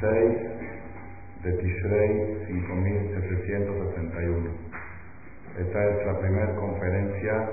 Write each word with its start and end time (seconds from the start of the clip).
6 0.00 0.08
de 1.44 1.52
Tishrei 1.60 2.10
5761. 2.48 4.48
Esta 5.58 5.78
es 5.84 6.06
la 6.06 6.18
primera 6.20 6.54
conferencia 6.56 7.50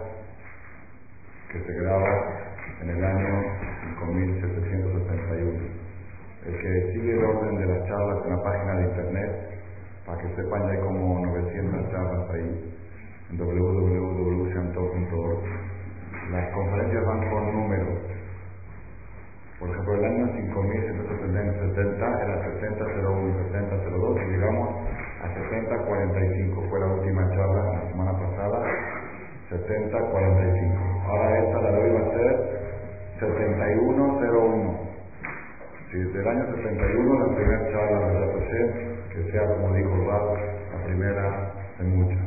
que 1.51 1.59
se 1.59 1.73
graba 1.73 2.07
en 2.81 2.89
el 2.89 3.03
año 3.03 3.43
5761. 3.99 5.59
El 6.45 6.57
que 6.57 6.93
sigue 6.93 7.17
el 7.17 7.25
orden 7.25 7.57
de 7.57 7.65
las 7.65 7.85
charlas 7.85 8.23
en 8.23 8.29
la 8.31 8.41
página 8.43 8.77
de 8.77 8.83
internet, 8.83 9.59
para 10.05 10.21
que 10.21 10.29
sepan, 10.35 10.63
ya 10.63 10.69
hay 10.71 10.79
como 10.79 11.19
900 11.25 11.91
charlas 11.91 12.29
ahí 12.29 12.73
en 13.29 13.37
www.shanto.org. 13.37 15.43
Las 16.31 16.49
conferencias 16.53 17.05
van 17.05 17.29
por 17.29 17.43
números. 17.43 18.06
Por 19.59 19.69
ejemplo, 19.69 19.95
el 19.95 20.05
año 20.05 20.27
5770 20.35 22.23
era 22.23 22.43
7001 22.43 23.29
y 23.29 23.33
7002 23.53 24.21
y 24.21 24.25
llegamos 24.29 24.69
a 25.23 25.33
7045. 25.33 26.61
Fue 26.69 26.79
la 26.79 26.85
última 26.85 27.27
charla 27.31 27.73
la 27.73 27.89
semana 27.89 28.11
pasada, 28.13 28.61
7045. 29.49 30.77
Ahora 31.07 31.39
esta 31.39 31.61
la 31.61 31.71
de 31.71 31.91
va 31.91 31.99
a 31.99 32.11
ser 32.13 32.57
7101. 33.19 34.79
Si 35.89 35.97
desde 35.97 36.19
el 36.21 36.27
año 36.27 36.45
71 36.55 37.27
la 37.27 37.35
primera 37.35 37.71
charla 37.71 38.07
de 38.09 38.19
la 38.19 38.27
que 39.09 39.31
sea 39.31 39.47
como 39.47 39.73
dijo 39.73 39.89
Rab, 40.05 40.37
la 40.71 40.83
primera 40.85 41.51
de 41.79 41.83
muchas. 41.83 42.26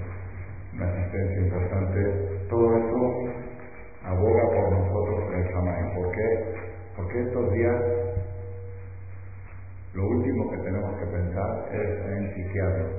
una 0.73 0.85
asistencia 0.87 1.39
importante. 1.41 2.47
Todo 2.49 2.77
eso 2.77 2.99
aboga 4.03 4.43
por 4.55 4.71
nosotros 4.71 5.33
el 5.35 5.43
Shammai. 5.43 5.95
¿Por 5.95 6.11
qué? 6.11 6.53
Porque 6.95 7.21
estos 7.21 7.53
días 7.53 7.81
lo 9.93 10.07
último 10.07 10.49
que 10.51 10.57
tenemos 10.57 10.95
que 10.99 11.05
pensar 11.05 11.67
es 11.73 11.89
en 12.07 12.33
psiquiatras. 12.33 12.91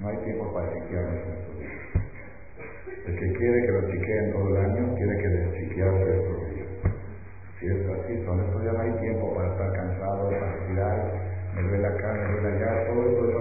No 0.00 0.08
hay 0.08 0.16
tiempo 0.24 0.52
para 0.52 0.72
psiquiatras 0.72 1.14
en 1.14 1.32
estos 1.32 1.58
días. 1.58 1.72
El 3.06 3.14
que 3.14 3.38
quiere 3.38 3.66
que 3.66 3.72
lo 3.72 3.80
psiqueen 3.90 4.32
todo 4.32 4.48
el 4.48 4.56
año 4.64 4.94
tiene 4.94 5.14
que 5.22 5.28
despiquearse 5.28 6.16
estos 6.18 6.50
días. 6.50 6.68
Si 7.60 7.66
es 7.66 7.86
así, 7.88 8.24
son 8.24 8.40
estos 8.40 8.62
días 8.62 8.74
no 8.74 8.80
hay 8.80 8.92
tiempo 9.00 9.34
para 9.34 9.48
estar 9.52 9.72
cansado, 9.72 10.30
para 10.30 10.66
tirar, 10.66 11.12
me 11.54 11.62
duele 11.62 11.86
acá, 11.86 12.12
me 12.12 12.40
duele 12.40 12.56
allá, 12.56 12.86
todo 12.88 13.02
eso 13.08 13.33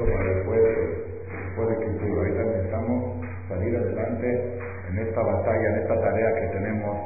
batalla, 5.23 5.69
en 5.69 5.81
esta 5.81 5.95
tarea 6.01 6.33
que 6.35 6.47
tenemos 6.57 6.97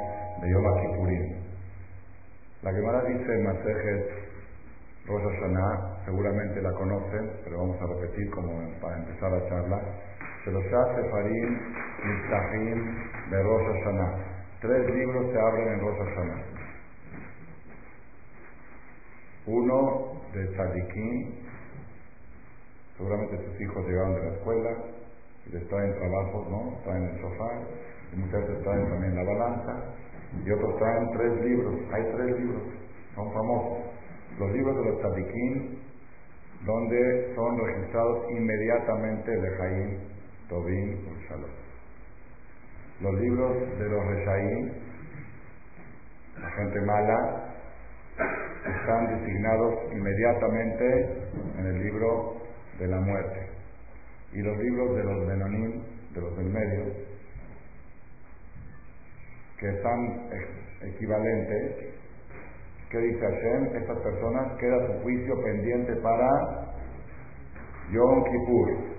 de 0.42 0.50
Yom 0.52 0.64
Kippurim. 0.82 1.38
La 2.64 2.74
Gemara 2.74 3.04
dice 3.04 3.38
Masejet 3.38 4.28
Rosh 5.08 5.24
Hashanah, 5.24 6.04
seguramente 6.06 6.62
la 6.62 6.72
conocen, 6.74 7.32
pero 7.44 7.60
vamos 7.60 7.78
a 7.82 7.86
repetir 7.88 8.30
como 8.32 8.52
para 8.82 8.98
empezar 8.98 9.32
la 9.32 9.48
charla. 9.48 9.82
Sheloshah 10.44 10.96
Sefarim 10.96 11.60
Mitzahim 12.04 13.30
de 13.30 13.44
Rosh 13.44 13.68
Hashanah. 13.68 14.38
Tres 14.60 14.90
libros 14.90 15.32
se 15.32 15.40
abren 15.40 15.68
en 15.70 15.80
Rosh 15.80 15.98
Hashanah. 15.98 16.44
Uno 19.46 20.22
de 20.34 20.48
Tzadikim, 20.48 21.36
seguramente 22.98 23.38
sus 23.46 23.62
hijos 23.62 23.88
llegaron 23.88 24.16
de 24.16 24.24
la 24.24 24.36
escuela, 24.36 24.70
les 25.52 25.68
traen 25.70 25.96
trabajo, 25.96 26.48
¿no? 26.50 26.84
Traen 26.84 27.04
el 27.04 27.22
sofá, 27.22 27.50
otros 30.52 30.78
traen 30.78 31.10
tres 31.12 31.42
libros. 31.42 31.76
Hay 31.94 32.04
tres 32.04 32.40
libros, 32.40 32.64
son 33.16 33.34
famosos. 33.34 33.78
Los 34.40 34.52
libros 34.52 34.76
de 34.78 34.92
los 34.92 35.00
tzadikim, 35.00 35.78
donde 36.66 37.34
son 37.36 37.58
registrados 37.66 38.32
inmediatamente 38.32 39.32
de 39.32 39.50
Jaim, 39.58 40.00
Tobin 40.50 40.94
y 40.94 41.28
Shalom. 41.28 41.50
Los 43.02 43.14
libros 43.20 43.80
de 43.80 43.90
los 43.90 44.06
Reshaim, 44.08 44.72
la 46.42 46.50
gente 46.52 46.82
mala, 46.82 47.54
están 48.66 49.08
designados 49.08 49.76
inmediatamente 49.92 51.30
en 51.60 51.66
el 51.66 51.84
libro 51.84 52.38
de 52.80 52.88
la 52.88 53.00
muerte. 53.00 53.50
Y 54.34 54.42
los 54.42 54.58
libros 54.58 54.96
de 54.96 55.04
los 55.04 55.28
Benonim, 55.28 55.84
de 56.14 56.22
los 56.22 56.38
del 56.38 56.50
medio, 56.50 56.84
que 59.60 59.70
están 59.70 60.30
equivalentes, 60.82 61.94
¿qué 62.90 62.98
dice 63.00 63.20
Hashem? 63.20 63.76
Estas 63.76 63.98
personas 64.00 64.58
queda 64.60 64.88
su 64.88 65.02
juicio 65.02 65.42
pendiente 65.44 65.96
para 65.98 66.28
Yom 67.92 68.24
Kippur. 68.24 68.98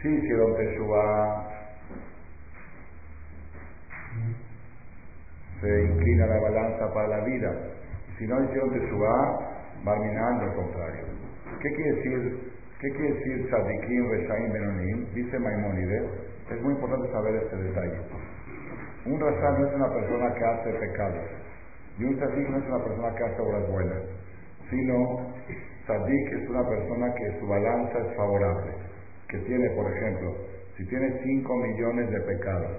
Si 0.00 0.08
sí, 0.08 0.14
hicieron 0.14 0.56
Teshuvah, 0.56 1.48
se 5.60 5.84
inclina 5.84 6.26
la 6.26 6.40
balanza 6.40 6.94
para 6.94 7.08
la 7.08 7.24
vida. 7.24 7.52
Si 8.18 8.26
no 8.26 8.42
hicieron 8.44 8.70
Teshuvah, 8.72 9.50
Barminan 9.84 10.46
lo 10.46 10.54
contrario. 10.56 11.04
¿Qué 11.60 11.68
quiere 11.70 11.92
decir? 11.96 12.52
¿Qué 12.80 12.90
quiere 12.90 13.14
decir 13.14 13.50
Sadikim, 13.50 14.10
Reshaim, 14.10 14.52
Benonim? 14.52 15.06
Dice 15.14 15.38
Maimónides. 15.38 16.04
Es 16.50 16.62
muy 16.62 16.74
importante 16.74 17.10
saber 17.12 17.34
este 17.36 17.56
detalle. 17.56 18.00
Un 19.06 19.20
rasha 19.20 19.50
no 19.58 19.66
es 19.66 19.74
una 19.74 19.88
persona 19.88 20.34
que 20.34 20.44
hace 20.44 20.72
pecados. 20.78 21.24
Y 21.98 22.04
un 22.04 22.16
tzadik 22.16 22.48
no 22.48 22.58
es 22.58 22.66
una 22.66 22.84
persona 22.84 23.14
que 23.14 23.24
hace 23.24 23.40
obras 23.40 23.68
buenas. 23.70 24.02
Sino, 24.68 25.32
tzadik 25.86 26.32
es 26.32 26.48
una 26.48 26.68
persona 26.68 27.14
que 27.14 27.40
su 27.40 27.46
balanza 27.46 27.98
es 27.98 28.16
favorable. 28.16 28.72
Que 29.28 29.38
tiene, 29.38 29.70
por 29.70 29.90
ejemplo, 29.90 30.34
si 30.76 30.86
tiene 30.86 31.20
5 31.22 31.56
millones 31.56 32.10
de 32.10 32.20
pecados, 32.20 32.76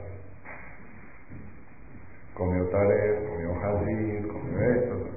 comió 2.34 2.68
taref, 2.70 3.30
comió 3.30 3.52
hazir, 3.64 4.28
comió 4.28 4.60
esto, 4.74 5.08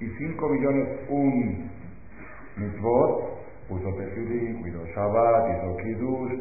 y 0.00 0.06
5 0.06 0.48
millones 0.48 0.88
un 1.08 1.70
mitzvot, 2.56 3.36
puso 3.68 3.94
tefilín, 3.94 4.60
cuidó 4.60 4.84
Shabbat, 4.84 5.48
hizo 5.56 5.76
Kiddush, 5.78 6.40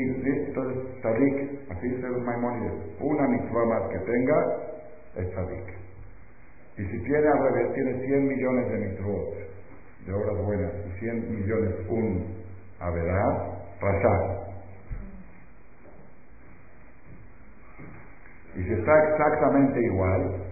entonces 0.00 1.00
Tzadik, 1.00 1.70
así 1.70 1.88
dice 1.88 2.08
Maimonides, 2.08 2.72
una 3.00 3.28
mitzvah 3.28 3.64
más 3.66 3.90
que 3.90 3.98
tenga 3.98 4.36
es 5.16 5.30
Tzadik. 5.30 5.84
Y 6.76 6.84
si 6.86 6.98
tiene 7.04 7.28
al 7.28 7.52
revés, 7.52 7.72
tiene 7.74 8.06
100 8.06 8.28
millones 8.28 8.68
de 8.68 8.78
mitzvot, 8.78 9.34
de 10.06 10.12
obras 10.12 10.44
buenas, 10.44 10.72
y 10.86 10.98
100 10.98 11.34
millones 11.36 11.74
un 11.88 12.44
Avedad, 12.80 13.62
Rasha. 13.80 14.44
Y 18.56 18.62
si 18.62 18.72
está 18.72 18.92
exactamente 19.10 19.80
igual, 19.80 20.42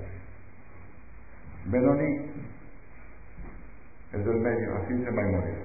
Benoni 1.67 2.31
es 4.13 4.25
del 4.25 4.37
medio, 4.37 4.77
así 4.77 5.07
a 5.07 5.11
morir. 5.11 5.57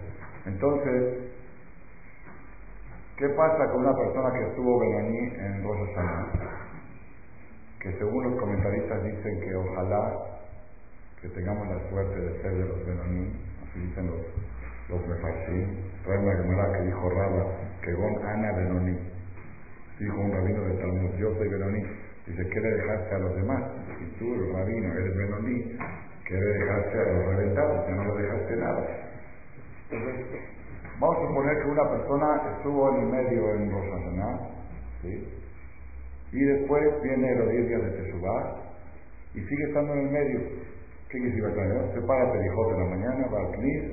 Entonces, 0.46 1.27
¿qué 3.18 3.30
pasa 3.30 3.66
con 3.72 3.82
una 3.82 3.94
persona 3.94 4.32
que 4.32 4.48
estuvo 4.50 4.80
Benoni 4.80 5.18
en 5.18 5.64
Rosh 5.64 5.96
Hashanah? 5.96 6.68
Que 7.80 7.92
según 7.98 8.24
los 8.24 8.40
comentaristas 8.40 9.04
dicen 9.04 9.40
que 9.42 9.56
ojalá 9.56 10.38
que 11.22 11.30
tengamos 11.30 11.68
la 11.68 11.90
suerte 11.90 12.16
de 12.16 12.42
ser 12.42 12.54
de 12.54 12.66
los 12.66 12.86
Benoni, 12.86 13.34
así 13.64 13.80
dicen 13.80 14.08
los, 14.08 14.22
los 14.90 15.08
Mefarshim. 15.08 15.66
Trae 16.04 16.18
una 16.20 16.74
que 16.74 16.82
dijo 16.84 17.10
Raba, 17.10 17.46
que 17.82 17.94
Gon 17.94 18.26
Ana 18.26 18.52
Benoni. 18.54 18.98
Dijo 20.00 20.20
un 20.20 20.32
rabino 20.32 20.62
del 20.62 20.78
Talmud, 20.78 21.16
yo 21.18 21.34
soy 21.36 21.50
Benoni. 21.50 21.82
Dice, 22.28 22.50
¿qué 22.50 22.60
le 22.60 22.70
dejaste 22.70 23.16
a 23.16 23.20
los 23.20 23.36
demás? 23.36 23.64
Si 23.98 24.06
tú, 24.20 24.34
el 24.34 24.54
rabino, 24.54 24.94
eres 24.94 25.18
Benoni, 25.18 25.78
¿qué 26.26 26.34
le 26.36 26.54
dejaste 26.60 27.00
a 27.00 27.14
los 27.14 27.26
reventados? 27.36 27.86
Que 27.86 27.92
no 27.94 28.16
le 28.16 28.22
dejaste 28.22 28.56
nada. 28.58 28.88
Vamos 31.00 31.16
a 31.16 31.28
suponer 31.28 31.58
que 31.62 31.70
una 31.70 31.90
persona 31.90 32.42
estuvo 32.58 32.90
en 32.90 33.02
el 33.02 33.06
medio 33.06 33.54
en 33.54 33.72
Rosh 33.72 33.86
¿sí? 35.04 35.38
Y 36.32 36.44
después 36.44 36.84
viene 37.04 37.36
los 37.36 37.50
10 37.50 37.68
días 37.68 37.82
de 37.84 37.92
Teshuvah 37.92 38.56
y 39.36 39.40
sigue 39.42 39.64
estando 39.68 39.94
en 39.94 40.00
el 40.00 40.10
medio. 40.10 40.40
¿Qué 41.10 41.20
quiere 41.20 41.36
decir? 41.36 41.94
Se 41.94 42.02
para 42.02 42.34
dijo 42.34 42.72
en 42.72 42.80
la 42.80 42.90
mañana, 42.90 43.28
va 43.32 43.40
al 43.40 43.52
CNIS, 43.52 43.84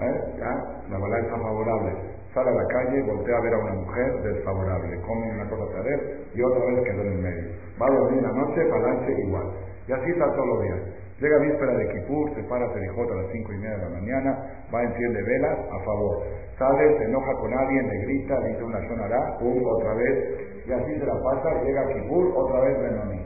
¿eh? 0.00 0.34
ya, 0.38 0.52
la 0.88 0.98
balanza 0.98 1.36
favorable. 1.36 1.92
Sale 2.32 2.48
a 2.48 2.54
la 2.54 2.66
calle, 2.68 3.02
voltea 3.02 3.36
a 3.36 3.40
ver 3.42 3.54
a 3.54 3.58
una 3.58 3.74
mujer 3.74 4.22
desfavorable, 4.22 5.00
come 5.02 5.32
una 5.32 5.50
cosa 5.50 5.64
para 5.72 5.94
y 6.34 6.42
otra 6.42 6.64
vez 6.64 6.84
quedó 6.84 7.02
en 7.02 7.12
el 7.12 7.18
medio. 7.18 7.50
Va 7.80 7.86
a 7.86 7.90
dormir 8.00 8.22
la 8.22 8.32
noche, 8.32 8.64
balance 8.64 9.12
igual. 9.12 9.46
Y 9.88 9.92
así 9.92 10.10
está 10.10 10.24
todos 10.32 10.46
los 10.46 10.62
días. 10.62 10.80
Llega 11.20 11.38
víspera 11.38 11.72
de 11.72 11.88
Kipur, 11.88 12.34
se 12.34 12.42
para 12.44 12.70
Serijot 12.74 13.10
a 13.10 13.14
las 13.14 13.32
cinco 13.32 13.52
y 13.52 13.56
media 13.56 13.76
de 13.78 13.84
la 13.84 13.88
mañana, 13.88 14.30
va, 14.72 14.82
enciende 14.82 15.22
velas, 15.22 15.58
a 15.72 15.84
favor. 15.84 16.22
Sale, 16.58 16.98
se 16.98 17.04
enoja 17.04 17.32
con 17.40 17.52
alguien, 17.54 17.88
le 17.88 17.98
grita, 18.04 18.38
dice 18.40 18.62
una 18.62 18.86
sonará, 18.86 19.38
pum, 19.38 19.62
otra 19.64 19.94
vez, 19.94 20.66
y 20.66 20.72
así 20.72 20.98
se 20.98 21.06
la 21.06 21.14
pasa, 21.22 21.62
llega 21.64 21.80
a 21.80 21.88
Kipur, 21.88 22.32
otra 22.36 22.60
vez 22.60 22.80
Benoni. 22.82 23.22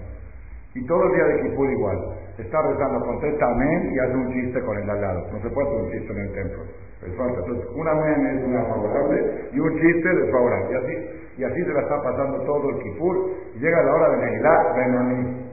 Y 0.74 0.86
todos 0.86 1.02
los 1.04 1.14
días 1.14 1.28
de 1.28 1.40
Kipur 1.42 1.68
igual. 1.68 1.98
Está 2.38 2.62
rezando, 2.62 3.04
contesta 3.04 3.44
amén 3.44 3.90
y 3.92 3.98
hace 3.98 4.14
un 4.14 4.32
chiste 4.32 4.60
con 4.62 4.78
el 4.78 4.88
al 4.88 5.00
lado. 5.00 5.26
No 5.32 5.42
se 5.42 5.50
puede 5.50 5.68
hacer 5.68 5.82
un 5.82 5.90
chiste 5.90 6.12
en 6.12 6.18
el 6.20 6.32
templo. 6.32 6.62
Entonces, 7.02 7.66
un 7.74 7.88
amén 7.88 8.38
es 8.38 8.44
una 8.44 8.64
favorable 8.66 9.48
y 9.52 9.58
un 9.58 9.80
chiste 9.80 10.08
desfavorable. 10.14 10.70
Y 10.70 10.76
así, 10.76 10.94
y 11.38 11.44
así 11.44 11.64
se 11.64 11.72
la 11.72 11.80
está 11.80 12.00
pasando 12.02 12.38
todo 12.44 12.70
el 12.70 12.78
Kipur. 12.84 13.30
Llega 13.58 13.82
la 13.82 13.94
hora 13.94 14.10
de 14.10 14.16
Neilá, 14.18 14.72
Benoni. 14.76 15.50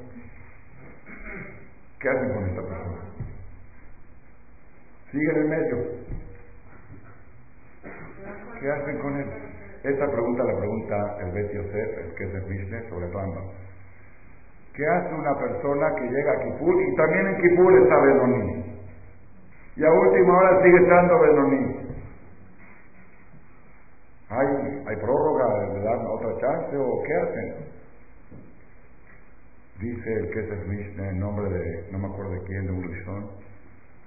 ¿Qué 1.99 2.09
hacen 2.09 2.33
con 2.33 2.45
esta 2.45 2.61
persona? 2.61 3.01
Sigue 5.11 5.31
en 5.31 5.37
el 5.37 5.47
medio. 5.47 5.77
¿Qué 8.59 8.71
hacen 8.71 8.99
con 8.99 9.19
él? 9.19 9.27
Esta 9.83 10.05
pregunta 10.05 10.43
la 10.43 10.57
pregunta 10.57 11.17
el 11.21 11.31
Bet 11.31 11.51
Yosef, 11.53 11.97
el 11.97 12.15
que 12.15 12.23
es 12.25 12.33
el 12.35 12.45
Mishneh, 12.45 12.89
sobre 12.89 13.07
todo 13.07 13.51
¿Qué 14.73 14.85
hace 14.85 15.13
una 15.13 15.33
persona 15.39 15.95
que 15.95 16.03
llega 16.03 16.31
a 16.33 16.43
Kipur 16.43 16.81
y 16.81 16.95
también 16.95 17.27
en 17.27 17.41
Kipur 17.41 17.81
está 17.81 17.95
Benoní? 17.99 18.79
Y 19.75 19.83
a 19.83 19.91
última 19.91 20.37
hora 20.37 20.61
sigue 20.61 20.77
estando 20.77 21.19
Benoní. 21.19 21.87
¿Hay, 24.29 24.83
¿Hay 24.87 24.95
prórroga? 24.97 25.73
¿Le 25.73 25.81
dan 25.81 26.05
otra 26.05 26.29
chance 26.41 26.77
o 26.77 27.03
qué 27.03 27.13
hacen? 27.13 27.66
Dice 29.79 30.13
el 30.13 30.31
que 30.31 30.39
es 30.39 30.49
el 30.49 30.67
Mishnah 30.67 31.09
en 31.09 31.19
nombre 31.19 31.49
de, 31.49 31.91
no 31.91 31.99
me 31.99 32.07
acuerdo 32.07 32.31
de 32.31 32.41
quién, 32.47 32.65
de 32.65 32.71
un 32.71 32.83
Rishon, 32.83 33.29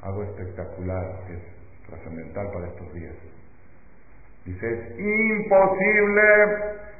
algo 0.02 0.24
espectacular, 0.24 1.20
que 1.28 1.34
es 1.34 1.42
trascendental 1.88 2.50
para 2.52 2.66
estos 2.66 2.92
días. 2.92 3.14
Dice, 4.44 4.66
es 4.68 4.98
imposible 4.98 6.22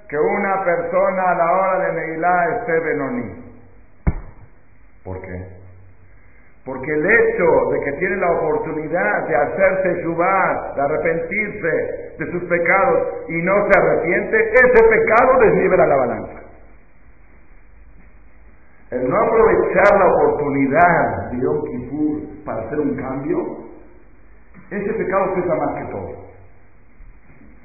que 0.09 0.19
una 0.19 0.65
persona 0.65 1.23
a 1.31 1.35
la 1.35 1.53
hora 1.53 1.79
de 1.87 1.93
Neilá 2.01 2.59
esté 2.59 2.81
Benoní. 2.81 3.45
¿Por 5.03 5.21
qué? 5.21 5.47
Porque 6.65 6.93
el 6.93 7.07
hecho 7.07 7.71
de 7.73 7.81
que 7.85 7.93
tiene 7.99 8.17
la 8.17 8.31
oportunidad 8.33 9.27
de 9.27 9.35
hacerse 9.35 10.03
Shubá, 10.03 10.75
de 10.77 10.83
arrepentirse 10.83 12.15
de 12.19 12.31
sus 12.31 12.45
pecados 12.45 13.09
y 13.29 13.43
no 13.43 13.67
se 13.67 13.79
arrepiente, 13.79 14.37
ese 14.53 14.89
pecado 14.89 15.41
desnivela 15.41 15.87
la 15.87 15.97
balanza. 15.97 16.40
El 18.91 19.09
no 19.09 19.17
aprovechar 19.17 19.99
la 20.01 20.15
oportunidad 20.15 21.31
de 21.31 21.41
Yom 21.41 21.63
Kippur 21.63 22.45
para 22.45 22.67
hacer 22.67 22.81
un 22.81 22.97
cambio, 22.97 23.39
ese 24.69 24.93
pecado 24.95 25.35
pesa 25.37 25.55
más 25.55 25.79
que 25.79 25.93
todo. 25.93 26.27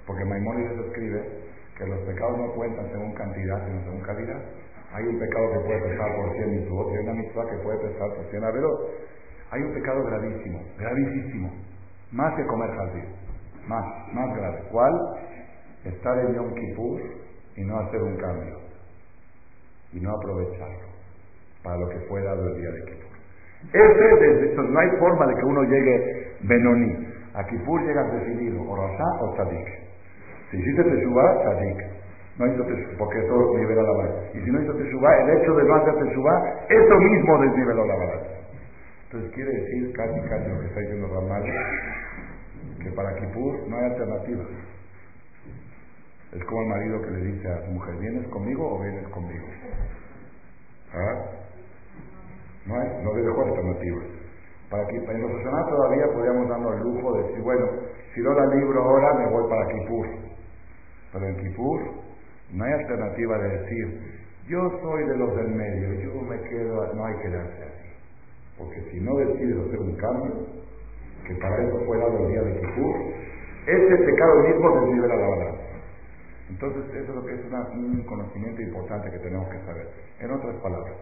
Porque 0.06 0.24
Maimónides 0.24 0.86
escribe 0.86 1.46
que 1.80 1.88
los 1.88 2.00
pecados 2.02 2.38
no 2.38 2.54
cuentan 2.54 2.92
según 2.92 3.12
cantidad, 3.16 3.66
sino 3.66 3.84
según 3.86 4.02
calidad. 4.02 4.40
Hay 4.94 5.04
un 5.04 5.18
pecado 5.18 5.52
que 5.52 5.60
puede 5.66 5.82
pesar 5.90 6.16
por 6.16 6.32
100 6.32 6.52
mitzvot 6.52 6.94
y 6.94 6.98
hay 6.98 7.04
una 7.04 7.14
mitzvah 7.14 7.50
que 7.50 7.58
puede 7.58 7.80
pesar 7.80 8.08
por 8.16 8.26
100 8.30 8.44
averot. 8.44 8.80
Hay 9.50 9.62
un 9.64 9.74
pecado 9.74 10.04
gravísimo, 10.04 10.62
gravísimo, 10.78 11.52
más 12.12 12.36
que 12.36 12.46
comer 12.46 12.70
jardín, 12.70 13.06
más, 13.68 14.14
más 14.14 14.38
grave. 14.38 14.64
¿Cuál? 14.72 14.94
Estar 15.86 16.20
en 16.20 16.36
Yom 16.36 16.54
Kippur 16.54 17.02
y 17.56 17.64
no 17.64 17.80
hacer 17.80 18.02
un 18.04 18.16
cambio 18.18 18.60
y 19.92 20.00
no 20.00 20.12
aprovecharlo 20.12 20.85
para 21.66 21.78
lo 21.78 21.90
que 21.90 22.00
fue 22.08 22.22
dado 22.22 22.48
el 22.48 22.62
día 22.62 22.70
de 22.70 22.86
Kippur. 22.86 23.16
Ese, 23.74 24.16
desde, 24.22 24.56
no 24.56 24.80
hay 24.80 24.90
forma 25.00 25.26
de 25.26 25.34
que 25.34 25.46
uno 25.46 25.64
llegue 25.64 26.38
Benoni. 26.42 27.08
A 27.34 27.44
Kippur 27.48 27.82
llegas 27.82 28.14
decidido, 28.14 28.62
o 28.62 28.76
Rasha 28.76 29.04
o 29.22 29.34
Tzadik. 29.34 29.68
Si 30.52 30.58
hiciste 30.58 30.84
Teshuvah, 30.84 31.42
Tzadik. 31.42 31.84
No 32.38 32.48
hizo 32.48 32.64
Teshuvah, 32.64 32.98
porque 33.00 33.18
eso 33.18 33.58
nivela 33.58 33.82
la 33.82 33.92
balanza. 33.92 34.38
Y 34.38 34.42
si 34.42 34.52
no 34.52 34.62
hizo 34.62 34.74
Teshuvah, 34.76 35.22
el 35.24 35.38
hecho 35.38 35.56
de 35.56 35.64
no 35.64 35.76
hacer 35.76 35.96
Teshuvah, 35.96 36.66
eso 36.70 36.96
mismo 37.00 37.42
desniveló 37.42 37.86
la 37.86 37.96
balanza. 37.96 38.30
Entonces 39.06 39.32
quiere 39.34 39.52
decir 39.52 39.94
casi 39.94 40.22
casi 40.30 40.50
lo 40.50 40.60
que 40.60 40.68
está 40.68 40.80
diciendo 40.82 41.08
Ramal, 41.14 41.44
que 42.84 42.92
para 42.92 43.16
Kippur 43.16 43.68
no 43.68 43.78
hay 43.78 43.86
alternativa. 43.86 44.44
Es 46.32 46.44
como 46.46 46.62
el 46.62 46.68
marido 46.68 47.02
que 47.02 47.12
le 47.12 47.32
dice 47.32 47.48
a 47.48 47.66
su 47.66 47.72
mujer, 47.72 47.96
¿vienes 47.98 48.28
conmigo 48.28 48.76
o 48.76 48.82
vienes 48.82 49.08
conmigo? 49.08 49.46
¿Ah? 50.94 51.45
No, 52.66 52.80
hay, 52.80 53.04
no 53.04 53.14
le 53.14 53.22
dejó 53.22 53.42
alternativa. 53.42 54.02
Para 54.70 54.88
que 54.88 54.96
en 54.98 55.06
todavía 55.06 56.06
podríamos 56.14 56.50
darnos 56.50 56.74
el 56.76 56.82
lujo 56.82 57.14
de 57.14 57.24
decir, 57.24 57.42
bueno, 57.44 57.66
si 58.14 58.22
no 58.22 58.34
la 58.34 58.46
libro 58.56 58.82
ahora, 58.82 59.14
me 59.14 59.30
voy 59.30 59.50
para 59.50 59.68
Kipur. 59.68 60.08
Pero 61.14 61.26
en 61.28 61.38
Kipur 61.38 61.82
no 62.52 62.64
hay 62.64 62.74
alternativa 62.74 63.38
de 63.38 63.50
decir, 63.60 64.16
yo 64.48 64.60
soy 64.82 65.04
de 65.06 65.18
los 65.18 65.36
del 65.36 65.50
medio, 65.50 65.94
yo 66.02 66.22
me 66.22 66.40
quedo, 66.42 66.94
no 66.94 67.06
hay 67.06 67.16
que 67.22 67.30
darse 67.30 67.64
así. 67.64 67.90
Porque 68.58 68.82
si 68.92 69.00
no 69.00 69.16
decides 69.18 69.58
hacer 69.68 69.80
un 69.80 69.96
cambio, 69.98 70.34
que 71.28 71.36
para 71.36 71.64
eso 71.64 71.80
fue 71.86 71.98
dado 71.98 72.18
el 72.26 72.28
día 72.30 72.42
de 72.42 72.60
Kipur, 72.60 72.96
ese 73.68 73.98
pecado 73.98 74.42
mismo 74.44 74.80
desnivela 74.82 75.16
la 75.16 75.28
balanza. 75.28 75.62
Entonces, 76.50 76.84
eso 76.94 77.10
es 77.10 77.16
lo 77.16 77.26
que 77.26 77.34
es 77.34 77.42
un 77.74 78.04
conocimiento 78.04 78.62
importante 78.62 79.10
que 79.10 79.20
tenemos 79.20 79.50
que 79.50 79.60
saber. 79.66 79.88
En 80.20 80.32
otras 80.32 80.56
palabras, 80.62 80.94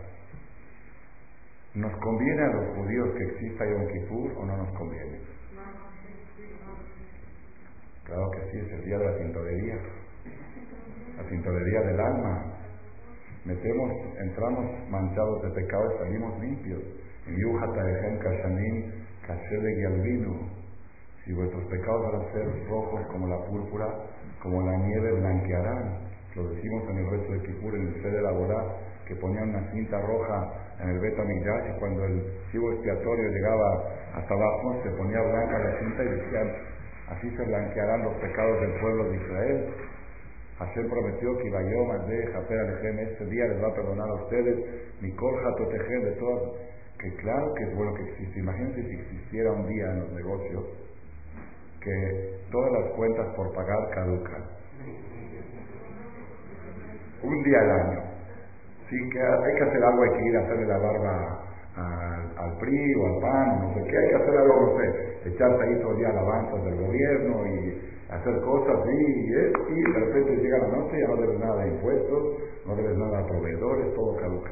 ¿Nos 1.76 1.92
conviene 1.98 2.44
a 2.44 2.54
los 2.54 2.76
judíos 2.76 3.10
que 3.18 3.24
exista 3.24 3.66
Yom 3.66 3.88
Kippur 3.88 4.32
o 4.38 4.46
no 4.46 4.58
nos 4.58 4.78
conviene? 4.78 5.18
Claro 8.04 8.30
que 8.30 8.52
sí, 8.52 8.58
es 8.60 8.72
el 8.74 8.86
día 8.86 8.98
de 9.00 9.06
la 9.06 9.18
tintorería, 9.18 9.76
la 11.18 11.24
tintorería 11.28 11.82
del 11.82 12.00
alma. 12.00 12.54
Metemos, 13.46 13.92
entramos 14.20 14.90
manchados 14.90 15.42
de 15.42 15.50
pecado 15.50 15.84
y 15.96 15.98
salimos 15.98 16.40
limpios. 16.42 16.84
En 17.26 17.38
Yuhata 17.38 17.82
Kashanim, 18.22 18.92
de 19.28 20.40
Si 21.26 21.34
vuestros 21.34 21.64
pecados 21.66 22.04
van 22.04 22.22
a 22.22 22.34
ser 22.34 22.68
rojos 22.70 23.02
como 23.08 23.28
la 23.28 23.46
púrpura, 23.48 23.88
como 24.44 24.62
la 24.62 24.78
nieve 24.78 25.12
blanquearán. 25.14 26.14
Lo 26.36 26.50
decimos 26.50 26.84
en 26.90 26.98
el 26.98 27.10
resto 27.10 27.34
de 27.34 27.42
Kippur, 27.48 27.76
en 27.76 27.88
el 27.88 27.94
fe 27.96 28.12
de 28.12 28.22
la 28.22 28.32
que 29.08 29.16
ponían 29.16 29.50
una 29.50 29.72
cinta 29.72 30.00
roja 30.02 30.54
en 30.82 30.90
el 30.90 31.00
Beta 31.00 31.24
y 31.24 31.80
cuando 31.80 32.06
el 32.06 32.24
chivo 32.52 32.72
expiatorio 32.72 33.30
llegaba 33.30 33.84
hasta 34.16 34.34
abajo, 34.34 34.82
se 34.84 34.90
ponía 34.92 35.22
blanca 35.22 35.60
la 35.60 35.80
cinta 35.80 36.04
y 36.04 36.08
decían, 36.08 36.74
Así 37.10 37.30
se 37.36 37.44
blanquearán 37.44 38.04
los 38.04 38.14
pecados 38.16 38.62
del 38.62 38.80
pueblo 38.80 39.10
de 39.10 39.18
Israel. 39.18 39.74
Hashem 40.60 40.90
prometió 40.90 41.38
que 41.38 41.48
Ibayom, 41.48 42.08
de 42.08 42.28
Jafer 42.28 42.60
Alejem, 42.60 43.00
este 43.00 43.26
día 43.26 43.46
les 43.48 43.62
va 43.62 43.68
a 43.68 43.74
perdonar 43.74 44.10
a 44.10 44.14
ustedes, 44.24 45.02
Mikol 45.02 45.36
Jatotejem, 45.44 46.04
de 46.04 46.12
todas. 46.14 46.44
Que 47.00 47.14
claro 47.16 47.54
que 47.56 47.64
es 47.66 47.76
bueno 47.76 47.94
que 47.96 48.04
existe. 48.04 48.40
Imagínense 48.40 48.82
si 48.84 48.96
existiera 48.96 49.52
un 49.52 49.68
día 49.68 49.86
en 49.92 50.00
los 50.00 50.12
negocios 50.14 50.64
que 51.82 52.40
todas 52.50 52.72
las 52.72 52.92
cuentas 52.94 53.28
por 53.36 53.54
pagar 53.54 53.90
caducan. 53.94 54.44
Un 57.24 57.44
día 57.44 57.60
al 57.60 57.72
año. 57.72 58.13
Que 59.10 59.20
hay 59.20 59.56
que 59.58 59.64
hacer 59.64 59.84
algo, 59.84 60.04
hay 60.04 60.12
que 60.12 60.24
ir 60.30 60.38
a 60.38 60.40
hacerle 60.42 60.66
la 60.68 60.78
barba 60.78 61.40
al, 61.76 62.58
PRI 62.60 62.96
o 62.96 63.06
al 63.08 63.22
PAN, 63.22 63.62
no 63.62 63.74
sé 63.74 63.84
qué, 63.90 63.98
hay 63.98 64.10
que 64.10 64.16
hacer 64.16 64.38
algo, 64.38 64.62
no 64.62 64.78
sé, 64.78 65.30
echarse 65.30 65.64
ahí 65.64 65.80
todo 65.82 65.92
el 65.92 65.98
día 65.98 66.10
alabanzas 66.10 66.64
del 66.64 66.76
gobierno 66.76 67.48
y 67.48 67.82
hacer 68.10 68.42
cosas 68.42 68.78
y, 68.86 69.34
y, 69.74 69.94
de 69.94 70.00
repente 70.00 70.38
llega 70.38 70.58
la 70.60 70.68
noche 70.68 70.98
y 70.98 71.02
ya 71.02 71.08
no 71.08 71.16
debes 71.18 71.40
nada 71.40 71.64
de 71.64 71.70
impuestos, 71.70 72.24
no 72.68 72.76
debes 72.76 72.98
nada 72.98 73.20
a 73.20 73.28
proveedores, 73.28 73.94
todo 73.96 74.16
caduca. 74.18 74.52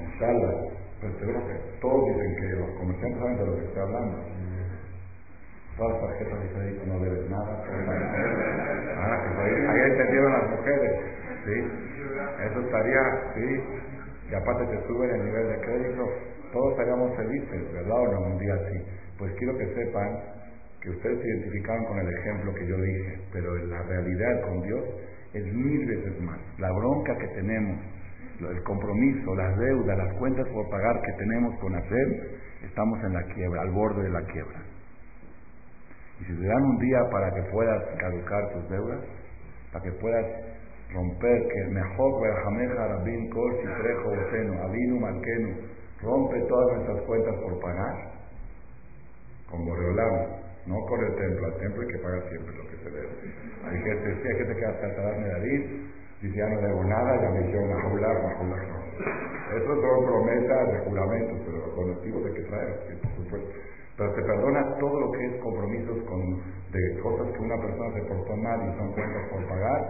Instala. 0.00 0.74
Pues 1.00 1.12
todos 1.82 2.06
dicen 2.06 2.36
que 2.36 2.48
los 2.56 2.70
comerciantes 2.78 3.20
saben 3.20 3.36
de 3.36 3.46
lo 3.46 3.56
que 3.56 3.64
estoy 3.66 3.82
hablando. 3.82 4.16
Todas 5.76 5.92
las 5.92 6.00
tarjetas 6.00 6.40
de 6.40 6.48
crédito 6.48 6.86
no 6.86 7.00
debes 7.00 7.28
nada. 7.28 7.64
Ah, 8.96 9.42
ahí 9.42 9.90
entendieron 9.90 10.32
las 10.32 10.50
mujeres. 10.50 11.00
¿sí? 11.44 11.93
Eso 12.50 12.60
estaría, 12.60 13.00
sí. 13.34 13.62
Y 14.30 14.34
aparte 14.34 14.66
te 14.66 14.86
suben 14.86 15.10
el 15.10 15.24
nivel 15.24 15.48
de 15.48 15.60
crédito 15.60 16.08
todos 16.54 16.70
estaríamos 16.70 17.16
felices, 17.16 17.72
¿verdad 17.72 17.98
o 17.98 18.12
no? 18.12 18.20
Un 18.30 18.38
día 18.38 18.54
así. 18.54 18.78
Pues 19.18 19.34
quiero 19.38 19.58
que 19.58 19.66
sepan 19.74 20.08
que 20.80 20.90
ustedes 20.90 21.20
se 21.20 21.26
identificaron 21.26 21.84
con 21.86 21.98
el 21.98 22.08
ejemplo 22.08 22.54
que 22.54 22.66
yo 22.66 22.76
dije, 22.76 23.20
pero 23.32 23.56
en 23.56 23.70
la 23.70 23.82
realidad 23.82 24.40
con 24.42 24.62
Dios 24.62 24.84
es 25.32 25.44
mil 25.52 25.86
veces 25.86 26.20
más. 26.22 26.38
La 26.58 26.70
bronca 26.70 27.16
que 27.18 27.26
tenemos, 27.34 27.80
el 28.38 28.62
compromiso, 28.62 29.34
las 29.34 29.58
deudas, 29.58 29.98
las 29.98 30.14
cuentas 30.14 30.48
por 30.50 30.70
pagar 30.70 31.00
que 31.02 31.12
tenemos 31.18 31.58
con 31.58 31.74
hacer, 31.74 32.38
estamos 32.62 33.02
en 33.02 33.14
la 33.14 33.22
quiebra, 33.34 33.62
al 33.62 33.70
borde 33.72 34.02
de 34.04 34.10
la 34.10 34.22
quiebra. 34.22 34.62
Y 36.20 36.24
si 36.26 36.38
te 36.38 36.46
dan 36.46 36.62
un 36.62 36.78
día 36.78 37.00
para 37.10 37.34
que 37.34 37.42
puedas 37.50 37.82
caducar 37.98 38.52
tus 38.52 38.70
deudas, 38.70 39.00
para 39.72 39.84
que 39.84 39.92
puedas 39.98 40.26
romper, 40.94 41.48
que 41.48 41.64
mejor 41.70 42.22
Jameja, 42.44 42.86
Rabin, 42.88 43.30
Kol, 43.30 43.52
Citrejo, 43.60 44.08
Boceno, 44.10 44.62
Avinu, 44.62 45.00
Malkenu, 45.00 45.54
rompe 46.02 46.40
todas 46.48 46.76
nuestras 46.76 47.00
cuentas 47.02 47.34
por 47.42 47.60
pagar 47.60 48.14
con 49.50 49.64
Boreolam, 49.64 50.14
no 50.66 50.80
con 50.86 51.00
el 51.04 51.14
templo. 51.16 51.46
Al 51.46 51.58
templo 51.58 51.82
hay 51.82 51.88
que 51.88 51.98
pagar 51.98 52.22
siempre 52.28 52.56
lo 52.56 52.64
que 52.70 52.76
se 52.76 52.90
debe. 52.90 53.08
Hay 53.64 53.78
gente, 53.82 54.22
si 54.22 54.28
hay 54.28 54.36
gente 54.38 54.54
que 54.56 54.66
hasta 54.66 55.02
darme 55.02 55.28
David, 55.28 55.62
dice 56.22 56.36
ya 56.36 56.48
no 56.48 56.60
debo 56.60 56.84
nada, 56.84 57.20
ya 57.20 57.30
me 57.30 57.40
dijeron 57.46 57.72
a 57.72 57.82
jubilar 57.88 58.14
no. 58.22 58.84
Esas 59.54 59.66
son 59.66 60.06
promesas 60.06 60.72
de 60.72 60.78
juramentos, 60.88 61.38
pero 61.44 61.74
con 61.74 61.88
motivos 61.90 62.24
de 62.24 62.32
que 62.32 62.42
traer, 62.42 62.98
por 63.02 63.24
supuesto. 63.24 63.50
Pero 63.96 64.14
se 64.14 64.22
perdona 64.22 64.76
todo 64.80 65.00
lo 65.00 65.12
que 65.12 65.24
es 65.26 65.42
compromisos 65.42 66.02
con, 66.02 66.42
de 66.72 67.00
cosas 67.00 67.30
que 67.30 67.38
una 67.38 67.56
persona 67.60 67.94
se 67.94 68.02
portó 68.02 68.36
mal 68.36 68.58
y 68.66 68.78
son 68.78 68.92
cuentas 68.92 69.28
por 69.30 69.46
pagar. 69.46 69.80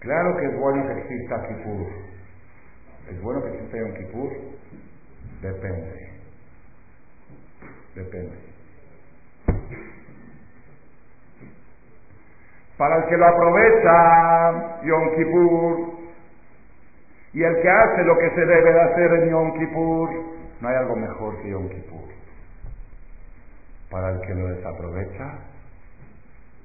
Claro 0.00 0.36
que 0.36 0.46
es 0.46 0.56
bueno 0.56 0.86
que 0.86 1.00
exista 1.00 1.48
Kipur, 1.48 1.86
¿Es 3.10 3.22
bueno 3.22 3.42
que 3.42 3.48
exista 3.48 3.78
Yom 3.78 3.94
Kippur? 3.94 4.32
Depende. 5.40 6.12
Depende. 7.94 8.36
Para 12.76 12.96
el 12.98 13.08
que 13.08 13.16
lo 13.16 13.26
aprovecha 13.26 14.82
Yom 14.84 15.16
Kippur 15.16 15.98
y 17.32 17.42
el 17.42 17.60
que 17.60 17.70
hace 17.70 18.04
lo 18.04 18.18
que 18.18 18.30
se 18.30 18.40
debe 18.40 18.72
de 18.72 18.80
hacer 18.80 19.12
en 19.14 19.30
Yom 19.30 19.58
Kippur, 19.58 20.10
no 20.60 20.68
hay 20.68 20.76
algo 20.76 20.96
mejor 20.96 21.42
que 21.42 21.50
Yom 21.50 21.68
Kippur. 21.70 22.08
Para 23.90 24.10
el 24.10 24.20
que 24.20 24.34
lo 24.34 24.48
desaprovecha, 24.48 25.38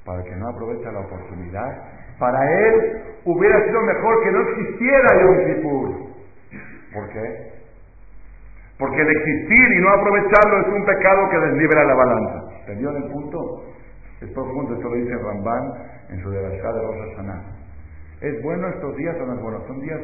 para 0.06 0.20
el 0.20 0.26
que 0.26 0.36
no 0.36 0.50
aprovecha 0.50 0.92
la 0.92 1.00
oportunidad, 1.00 2.03
para 2.20 2.68
él 2.68 3.04
hubiera 3.26 3.66
sido 3.66 3.82
mejor 3.82 4.24
que 4.24 4.32
no 4.32 4.42
existiera 4.42 5.22
Yom 5.22 5.46
Kippur. 5.46 5.90
¿Por 6.94 7.10
qué? 7.10 7.54
Porque 8.78 9.02
el 9.02 9.10
existir 9.10 9.72
y 9.72 9.82
no 9.82 9.90
aprovecharlo 9.90 10.62
es 10.62 10.68
un 10.68 10.86
pecado 10.86 11.30
que 11.30 11.38
deslibera 11.38 11.86
la 11.86 11.96
balanza. 11.96 12.60
¿Entendió 12.60 12.90
el 12.90 13.04
punto? 13.12 13.64
Es 14.22 14.30
profundo, 14.32 14.76
esto 14.76 14.90
lo 14.90 14.96
dice 14.96 15.16
Ramban 15.18 15.74
en 16.10 16.22
su 16.22 16.30
Derashá 16.30 16.72
de 16.74 16.82
Rosh 16.82 17.16
Hashanah. 17.16 17.44
¿Es 18.22 18.42
bueno 18.42 18.68
estos 18.70 18.96
días 18.96 19.16
o 19.20 19.26
no 19.26 19.34
es 19.36 19.42
bueno? 19.42 19.68
Son 19.68 19.82
días 19.82 20.00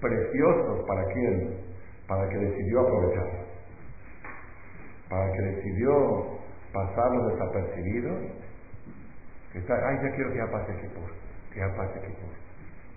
preciosos 0.00 0.84
para 0.86 1.04
quién? 1.12 1.56
Para 2.08 2.28
que 2.28 2.36
decidió 2.36 2.80
aprovechar. 2.80 3.26
Para 5.08 5.32
que 5.32 5.42
decidió 5.42 6.26
pasarlos 6.72 7.32
desapercibidos. 7.32 8.18
Que 9.52 9.58
está, 9.58 9.74
ay, 9.88 9.98
ya 10.02 10.14
quiero 10.14 10.30
que 10.30 10.38
ya 10.38 10.50
pase 10.50 10.72
equipo. 10.72 11.00
Que 11.60 11.66
ya 11.68 11.76
pase 11.76 11.98
equipo. 11.98 12.24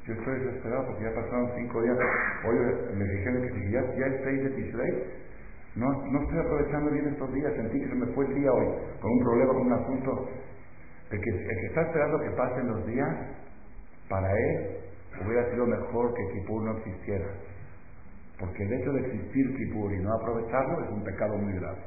Yo 0.08 0.14
estoy 0.14 0.40
desesperado 0.40 0.88
porque 0.88 1.04
ya 1.04 1.14
pasaron 1.16 1.52
cinco 1.56 1.82
días. 1.82 1.98
Hoy 2.48 2.56
me 2.96 3.04
dijeron 3.04 3.42
que 3.42 3.72
ya, 3.72 3.82
ya 3.96 4.06
es 4.08 4.22
6 4.24 4.44
de 4.44 4.50
Tishrei, 4.52 5.04
no, 5.76 5.92
no 5.92 6.22
estoy 6.22 6.40
aprovechando 6.40 6.92
bien 6.92 7.08
estos 7.08 7.34
días. 7.34 7.54
Sentí 7.56 7.80
que 7.80 7.90
se 7.90 7.96
me 7.96 8.06
fue 8.14 8.26
el 8.26 8.36
día 8.36 8.52
hoy 8.54 8.68
con 9.02 9.12
un 9.12 9.20
problema, 9.20 9.54
con 9.54 9.68
un 9.68 9.74
asunto. 9.74 10.30
El 11.12 11.20
que, 11.20 11.30
el 11.30 11.60
que 11.60 11.66
está 11.68 11.82
esperando 11.82 12.20
que 12.20 12.30
pasen 12.32 12.68
los 12.68 12.88
días, 12.88 13.10
para 14.08 14.32
él 14.32 14.78
hubiera 15.26 15.52
sido 15.52 15.66
mejor 15.66 16.14
que 16.14 16.40
Kipur 16.40 16.64
no 16.64 16.78
existiera. 16.78 17.28
Porque 18.40 18.64
el 18.64 18.74
hecho 18.74 18.92
de 18.94 19.00
existir 19.02 19.56
Kipur 19.58 19.92
y 19.94 20.00
no 20.00 20.14
aprovecharlo 20.14 20.86
es 20.86 20.90
un 20.90 21.04
pecado 21.04 21.38
muy 21.38 21.54
grave. 21.54 21.80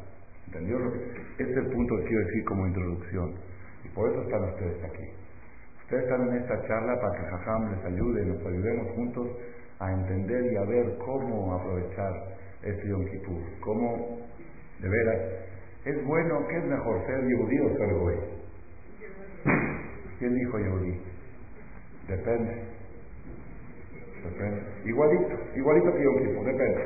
¿Entendió? 0.47 0.79
Lo 0.79 0.93
que, 0.93 0.99
ese 1.39 1.51
es 1.51 1.57
el 1.57 1.73
punto 1.73 1.97
que 1.97 2.05
quiero 2.05 2.27
decir 2.27 2.45
como 2.45 2.67
introducción. 2.67 3.35
Y 3.85 3.89
por 3.89 4.11
eso 4.11 4.23
están 4.23 4.45
ustedes 4.45 4.85
aquí. 4.85 5.26
Ustedes 5.87 6.03
están 6.03 6.29
en 6.29 6.35
esta 6.43 6.61
charla 6.67 7.01
para 7.01 7.13
que 7.13 7.31
Jajam 7.31 7.71
les 7.71 7.85
ayude, 7.85 8.27
nos 8.27 8.45
ayudemos 8.45 8.91
juntos 8.97 9.29
a 9.79 9.93
entender 9.93 10.53
y 10.53 10.57
a 10.57 10.65
ver 10.65 10.99
cómo 10.99 11.55
aprovechar 11.55 12.13
este 12.65 12.89
Yom 12.89 13.05
Kippur, 13.05 13.41
cómo, 13.61 14.19
de 14.81 14.89
veras, 14.89 15.21
es 15.85 16.05
bueno, 16.05 16.45
¿qué 16.49 16.57
es 16.57 16.65
mejor, 16.65 17.07
ser 17.07 17.21
Yehudí 17.23 17.61
o 17.61 17.77
ser 17.77 17.95
Goy? 17.95 18.15
¿Quién 20.19 20.35
dijo 20.35 20.59
Yehudí? 20.59 21.01
Depende. 22.09 22.65
Depende. 24.25 24.63
Igualito, 24.87 25.35
igualito 25.55 25.93
que 25.93 26.03
Yom 26.03 26.19
Kippur, 26.19 26.47
depende. 26.47 26.85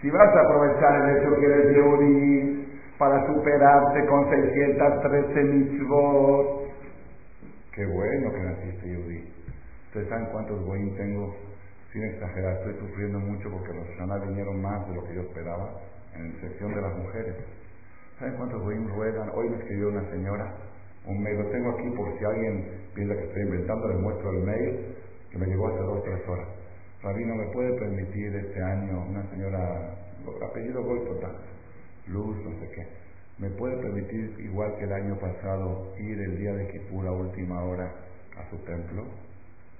Si 0.00 0.08
vas 0.08 0.34
a 0.34 0.40
aprovechar 0.40 1.10
el 1.10 1.16
hecho 1.18 1.36
que 1.38 1.44
eres 1.44 1.76
Yehudí 1.76 2.80
para 2.96 3.26
superarte 3.26 4.06
con 4.06 4.30
613 4.30 5.44
mitzvot, 5.44 6.69
Qué 7.72 7.86
bueno 7.86 8.32
que 8.32 8.40
naciste 8.40 8.88
Yehudi. 8.88 9.32
Ustedes 9.86 10.08
saben 10.08 10.26
cuántos 10.32 10.60
goyim 10.64 10.96
tengo, 10.96 11.36
sin 11.92 12.02
exagerar, 12.02 12.56
estoy 12.58 12.74
sufriendo 12.80 13.20
mucho 13.20 13.48
porque 13.48 13.72
los 13.72 13.86
Shana 13.96 14.18
vinieron 14.18 14.60
más 14.60 14.88
de 14.88 14.94
lo 14.94 15.04
que 15.04 15.14
yo 15.14 15.20
esperaba 15.22 15.80
en 16.14 16.34
la 16.34 16.40
sección 16.40 16.74
de 16.74 16.80
las 16.80 16.96
mujeres. 16.96 17.36
¿Saben 18.18 18.34
cuántos 18.36 18.60
goyim 18.62 18.88
ruedan? 18.88 19.30
Hoy 19.34 19.50
me 19.50 19.56
escribió 19.58 19.88
una 19.88 20.10
señora 20.10 20.52
un 21.06 21.22
mail, 21.22 21.38
lo 21.38 21.46
tengo 21.50 21.70
aquí 21.70 21.88
por 21.96 22.18
si 22.18 22.24
alguien 22.24 22.66
piensa 22.94 23.14
que 23.14 23.24
estoy 23.24 23.42
inventando, 23.42 23.88
les 23.88 23.98
muestro 23.98 24.30
el 24.30 24.44
mail 24.44 24.96
que 25.30 25.38
me 25.38 25.46
llegó 25.46 25.68
hace 25.68 25.78
dos 25.78 25.98
o 25.98 26.02
tres 26.02 26.28
horas. 26.28 26.48
Rabino, 27.02 27.34
¿me 27.36 27.52
puede 27.52 27.72
permitir 27.78 28.34
este 28.36 28.62
año 28.62 29.06
una 29.08 29.30
señora, 29.30 29.96
apellido 30.44 30.82
Goy 30.82 31.04
total, 31.06 31.36
Luz, 32.08 32.36
no 32.44 32.50
sé 32.60 32.70
qué? 32.74 32.99
¿Me 33.40 33.48
puede 33.48 33.74
permitir, 33.78 34.36
igual 34.38 34.76
que 34.76 34.84
el 34.84 34.92
año 34.92 35.18
pasado, 35.18 35.94
ir 35.98 36.20
el 36.20 36.36
día 36.36 36.52
de 36.52 36.68
Kipur 36.68 37.06
a 37.06 37.12
última 37.12 37.64
hora 37.64 37.90
a 38.36 38.50
su 38.50 38.58
templo? 38.66 39.02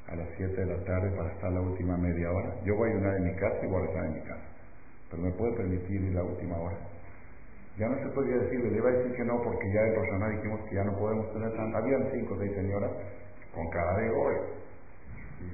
A 0.08 0.16
las 0.16 0.28
7 0.38 0.50
de 0.50 0.64
la 0.64 0.82
tarde 0.82 1.10
para 1.14 1.30
estar 1.30 1.52
la 1.52 1.60
última 1.60 1.94
media 1.98 2.32
hora. 2.32 2.56
Yo 2.64 2.74
voy 2.74 2.88
a 2.88 2.92
ayunar 2.94 3.16
en 3.16 3.24
mi 3.24 3.34
casa 3.36 3.60
y 3.62 3.66
voy 3.66 3.82
a 3.82 3.84
estar 3.84 4.04
en 4.06 4.14
mi 4.14 4.20
casa. 4.20 4.48
Pero 5.10 5.22
me 5.22 5.30
puede 5.32 5.52
permitir 5.52 6.00
ir 6.00 6.14
la 6.14 6.24
última 6.24 6.56
hora. 6.56 6.78
Ya 7.76 7.86
no 7.86 7.98
se 7.98 8.08
podía 8.14 8.34
decirle, 8.38 8.70
le 8.70 8.76
iba 8.78 8.88
a 8.88 8.92
decir 8.92 9.12
que 9.12 9.24
no, 9.24 9.42
porque 9.42 9.70
ya 9.74 9.80
en 9.82 9.94
Rosana 9.94 10.28
dijimos 10.30 10.60
que 10.66 10.76
ya 10.76 10.84
no 10.84 10.98
podemos 10.98 11.30
tener 11.34 11.52
tanta. 11.52 11.78
Habían 11.78 12.08
cinco 12.12 12.34
o 12.34 12.38
seis 12.38 12.52
señoras 12.54 12.90
con 13.54 13.68
cara 13.68 13.94
de 13.98 14.08
hoy. 14.08 14.36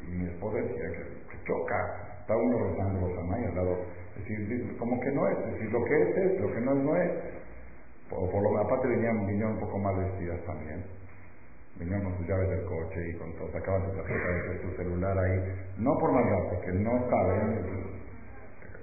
Y, 0.06 0.10
mi 0.14 0.26
esposa 0.26 0.58
decía 0.58 0.90
que, 0.92 1.44
choca. 1.44 2.20
Está 2.20 2.36
uno 2.36 2.58
rozando 2.58 3.00
Rosana 3.00 3.40
y 3.40 3.44
al 3.46 3.54
lado. 3.56 3.78
Es 4.16 4.28
decir, 4.28 4.76
como 4.78 5.00
que 5.00 5.10
no 5.10 5.28
es. 5.28 5.38
Es 5.38 5.52
decir, 5.54 5.72
lo 5.72 5.84
que 5.84 6.02
es 6.02 6.16
es, 6.16 6.40
lo 6.40 6.54
que 6.54 6.60
no 6.60 6.72
es 6.72 6.84
no 6.84 6.96
es. 6.96 7.45
O 8.10 8.30
por 8.30 8.42
lo 8.42 8.58
aparte 8.58 8.88
venían, 8.88 9.26
vinieron 9.26 9.54
un 9.54 9.60
poco 9.60 9.78
mal 9.78 9.96
vestidas 9.96 10.40
también. 10.46 10.84
Venían 11.78 12.02
con 12.04 12.16
sus 12.16 12.26
llaves 12.26 12.48
del 12.48 12.64
coche 12.64 13.10
y 13.10 13.18
con 13.18 13.32
todo, 13.36 13.50
sacaban 13.52 13.82
su 13.84 13.96
tarjeta 13.96 14.28
de 14.52 14.62
su 14.62 14.76
celular 14.76 15.18
ahí. 15.18 15.38
No 15.78 15.92
por 15.98 16.12
maldad, 16.12 16.48
porque 16.50 16.72
no 16.72 16.92
saben, 17.10 17.66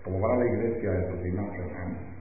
como 0.03 0.19
van 0.19 0.31
a 0.33 0.43
la 0.43 0.45
iglesia 0.45 0.91
en 0.91 1.11
sus 1.11 1.25
imágenes. 1.25 2.13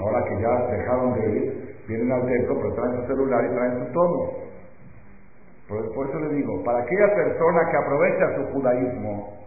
Ahora 0.00 0.24
que 0.24 0.40
ya 0.40 0.66
dejaron 0.66 1.14
de 1.14 1.36
ir, 1.36 1.76
vienen 1.86 2.10
al 2.10 2.26
templo, 2.26 2.56
pero 2.56 2.74
traen 2.74 3.02
su 3.02 3.06
celular 3.06 3.44
y 3.44 3.54
traen 3.54 3.86
su 3.86 3.92
tono. 3.92 4.42
Por, 5.68 6.08
eso 6.08 6.18
le 6.18 6.34
digo, 6.34 6.62
para 6.64 6.82
aquella 6.82 7.14
persona 7.14 7.60
que 7.70 7.76
aprovecha 7.76 8.36
su 8.36 8.52
judaísmo 8.52 9.38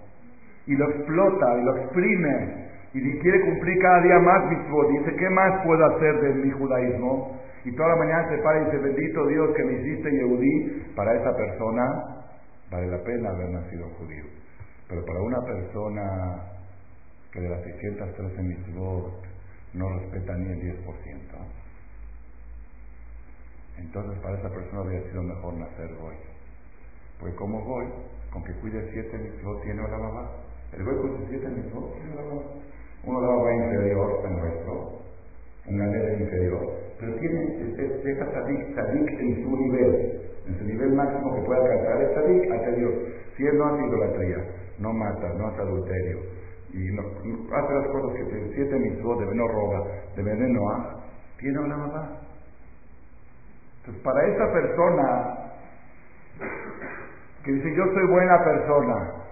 y 0.66 0.76
lo 0.76 0.90
explota 0.92 1.58
y 1.60 1.64
lo 1.64 1.78
exprime 1.78 2.65
y 2.98 3.20
quiere 3.20 3.42
cumplir 3.42 3.78
cada 3.82 4.02
día 4.02 4.20
más 4.20 4.70
votos, 4.70 4.94
dice, 5.00 5.16
¿qué 5.18 5.30
más 5.30 5.66
puedo 5.66 5.86
hacer 5.86 6.16
de 6.22 6.34
mi 6.36 6.52
judaísmo? 6.52 7.42
Y 7.66 7.76
toda 7.76 7.90
la 7.90 7.96
mañana 7.98 8.30
se 8.30 8.38
para 8.38 8.62
y 8.62 8.66
dice, 8.66 8.78
bendito 8.78 9.28
Dios 9.28 9.50
que 9.54 9.64
me 9.66 9.74
hiciste 9.74 10.12
Yehudí, 10.12 10.94
para 10.96 11.14
esa 11.14 11.36
persona 11.36 11.84
vale 12.72 12.88
la 12.88 13.04
pena 13.04 13.32
haber 13.32 13.50
nacido 13.50 13.90
judío. 14.00 14.24
Pero 14.88 15.04
para 15.04 15.20
una 15.22 15.42
persona 15.44 16.04
que 17.34 17.42
de 17.42 17.50
las 17.50 17.64
613 17.64 18.42
mitzvot 18.44 19.26
no 19.74 19.90
respeta 20.00 20.38
ni 20.38 20.54
el 20.54 20.78
10%, 20.78 20.86
entonces 23.78 24.20
para 24.22 24.38
esa 24.40 24.50
persona 24.50 24.82
habría 24.82 25.02
sido 25.10 25.22
mejor 25.22 25.54
nacer 25.56 25.92
hoy. 26.02 26.16
Pues 27.20 27.34
como 27.36 27.62
voy, 27.62 27.88
con 28.32 28.42
que 28.44 28.54
cuide 28.54 28.90
siete 28.94 29.18
mitzvot 29.18 29.64
tiene 29.64 29.82
la 29.82 29.98
mamá. 29.98 30.32
El 30.72 30.84
goy 30.86 30.96
con 30.98 31.18
sus 31.18 31.30
siete 31.30 31.48
mitzvot 31.50 31.94
tiene 31.96 32.16
la 32.16 32.22
mamá. 32.22 32.42
Uno 33.06 33.22
la 33.22 33.28
mamá 33.28 33.54
inferior 33.54 34.22
en 34.26 34.38
nuestro, 34.38 35.00
un 35.68 35.78
galera 35.78 36.14
inferior, 36.14 36.60
pero 37.00 37.16
tiene, 37.16 37.44
es, 37.62 37.80
es, 37.80 38.18
sadik, 38.18 39.10
en 39.20 39.44
su 39.44 39.56
nivel, 39.56 40.22
en 40.48 40.58
su 40.58 40.64
nivel 40.66 40.94
máximo 40.94 41.36
que 41.36 41.42
puede 41.42 41.62
alcanzar 41.62 42.02
es 42.02 42.14
sadik 42.16 42.52
ante 42.52 42.72
Dios. 42.78 42.94
Si 43.38 43.46
él 43.46 43.58
no 43.58 43.66
hace 43.66 43.86
idolatría, 43.86 44.38
no 44.80 44.94
mata, 44.94 45.34
no 45.38 45.48
hace 45.48 45.62
adulterio, 45.62 46.20
y 46.74 46.92
no, 46.94 47.04
hace 47.56 47.74
las 47.74 47.88
cosas 47.88 48.18
que 48.18 48.24
tiene, 48.26 48.52
siete 48.56 48.76
mitzvot, 48.76 49.20
de 49.20 49.36
no 49.36 49.48
roba, 49.48 49.84
de 50.16 50.24
veneno, 50.24 50.62
tiene 51.38 51.60
una 51.60 51.78
mamá. 51.78 52.20
Entonces, 53.80 54.04
para 54.04 54.26
esa 54.26 54.52
persona 54.52 55.46
que 57.44 57.52
dice, 57.52 57.76
yo 57.76 57.84
soy 57.94 58.08
buena 58.08 58.44
persona, 58.44 59.25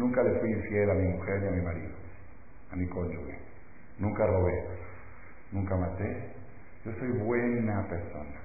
nunca 0.00 0.22
le 0.22 0.40
fui 0.40 0.50
infiel 0.50 0.90
a 0.90 0.94
mi 0.94 1.08
mujer 1.08 1.42
ni 1.42 1.48
a 1.48 1.50
mi 1.50 1.62
marido, 1.62 1.94
a 2.72 2.76
mi 2.76 2.88
cónyuge, 2.88 3.38
nunca 3.98 4.26
robé, 4.26 4.64
nunca 5.52 5.76
maté, 5.76 6.32
yo 6.84 6.92
soy 6.98 7.10
buena 7.18 7.86
persona. 7.88 8.40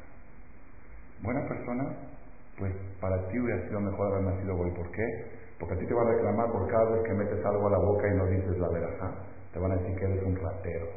Buena 1.23 1.47
persona, 1.47 1.95
pues 2.59 2.73
para 2.99 3.27
ti 3.29 3.39
hubiera 3.39 3.65
sido 3.67 3.79
mejor 3.79 4.11
haber 4.11 4.33
nacido 4.33 4.57
hoy. 4.57 4.71
¿Por 4.71 4.91
qué? 4.91 5.05
Porque 5.57 5.75
a 5.75 5.77
ti 5.77 5.85
te 5.87 5.93
van 5.93 6.07
a 6.07 6.11
reclamar 6.11 6.51
por 6.51 6.67
cada 6.67 6.91
vez 6.91 7.03
que 7.03 7.13
metes 7.13 7.45
algo 7.45 7.67
a 7.67 7.71
la 7.71 7.77
boca 7.77 8.07
y 8.07 8.17
no 8.17 8.25
dices 8.27 8.57
la 8.57 8.69
verdad. 8.69 9.11
Te 9.53 9.59
van 9.59 9.71
a 9.71 9.75
decir 9.77 9.95
que 9.95 10.05
eres 10.05 10.21
un 10.23 10.35
ratero. 10.35 10.87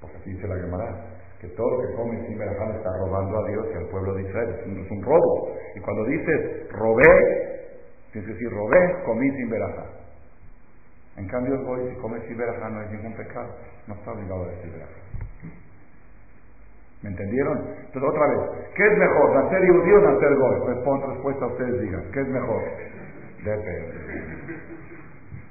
Porque 0.00 0.16
así 0.16 0.30
dice 0.32 0.48
la 0.48 0.56
Gemara, 0.56 1.20
que 1.38 1.48
todo 1.48 1.70
lo 1.70 1.86
que 1.86 1.94
come 1.94 2.26
sin 2.26 2.38
verajá 2.38 2.76
está 2.76 2.90
robando 3.04 3.38
a 3.38 3.48
Dios 3.48 3.66
y 3.72 3.76
al 3.76 3.88
pueblo 3.88 4.14
de 4.14 4.22
Israel. 4.22 4.48
Es 4.60 4.90
un, 4.90 5.02
robo. 5.02 5.54
Y 5.76 5.80
cuando 5.80 6.04
dices 6.06 6.70
robé, 6.70 7.49
que 8.12 8.20
decir 8.20 8.50
robé, 8.50 9.02
comí 9.04 9.30
sin 9.30 9.50
verajá. 9.50 9.86
En 11.16 11.26
cambio, 11.28 11.54
el 11.54 11.64
goy, 11.64 11.90
si 11.90 11.96
come 12.00 12.20
sin 12.26 12.36
verajá, 12.36 12.68
no 12.70 12.82
es 12.82 12.90
ningún 12.90 13.14
pecado. 13.14 13.48
No 13.86 13.94
está 13.94 14.12
obligado 14.12 14.44
a 14.44 14.48
decir 14.48 14.72
verajá. 14.72 15.00
¿Me 17.02 17.08
entendieron? 17.10 17.58
Entonces, 17.58 18.10
otra 18.10 18.26
vez, 18.28 18.40
¿qué 18.76 18.86
es 18.86 18.98
mejor, 18.98 19.34
nacer 19.34 19.60
judío 19.70 19.96
o 19.96 20.00
nacer 20.00 20.34
goy? 20.36 20.74
Responde, 20.74 21.06
respuesta 21.06 21.46
ustedes 21.46 21.80
digan, 21.80 22.04
¿qué 22.12 22.20
es 22.20 22.28
mejor? 22.28 22.62
Depende. 23.44 23.94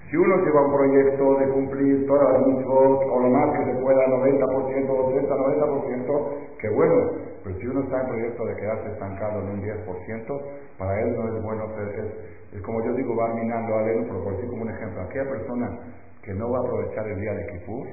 Si 0.10 0.18
uno 0.18 0.44
lleva 0.44 0.66
un 0.66 0.74
proyecto 0.74 1.36
de 1.38 1.50
cumplir 1.50 2.08
todas 2.08 2.34
las 2.34 2.48
mitzvot, 2.48 3.04
o 3.06 3.20
lo 3.20 3.30
más 3.30 3.58
que 3.58 3.66
se 3.66 3.80
pueda, 3.80 4.08
90%, 4.08 4.90
80, 4.90 5.36
90%, 5.36 6.58
qué 6.60 6.70
bueno. 6.70 7.12
Pero 7.44 7.56
si 7.60 7.68
uno 7.68 7.82
está 7.82 8.02
en 8.02 8.08
proyecto 8.08 8.46
de 8.46 8.56
quedarse 8.56 8.92
estancado 8.92 9.42
en 9.42 9.50
un 9.50 9.62
10%, 9.62 10.42
para 10.78 11.00
él 11.02 11.16
no 11.16 11.28
es 11.28 11.44
bueno 11.44 11.68
ser, 11.76 12.00
es, 12.00 12.39
como 12.64 12.84
yo 12.84 12.94
digo, 12.94 13.16
va 13.16 13.34
minando 13.34 13.78
a 13.78 13.92
él, 13.92 14.06
pero 14.08 14.24
por 14.24 14.34
decir 14.36 14.50
como 14.50 14.64
un 14.64 14.70
ejemplo, 14.70 15.02
aquella 15.02 15.30
persona 15.30 15.80
que 16.24 16.34
no 16.34 16.50
va 16.50 16.58
a 16.58 16.62
aprovechar 16.62 17.08
el 17.08 17.20
día 17.22 17.34
de 17.34 17.46
Kippur, 17.48 17.88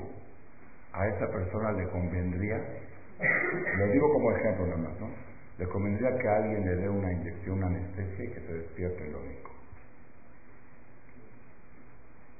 a 0.92 1.06
esa 1.08 1.26
persona 1.28 1.72
le 1.72 1.88
convendría, 1.90 2.56
lo 3.78 3.86
digo 3.92 4.12
como 4.12 4.30
ejemplo 4.32 4.66
nada 4.66 4.88
más, 4.88 5.00
¿no? 5.00 5.08
Le 5.58 5.66
convendría 5.68 6.16
que 6.18 6.28
alguien 6.28 6.64
le 6.64 6.76
dé 6.76 6.88
una 6.88 7.12
inyección, 7.12 7.58
una 7.58 7.66
anestesia 7.66 8.24
y 8.24 8.28
que 8.28 8.40
se 8.40 8.52
despierte 8.52 9.08
el 9.08 9.14
único 9.14 9.56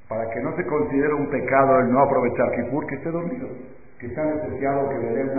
para 0.08 0.28
que 0.30 0.40
no 0.40 0.54
se 0.56 0.64
considere 0.66 1.14
un 1.14 1.28
pecado 1.28 1.80
el 1.80 1.92
no 1.92 2.00
aprovechar 2.00 2.50
Kipur, 2.52 2.86
que 2.86 2.94
esté 2.94 3.10
dormido, 3.10 3.48
que 3.98 4.06
está 4.06 4.22
anestesiado, 4.22 4.88
que 4.88 4.98
le 4.98 5.10
den 5.14 5.30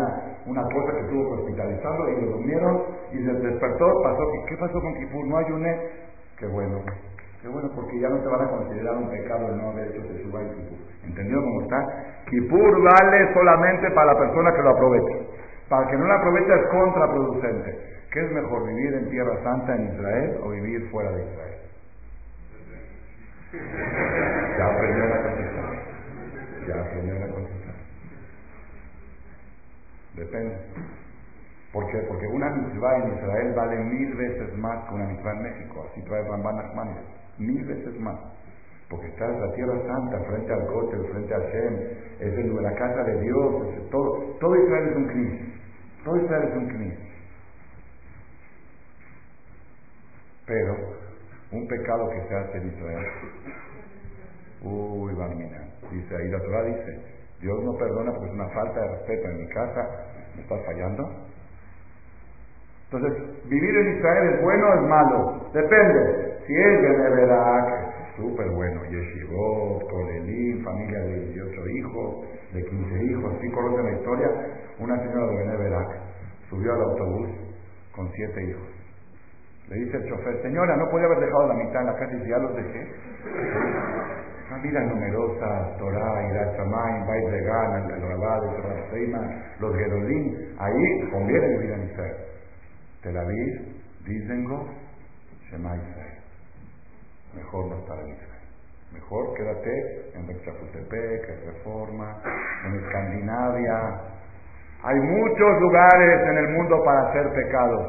una, 0.45 0.63
cosa 0.63 0.97
que 0.97 1.03
tuvo 1.09 1.23
que 1.23 1.41
hospitalizarlo 1.41 2.09
y 2.09 2.21
lo 2.21 2.31
durmieron 2.31 2.83
y 3.13 3.17
se 3.17 3.33
despertó, 3.47 3.85
pasó, 4.03 4.23
¿qué 4.47 4.57
pasó 4.57 4.81
con 4.81 4.93
Kipur? 4.95 5.25
No 5.25 5.37
ayuné, 5.37 5.79
qué 6.39 6.45
bueno, 6.47 6.83
qué 7.41 7.47
bueno, 7.47 7.69
porque 7.75 7.99
ya 7.99 8.09
no 8.09 8.21
se 8.21 8.27
van 8.27 8.41
a 8.41 8.49
considerar 8.49 8.95
un 8.97 9.09
pecado 9.09 9.47
el 9.49 9.57
no 9.57 9.69
haber 9.71 9.87
hecho 9.87 10.01
Teshuvah 10.07 10.43
y 10.43 10.49
Kipur. 10.55 10.77
¿Entendido 11.03 11.41
cómo 11.41 11.61
está? 11.61 12.23
Kipur 12.29 12.83
vale 12.83 13.33
solamente 13.33 13.91
para 13.91 14.13
la 14.13 14.19
persona 14.19 14.51
que 14.53 14.61
lo 14.61 14.69
aproveche. 14.69 15.27
Para 15.69 15.87
que 15.87 15.97
no 15.97 16.05
lo 16.05 16.13
aprovecha 16.13 16.55
es 16.55 16.67
contraproducente. 16.69 17.97
¿Qué 18.11 18.25
es 18.25 18.31
mejor, 18.31 18.67
vivir 18.67 18.93
en 18.93 19.09
Tierra 19.09 19.43
Santa 19.43 19.75
en 19.75 19.93
Israel 19.93 20.37
o 20.43 20.49
vivir 20.49 20.89
fuera 20.91 21.11
de 21.11 21.23
Israel? 21.23 21.57
Ya 24.57 24.65
aprendió 24.65 25.03
a 25.03 25.21
contestar. 25.23 25.87
Ya 26.67 26.81
aprendió 26.81 27.15
a 27.15 27.27
contestar. 27.33 27.75
Depende. 30.15 30.57
¿Por? 31.73 31.85
Porque 32.07 32.27
una 32.27 32.49
mitzvah 32.51 32.97
en 32.97 33.13
Israel 33.15 33.53
vale 33.55 33.77
mil 33.77 34.15
veces 34.15 34.57
más 34.57 34.87
que 34.87 34.95
una 34.95 35.05
mitzvah 35.05 35.31
en 35.31 35.43
México. 35.43 35.85
Así 35.89 36.01
trae 36.03 36.23
Ramban 36.23 36.55
Nachmanides. 36.55 37.03
Mil 37.37 37.63
veces 37.65 37.99
más. 37.99 38.17
Porque 38.89 39.07
está 39.07 39.25
en 39.25 39.41
la 39.41 39.53
tierra 39.53 39.75
santa, 39.85 40.19
frente 40.29 40.53
al 40.53 40.65
Kotel, 40.67 41.05
frente 41.11 41.33
a 41.33 41.39
Shem, 41.39 41.75
es 42.19 42.37
en 42.37 42.63
la 42.63 42.73
casa 42.73 43.03
de 43.03 43.21
Dios, 43.21 43.89
todo. 43.91 44.37
Todo 44.39 44.55
Israel 44.55 44.87
es 44.89 44.95
un 44.95 45.07
crimen. 45.07 45.53
Todo 46.05 46.17
Israel 46.17 46.47
es 46.49 46.55
un 46.55 46.67
crimen. 46.67 46.97
Pero 50.45 50.75
un 51.51 51.67
pecado 51.67 52.09
que 52.09 52.27
se 52.29 52.35
hace 52.35 52.57
en 52.57 52.67
Israel 52.67 53.05
Uy, 54.61 55.13
Barmina. 55.13 55.67
Dice 55.91 56.15
ahí 56.15 56.29
la 56.29 56.39
Torah 56.39 56.63
dice, 56.63 56.99
Dios 57.41 57.63
no 57.63 57.77
perdona 57.77 58.11
porque 58.11 58.27
es 58.27 58.33
una 58.33 58.49
falta 58.49 58.81
de 58.81 58.87
respeto 58.87 59.27
en 59.27 59.37
mi 59.37 59.47
casa, 59.49 59.87
¿me 60.35 60.41
estás 60.41 60.65
fallando? 60.65 61.03
Entonces, 62.91 63.43
vivir 63.49 63.77
en 63.77 63.97
Israel 63.97 64.33
es 64.33 64.41
bueno 64.41 64.69
o 64.69 64.73
es 64.73 64.81
malo. 64.81 65.51
Depende. 65.53 66.39
Si 66.47 66.55
es 66.55 66.81
de 66.81 66.89
Neverak, 66.97 68.15
súper 68.15 68.49
bueno. 68.51 68.81
Yeshivot, 68.85 69.89
Kolelim, 69.89 70.63
familia 70.63 70.99
de 70.99 71.19
18 71.33 71.67
hijos, 71.67 72.25
de 72.53 72.63
15 72.63 73.03
hijos. 73.03 73.33
Si 73.41 73.51
conocen 73.51 73.85
la 73.85 73.91
historia, 73.91 74.29
una 74.79 74.97
señora 74.99 75.27
de 75.27 75.45
Neverak 75.45 75.89
subió 76.49 76.73
al 76.73 76.81
autobús 76.81 77.29
con 77.93 78.09
siete 78.13 78.43
hijos. 78.43 78.67
Le 79.67 79.75
dice 79.83 79.97
el 79.97 80.07
chofer, 80.07 80.41
señora, 80.41 80.77
no 80.77 80.89
podía 80.89 81.07
haber 81.07 81.19
dejado 81.19 81.47
la 81.47 81.55
mitad 81.55 81.81
en 81.81 81.87
la 81.87 81.95
casa 81.95 82.13
y 82.13 82.29
ya 82.29 82.37
los 82.37 82.55
dejé. 82.55 82.87
Familias 84.49 84.85
numerosas, 84.85 85.77
Torah, 85.77 86.29
Irat 86.29 86.55
Shamayim, 86.55 87.05
Bait 87.05 87.29
Regan, 87.31 87.91
el 87.91 88.01
Rabad, 88.01 88.39
el 88.93 89.11
los 89.59 89.75
Gedolim, 89.75 90.55
ahí 90.57 91.09
conviene 91.11 91.47
vivir 91.49 91.71
en 91.71 91.83
Israel. 91.83 92.36
Tel 93.07 93.15
Aviv, 93.15 93.53
Dizengo, 94.03 94.67
Shema 95.47 95.77
Israel. 95.77 96.19
Mejor 97.35 97.67
no 97.67 97.79
estar 97.79 97.97
en 97.99 98.09
Israel. 98.11 98.47
Mejor 98.91 99.33
quédate 99.33 100.11
en 100.13 100.27
Chapultepec, 100.43 101.29
en 101.29 101.53
Reforma, 101.53 102.21
en 102.65 102.75
Escandinavia. 102.83 103.79
Hay 104.83 104.99
muchos 104.99 105.51
lugares 105.61 106.19
en 106.27 106.37
el 106.37 106.49
mundo 106.49 106.83
para 106.83 107.09
hacer 107.09 107.31
pecados. 107.31 107.85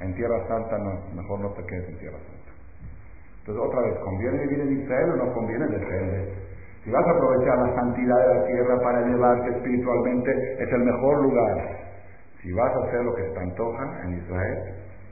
En 0.00 0.14
Tierra 0.14 0.46
Santa 0.46 0.78
no, 0.78 1.10
mejor 1.12 1.40
no 1.40 1.50
te 1.54 1.64
quedes 1.66 1.88
en 1.88 1.98
Tierra 1.98 2.18
Santa. 2.18 2.52
Entonces, 3.40 3.64
otra 3.66 3.80
vez, 3.82 3.98
¿conviene 3.98 4.46
vivir 4.46 4.60
en 4.60 4.80
Israel 4.80 5.10
o 5.10 5.16
no 5.16 5.34
conviene? 5.34 5.66
Depende. 5.66 6.34
Si 6.84 6.90
vas 6.90 7.04
a 7.04 7.10
aprovechar 7.10 7.58
la 7.58 7.74
santidad 7.74 8.28
de 8.28 8.34
la 8.34 8.46
tierra 8.46 8.78
para 8.80 9.06
elevarte 9.06 9.50
espiritualmente, 9.56 10.30
es 10.60 10.72
el 10.72 10.84
mejor 10.84 11.22
lugar. 11.22 11.91
Si 12.42 12.52
vas 12.52 12.74
a 12.74 12.86
hacer 12.86 13.04
lo 13.04 13.14
que 13.14 13.22
te 13.22 13.38
antoja 13.38 14.02
en 14.04 14.14
Israel, 14.18 14.58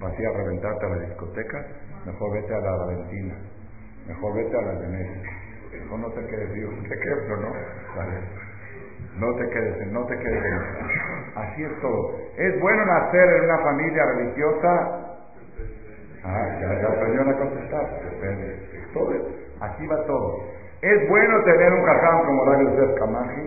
vas 0.00 0.12
a 0.12 0.20
ir 0.20 0.26
a 0.26 0.32
reventarte 0.32 0.86
a 0.86 0.88
la 0.88 0.98
discoteca, 1.06 1.66
mejor 2.04 2.32
vete 2.34 2.54
a 2.54 2.58
la 2.58 2.76
Valentina, 2.76 3.34
mejor 4.08 4.34
vete 4.34 4.56
a 4.56 4.62
la 4.62 4.72
Venecia. 4.80 5.30
Mejor 5.72 6.00
no 6.00 6.10
te 6.10 6.26
quedes, 6.26 6.52
vivo, 6.52 6.72
te 6.88 6.94
ejemplo, 6.94 7.36
¿no? 7.36 7.52
No 9.16 9.34
te 9.36 9.48
quedes, 9.48 9.92
no 9.92 10.04
te 10.06 10.18
quedes 10.18 10.44
Así 11.36 11.62
es 11.62 11.80
todo. 11.80 12.18
Es 12.36 12.60
bueno 12.60 12.84
nacer 12.84 13.28
en 13.28 13.44
una 13.44 13.58
familia 13.58 14.04
religiosa 14.16 15.00
Ah, 16.22 16.46
ya, 16.60 16.68
ya 16.82 16.88
a 16.88 17.38
contestar. 17.38 17.86
Todo, 18.92 19.10
así 19.60 19.86
va 19.86 20.04
todo. 20.04 20.44
¿Es 20.82 21.08
bueno 21.10 21.42
tener 21.44 21.72
un 21.74 21.84
caján 21.84 22.24
como 22.24 22.44
Radio 22.46 22.70
Yosef 22.70 22.98
Kamaji? 22.98 23.42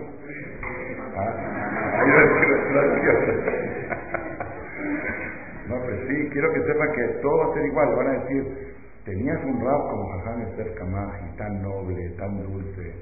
No, 5.68 5.80
pues 5.82 6.00
sí, 6.06 6.28
quiero 6.30 6.52
que 6.52 6.62
sepan 6.62 6.92
que 6.92 7.02
todo 7.22 7.38
va 7.38 7.46
a 7.50 7.54
ser 7.54 7.66
igual. 7.66 7.96
Van 7.96 8.06
a 8.06 8.20
decir, 8.20 8.74
tenías 9.04 9.42
un 9.44 9.64
rap 9.64 9.80
como 9.90 10.08
Jajam 10.10 10.42
Esther 10.42 10.74
Kamaji, 10.74 11.36
tan 11.36 11.60
noble, 11.60 12.10
tan 12.18 12.40
dulce, 12.40 12.94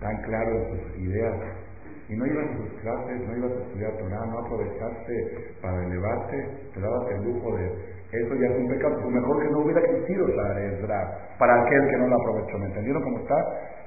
tan 0.00 0.16
claro 0.22 0.50
en 0.50 0.80
sus 0.80 0.98
ideas, 0.98 1.36
y 2.08 2.16
no 2.16 2.26
ibas 2.26 2.44
a 2.44 2.56
sus 2.56 2.80
clases, 2.80 3.20
no 3.28 3.36
ibas 3.36 3.52
a 3.52 3.62
estudiar 3.66 3.92
Torah, 3.98 4.26
no 4.26 4.38
aprovechaste 4.38 5.54
para 5.62 5.84
elevarte, 5.86 6.48
te 6.74 6.80
dabas 6.80 7.10
el 7.10 7.24
lujo 7.24 7.56
de... 7.56 7.96
Eso 8.12 8.34
ya 8.36 8.46
es 8.46 8.56
un 8.58 8.68
pecado, 8.68 8.94
pues 9.02 9.14
mejor 9.14 9.42
que 9.42 9.50
no 9.50 9.58
hubiera 9.60 9.80
existido 9.80 10.28
la 10.28 10.60
Ezra 10.62 11.18
para 11.38 11.60
aquel 11.60 11.88
que 11.90 11.96
no 11.98 12.06
la 12.06 12.14
aprovechó. 12.14 12.58
¿Me 12.58 12.66
entendieron 12.66 13.02
cómo 13.02 13.18
está? 13.18 13.34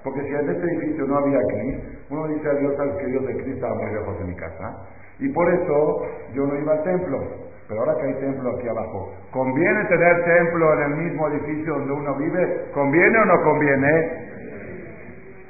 Porque 0.03 0.21
si 0.21 0.33
en 0.33 0.49
este 0.49 0.63
edificio 0.63 1.05
no 1.05 1.17
había 1.17 1.39
Cris, 1.47 1.75
uno 2.09 2.27
dice 2.27 2.49
a 2.49 2.53
Dios, 2.53 2.75
sabes 2.77 2.95
que 2.95 3.05
Dios 3.07 3.25
de 3.27 3.33
Cris 3.35 3.55
estaba 3.55 3.75
muy 3.75 3.91
lejos 3.91 4.19
de 4.19 4.25
mi 4.25 4.35
casa, 4.35 4.87
y 5.19 5.29
por 5.29 5.53
eso 5.53 6.05
yo 6.33 6.45
no 6.45 6.55
iba 6.55 6.73
al 6.73 6.83
templo. 6.83 7.19
Pero 7.67 7.81
ahora 7.81 7.95
que 8.01 8.07
hay 8.07 8.13
templo 8.15 8.49
aquí 8.57 8.67
abajo, 8.67 9.13
¿conviene 9.31 9.85
tener 9.85 10.23
templo 10.25 10.73
en 10.73 10.91
el 10.91 10.97
mismo 11.03 11.27
edificio 11.27 11.73
donde 11.73 11.93
uno 11.93 12.15
vive? 12.15 12.65
¿Conviene 12.73 13.17
o 13.19 13.25
no 13.25 13.43
conviene? 13.43 14.29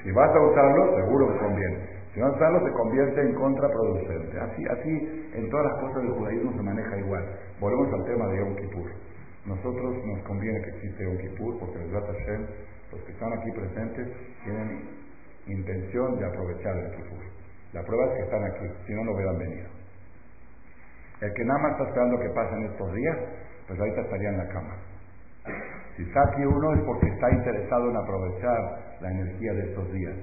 Si 0.04 0.12
vas 0.12 0.36
a 0.36 0.40
usarlo, 0.42 0.96
seguro 0.98 1.32
que 1.32 1.40
conviene. 1.40 1.78
Si 2.14 2.20
no 2.20 2.32
usarlo, 2.32 2.66
se 2.66 2.74
convierte 2.74 3.22
en 3.22 3.34
contraproducente. 3.36 4.40
Así, 4.40 4.66
así 4.68 5.32
en 5.34 5.50
todas 5.50 5.68
las 5.68 5.82
cosas 5.82 6.04
del 6.04 6.12
judaísmo 6.12 6.52
se 6.54 6.62
maneja 6.62 6.98
igual. 6.98 7.24
Volvemos 7.62 7.94
al 7.94 8.04
tema 8.06 8.28
de 8.28 8.40
Yom 8.40 8.56
Kippur. 8.56 8.92
Nosotros 9.46 9.96
nos 10.06 10.20
conviene 10.24 10.62
que 10.62 10.70
existe 10.72 11.04
Yom 11.04 11.18
Kippur 11.18 11.60
porque 11.60 11.78
el 11.78 11.92
Hashem, 11.92 12.48
los 12.92 13.02
que 13.02 13.12
están 13.12 13.32
aquí 13.34 13.52
presentes, 13.52 14.08
tienen 14.44 14.90
intención 15.48 16.20
de 16.20 16.26
aprovechar 16.26 16.76
el 16.78 16.92
Kippur. 16.96 17.24
La 17.74 17.84
prueba 17.84 18.06
es 18.06 18.18
que 18.18 18.24
están 18.24 18.44
aquí, 18.44 18.66
si 18.88 18.94
no, 18.94 19.04
no 19.04 19.12
hubieran 19.14 19.38
venido. 19.38 19.70
El 21.22 21.34
que 21.34 21.44
nada 21.44 21.60
más 21.60 21.72
está 21.74 21.84
esperando 21.90 22.20
que 22.20 22.30
pasen 22.30 22.64
estos 22.66 22.94
días, 22.94 23.18
pues 23.68 23.80
ahorita 23.80 24.02
estaría 24.02 24.30
en 24.30 24.38
la 24.38 24.48
cama. 24.48 24.76
Si 25.96 26.04
está 26.04 26.22
aquí 26.32 26.46
uno 26.46 26.74
es 26.74 26.82
porque 26.86 27.08
está 27.08 27.30
interesado 27.32 27.90
en 27.90 27.98
aprovechar 27.98 28.98
la 29.02 29.12
energía 29.12 29.54
de 29.54 29.70
estos 29.70 29.92
días. 29.92 30.16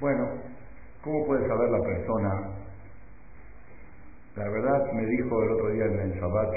Bueno, 0.00 0.26
¿cómo 1.02 1.26
puede 1.26 1.46
saber 1.46 1.68
la 1.68 1.80
persona? 1.80 2.30
La 4.36 4.48
verdad 4.48 4.92
me 4.92 5.06
dijo 5.06 5.42
el 5.42 5.50
otro 5.50 5.70
día 5.70 5.84
en 5.84 6.00
el 6.00 6.12
Shabbat 6.12 6.54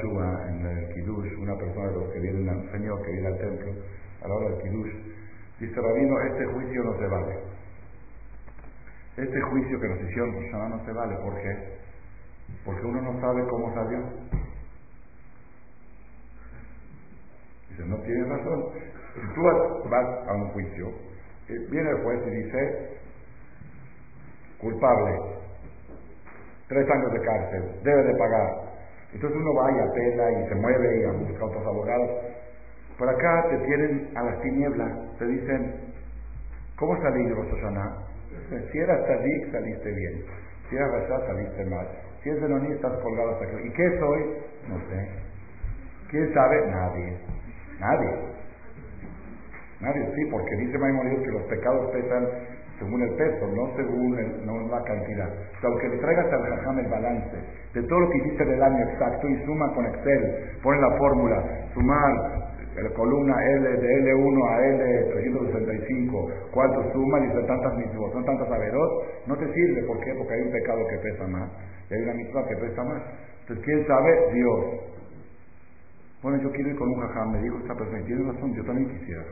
en 0.50 0.66
el 0.66 0.94
Kiddush, 0.94 1.34
una 1.40 1.56
persona 1.58 1.88
de 1.88 1.96
los 1.96 2.14
que 2.14 2.20
viene, 2.20 2.52
un 2.52 2.72
señor 2.72 3.02
que 3.02 3.12
viene 3.12 3.28
al 3.28 3.38
templo 3.38 3.72
a 4.22 4.28
la 4.28 4.36
hora 4.36 4.50
del 4.50 4.62
Kiddush, 4.64 5.19
dice 5.60 5.82
Rabino, 5.82 6.22
este 6.22 6.46
juicio 6.46 6.84
no 6.84 6.98
se 6.98 7.08
vale. 7.08 7.40
Este 9.18 9.42
juicio 9.42 9.80
que 9.80 9.88
nos 9.90 10.02
hicieron 10.02 10.70
no 10.70 10.86
se 10.86 10.92
vale. 10.94 11.16
¿Por 11.18 11.36
qué? 11.36 11.80
Porque 12.66 12.86
uno 12.86 13.02
no 13.02 13.20
sabe 13.20 13.46
cómo 13.50 13.74
salió. 13.74 14.00
Dice, 17.70 17.86
no 17.86 17.98
tiene 17.98 18.26
razón. 18.26 18.66
Si 19.14 19.34
tú 19.34 19.42
vas 19.90 20.28
a 20.28 20.34
un 20.34 20.50
juicio, 20.50 20.88
eh, 21.50 21.68
viene 21.70 21.90
el 21.90 22.04
juez 22.04 22.20
y 22.28 22.30
dice, 22.30 23.00
culpable, 24.60 25.12
tres 26.68 26.90
años 26.90 27.12
de 27.12 27.20
cárcel, 27.20 27.82
debe 27.84 28.04
de 28.04 28.16
pagar. 28.18 28.70
Entonces 29.14 29.38
uno 29.38 29.54
va 29.56 29.72
y 29.72 29.80
apela 29.80 30.32
y 30.32 30.50
se 30.50 30.56
mueve 30.56 31.02
y 31.02 31.26
busca 31.26 31.46
otros 31.46 31.66
abogados. 31.66 32.10
Por 33.00 33.08
acá 33.08 33.46
te 33.50 33.58
tienen 33.60 34.12
a 34.14 34.24
las 34.24 34.42
tinieblas, 34.42 34.92
te 35.18 35.26
dicen, 35.26 35.74
¿cómo 36.78 37.02
salí 37.02 37.24
de 37.24 37.34
Rososana? 37.34 37.96
Si 38.72 38.78
eras 38.78 39.08
Tadik, 39.08 39.52
saliste 39.54 39.90
bien. 39.90 40.26
Si 40.70 40.76
eras 40.76 40.92
Rashad, 40.92 41.28
saliste 41.28 41.66
mal. 41.66 41.88
Si 42.22 42.30
es 42.30 42.42
Benoní, 42.42 42.74
estás 42.74 42.92
colgado 43.02 43.32
hasta 43.32 43.46
aquí. 43.46 43.68
¿Y 43.68 43.72
qué 43.72 44.00
soy? 44.00 44.22
No 44.68 44.78
sé. 44.90 45.10
¿Quién 46.10 46.34
sabe? 46.34 46.68
Nadie. 46.68 47.18
Nadie. 47.80 48.12
Nadie, 49.80 50.06
sí, 50.14 50.26
porque 50.30 50.56
dice 50.58 50.78
Maimonides 50.78 51.24
que 51.24 51.32
los 51.32 51.44
pecados 51.44 51.92
pesan 51.92 52.28
según 52.80 53.02
el 53.02 53.14
peso, 53.16 53.48
no 53.48 53.76
según 53.76 54.18
no 54.46 54.68
la 54.68 54.82
cantidad. 54.84 55.28
O 55.28 55.60
sea, 55.60 55.70
aunque 55.70 55.90
le 55.90 55.98
traigas 55.98 56.34
al 56.34 56.42
jajam 56.42 56.80
el 56.80 56.88
balance 56.88 57.38
de 57.74 57.84
todo 57.84 58.00
lo 58.00 58.10
que 58.10 58.18
hiciste 58.18 58.46
del 58.46 58.64
año 58.64 58.84
exacto 58.90 59.28
y 59.28 59.46
suma 59.46 59.72
con 59.74 59.86
Excel, 59.86 60.60
pone 60.64 60.82
la 60.82 60.98
fórmula, 60.98 61.44
sumar 61.74 62.50
la 62.82 62.90
columna 62.92 63.36
L 63.58 63.78
de 63.78 64.14
L1 64.14 64.38
a 64.48 64.62
L365, 64.62 66.32
¿cuánto 66.52 66.92
suma? 66.94 67.20
Dice 67.20 67.44
tantas 67.46 67.76
mismos, 67.76 68.12
son 68.14 68.24
tantas 68.26 68.50
averot, 68.50 69.28
no 69.28 69.36
te 69.36 69.52
sirve, 69.54 69.84
¿por 69.84 70.00
qué? 70.00 70.14
Porque 70.18 70.34
hay 70.34 70.42
un 70.42 70.52
pecado 70.52 70.80
que 70.88 70.98
pesa 70.98 71.28
más 71.28 71.50
y 71.90 71.94
hay 71.94 72.02
una 72.04 72.14
misma 72.14 72.46
que 72.48 72.56
pesa 72.56 72.84
más. 72.84 73.02
Entonces, 73.42 73.66
¿quién 73.66 73.86
sabe? 73.88 74.34
Dios. 74.34 74.66
Bueno, 76.22 76.42
yo 76.42 76.52
quiero 76.52 76.70
ir 76.70 76.76
con 76.76 76.90
un 76.90 77.00
jajam, 77.00 77.32
me 77.32 77.42
dijo 77.42 77.58
esta 77.60 77.76
persona, 77.76 78.00
y 78.00 78.04
tiene 78.04 78.32
razón, 78.32 78.54
yo 78.54 78.64
también 78.66 78.90
quisiera, 78.90 79.24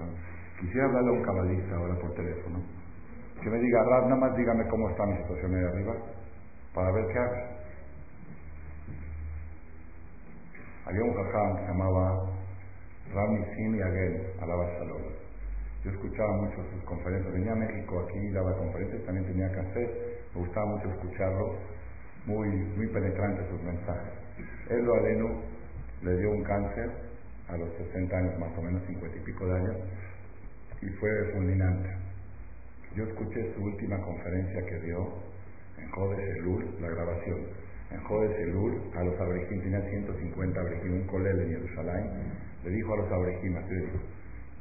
quisiera 0.59 0.85
hablarle 0.87 1.09
a 1.09 1.13
un 1.13 1.23
cabalista 1.23 1.75
ahora 1.75 1.95
por 1.95 2.13
teléfono, 2.15 2.63
que 3.41 3.49
me 3.49 3.59
diga, 3.59 3.83
Rab, 3.83 4.03
nada 4.03 4.15
más 4.15 4.35
dígame 4.35 4.67
cómo 4.67 4.89
está 4.89 5.05
mi 5.05 5.17
situación 5.17 5.55
ahí 5.55 5.63
arriba, 5.63 5.93
para 6.73 6.91
ver 6.91 7.05
qué 7.07 7.19
hago. 7.19 7.57
Había 10.85 11.03
un 11.03 11.13
jajam 11.13 11.55
que 11.55 11.61
se 11.61 11.67
llamaba 11.67 12.29
Rami 13.13 13.45
Sim 13.55 13.81
Agel, 13.81 14.33
alaba 14.41 14.65
Shalom. 14.73 15.01
Yo 15.83 15.91
escuchaba 15.91 16.31
mucho 16.37 16.63
sus 16.73 16.83
conferencias, 16.83 17.33
venía 17.33 17.51
a 17.51 17.55
México 17.55 17.99
aquí, 17.99 18.29
daba 18.31 18.57
conferencias, 18.57 19.03
también 19.05 19.27
tenía 19.27 19.51
que 19.51 19.59
hacer, 19.59 20.19
me 20.33 20.41
gustaba 20.41 20.65
mucho 20.65 20.89
escucharlo 20.89 21.55
muy, 22.25 22.49
muy 22.49 22.87
penetrante 22.87 23.47
sus 23.49 23.61
mensajes. 23.63 24.13
Él 24.69 24.83
lo 24.83 24.95
aleno 24.95 25.41
le 26.01 26.17
dio 26.17 26.31
un 26.31 26.43
cáncer 26.43 26.91
a 27.47 27.57
los 27.57 27.69
60 27.77 28.17
años, 28.17 28.39
más 28.39 28.57
o 28.57 28.61
menos 28.61 28.83
50 28.85 29.17
y 29.17 29.19
pico 29.21 29.45
de 29.45 29.55
años, 29.55 29.75
y 30.81 30.89
fue 30.99 31.09
fulminante. 31.33 31.89
Yo 32.95 33.03
escuché 33.03 33.53
su 33.53 33.63
última 33.63 34.01
conferencia 34.01 34.65
que 34.65 34.79
dio 34.81 35.13
en 35.77 35.89
Jode 35.91 36.33
Selul, 36.33 36.65
la 36.81 36.89
grabación. 36.89 37.39
En 37.91 38.03
Jode 38.03 38.35
Selul, 38.35 38.81
a 38.95 39.03
los 39.03 39.19
abrejín, 39.19 39.61
tenía 39.61 39.81
150 39.81 40.59
abrejín, 40.59 40.93
un 40.93 41.07
colel 41.07 41.39
en 41.41 41.49
Jerusalén, 41.49 42.11
le 42.63 42.71
dijo 42.71 42.93
a 42.93 42.97
los 42.97 43.11
abrejín, 43.11 43.57
así 43.57 43.75
dijo, 43.75 43.99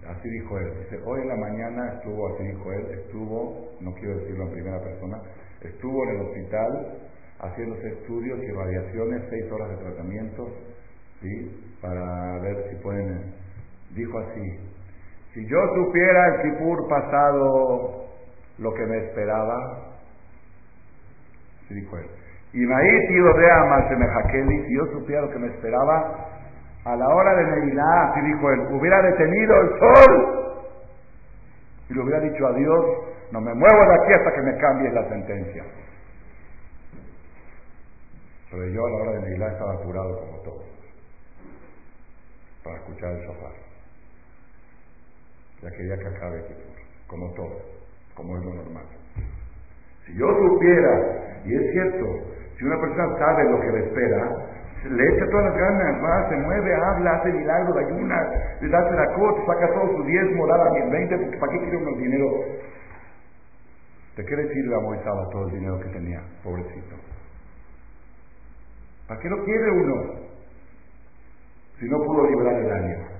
así 0.06 0.28
dijo 0.28 0.58
él, 0.58 0.72
dice, 0.84 1.02
hoy 1.04 1.22
en 1.22 1.28
la 1.28 1.36
mañana 1.36 1.92
estuvo, 1.94 2.34
así 2.34 2.44
dijo 2.44 2.72
él, 2.72 2.86
estuvo, 3.00 3.76
no 3.80 3.94
quiero 3.94 4.18
decirlo 4.18 4.44
en 4.44 4.52
primera 4.52 4.80
persona, 4.80 5.22
estuvo 5.62 6.04
en 6.04 6.10
el 6.10 6.20
hospital 6.22 6.98
haciéndose 7.38 7.88
estudios 7.88 8.38
y 8.42 8.50
radiaciones, 8.50 9.22
seis 9.30 9.50
horas 9.50 9.70
de 9.70 9.76
tratamiento, 9.76 10.48
¿sí? 11.20 11.76
para 11.80 12.38
ver 12.40 12.70
si 12.70 12.76
pueden. 12.82 13.34
Dijo 13.94 14.18
así: 14.18 14.58
Si 15.34 15.46
yo 15.46 15.58
supiera 15.74 16.34
el 16.34 16.42
Kipur 16.42 16.88
pasado 16.88 18.05
lo 18.58 18.72
que 18.74 18.86
me 18.86 18.98
esperaba, 18.98 19.56
sí 21.68 21.74
dijo 21.74 21.96
él. 21.98 22.06
Y 22.52 22.60
Maí 22.60 23.06
tío 23.08 23.24
de 23.34 23.46
de 23.46 24.66
si 24.66 24.74
yo 24.74 24.86
supiera 24.92 25.22
lo 25.22 25.30
que 25.30 25.38
me 25.38 25.48
esperaba, 25.48 26.26
a 26.84 26.96
la 26.96 27.08
hora 27.08 27.34
de 27.34 27.44
Neilá, 27.44 28.10
así 28.10 28.20
dijo 28.20 28.50
él, 28.50 28.60
hubiera 28.70 29.02
detenido 29.02 29.60
el 29.60 29.68
sol 29.78 30.66
y 31.88 31.94
le 31.94 32.00
hubiera 32.00 32.20
dicho 32.20 32.46
a 32.46 32.52
Dios, 32.52 32.84
no 33.32 33.40
me 33.40 33.52
muevo 33.52 33.90
de 33.90 33.94
aquí 34.02 34.12
hasta 34.12 34.32
que 34.32 34.42
me 34.42 34.56
cambie 34.56 34.92
la 34.92 35.08
sentencia. 35.08 35.64
Pero 38.50 38.66
yo 38.66 38.86
a 38.86 38.90
la 38.90 38.96
hora 38.96 39.12
de 39.12 39.20
Neilá 39.20 39.48
estaba 39.48 39.74
apurado 39.74 40.20
como 40.20 40.38
todos 40.38 40.64
para 42.62 42.76
escuchar 42.76 43.12
el 43.12 43.26
sofá. 43.26 43.50
Ya 45.62 45.70
quería 45.70 45.98
que 45.98 46.06
acabe 46.06 46.44
como 47.06 47.32
todo, 47.34 47.60
como 48.16 48.36
es 48.38 48.44
lo 48.44 48.54
normal. 48.54 48.84
Si 50.06 50.14
yo 50.14 50.26
supiera, 50.26 51.42
y 51.44 51.54
es 51.54 51.72
cierto, 51.72 52.06
si 52.58 52.64
una 52.64 52.80
persona 52.80 53.18
sabe 53.18 53.50
lo 53.50 53.60
que 53.60 53.72
le 53.72 53.86
espera, 53.86 54.46
le 54.90 55.04
echa 55.04 55.26
todas 55.30 55.46
las 55.46 55.56
ganas, 55.56 56.02
va, 56.02 56.28
se 56.28 56.36
mueve, 56.36 56.74
habla, 56.74 57.16
hace 57.16 57.32
milagros, 57.32 57.76
ayuna, 57.76 58.16
le 58.60 58.68
da 58.68 58.80
la 58.90 59.14
coche, 59.14 59.42
saca 59.46 59.74
todo 59.74 59.96
su 59.96 60.02
diezmo, 60.04 60.46
da 60.46 60.58
la 60.58 60.70
20, 60.90 61.18
porque 61.18 61.38
¿para 61.38 61.52
qué 61.52 61.58
quiere 61.58 61.76
uno 61.76 61.90
el 61.90 62.02
dinero? 62.02 62.26
¿De 64.16 64.24
qué 64.24 64.36
le 64.36 64.52
sirve 64.52 64.74
a 64.74 64.80
Moisés 64.80 65.04
todo 65.32 65.46
el 65.48 65.52
dinero 65.52 65.78
que 65.80 65.88
tenía, 65.90 66.22
pobrecito? 66.42 66.96
¿Para 69.08 69.20
qué 69.20 69.28
lo 69.28 69.44
quiere 69.44 69.70
uno? 69.70 70.14
Si 71.78 71.88
no 71.88 71.98
pudo 71.98 72.26
librar 72.26 72.54
el 72.54 72.72
año. 72.72 73.15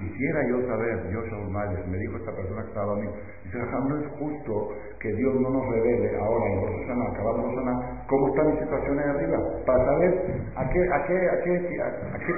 Quisiera 0.00 0.40
yo 0.48 0.66
saber, 0.66 1.10
yo 1.10 1.20
Shaul 1.26 1.50
Males, 1.50 1.86
me 1.86 1.98
dijo 1.98 2.16
esta 2.16 2.32
persona 2.32 2.62
que 2.62 2.68
estaba 2.68 2.92
a 2.92 2.96
mí, 2.96 3.06
dice, 3.44 3.58
no 3.58 4.00
es 4.00 4.06
justo 4.18 4.68
que 4.98 5.12
Dios 5.12 5.34
no 5.34 5.50
nos 5.50 5.66
revele 5.68 6.16
ahora 6.18 6.46
en 6.46 6.66
Rosana, 6.66 7.04
acabamos 7.12 7.54
Rosana, 7.54 8.04
cómo 8.08 8.28
está 8.28 8.44
mi 8.44 8.58
situación 8.60 8.98
ahí 8.98 9.10
arriba, 9.10 9.38
para 9.66 9.84
saber 9.84 10.42
a 10.56 10.68
qué, 10.70 10.80
a 10.80 11.06
qué, 11.06 11.28
a 11.28 11.42
qué, 11.42 11.82
a, 11.82 12.18
qué, 12.18 12.34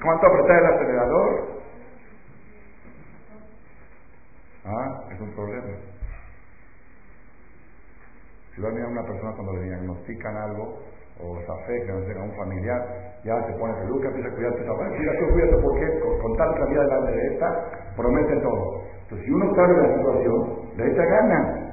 cuánto 0.00 0.26
apretar 0.26 0.58
el 0.58 0.66
acelerador. 0.66 1.60
Ah, 4.64 5.04
es 5.10 5.20
un 5.20 5.34
problema. 5.34 5.76
Si 8.54 8.60
va 8.60 8.68
a 8.68 8.72
mirar 8.72 8.88
una 8.88 9.02
persona 9.02 9.32
cuando 9.34 9.52
le 9.54 9.62
diagnostican 9.64 10.36
algo, 10.36 10.78
o 11.22 11.38
se 11.40 11.52
afecta, 11.52 11.92
no 11.92 12.06
sé, 12.06 12.18
a 12.18 12.22
un 12.22 12.36
familiar, 12.36 12.80
ya 13.24 13.34
se 13.46 13.52
pone 13.54 13.74
peluca, 13.74 14.08
empieza 14.08 14.28
a 14.28 14.34
cuidar 14.34 14.52
tus 14.52 14.98
Mira, 14.98 15.12
tú 15.18 15.32
cuídate 15.32 15.56
porque 15.62 16.00
con, 16.00 16.36
con 16.36 16.70
vida 16.70 16.82
delante 16.82 17.12
de 17.12 17.26
esta, 17.34 17.92
promete 17.96 18.36
todo. 18.40 18.84
Entonces, 19.02 19.26
si 19.26 19.32
uno 19.32 19.54
sabe 19.54 19.76
la 19.76 19.96
situación, 19.96 20.60
le 20.76 20.92
echa 20.92 21.04
gana. 21.04 21.70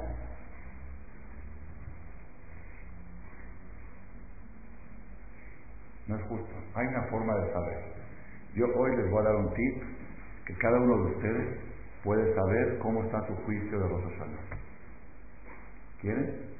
No 6.07 6.15
es 6.15 6.23
justo. 6.23 6.55
Hay 6.75 6.87
una 6.87 7.03
forma 7.03 7.35
de 7.35 7.53
saber. 7.53 7.79
Yo 8.55 8.65
hoy 8.75 8.95
les 8.95 9.11
voy 9.11 9.19
a 9.19 9.23
dar 9.23 9.35
un 9.35 9.53
tip 9.53 9.83
que 10.45 10.53
cada 10.57 10.77
uno 10.79 10.97
de 10.97 11.11
ustedes 11.11 11.59
puede 12.03 12.33
saber 12.33 12.79
cómo 12.79 13.03
está 13.03 13.25
su 13.27 13.35
juicio 13.43 13.79
de 13.79 13.89
los 13.89 14.01
Hashanah. 14.01 14.57
¿Quieren? 16.01 16.57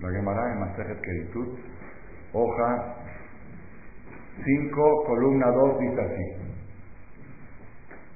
La 0.00 0.10
Gemara 0.10 0.52
en 0.52 0.60
Masejet 0.60 1.00
Keritut, 1.00 1.58
hoja 2.32 2.96
5, 4.44 5.04
columna 5.06 5.46
2, 5.50 5.78
dice 5.78 6.00
así. 6.00 6.42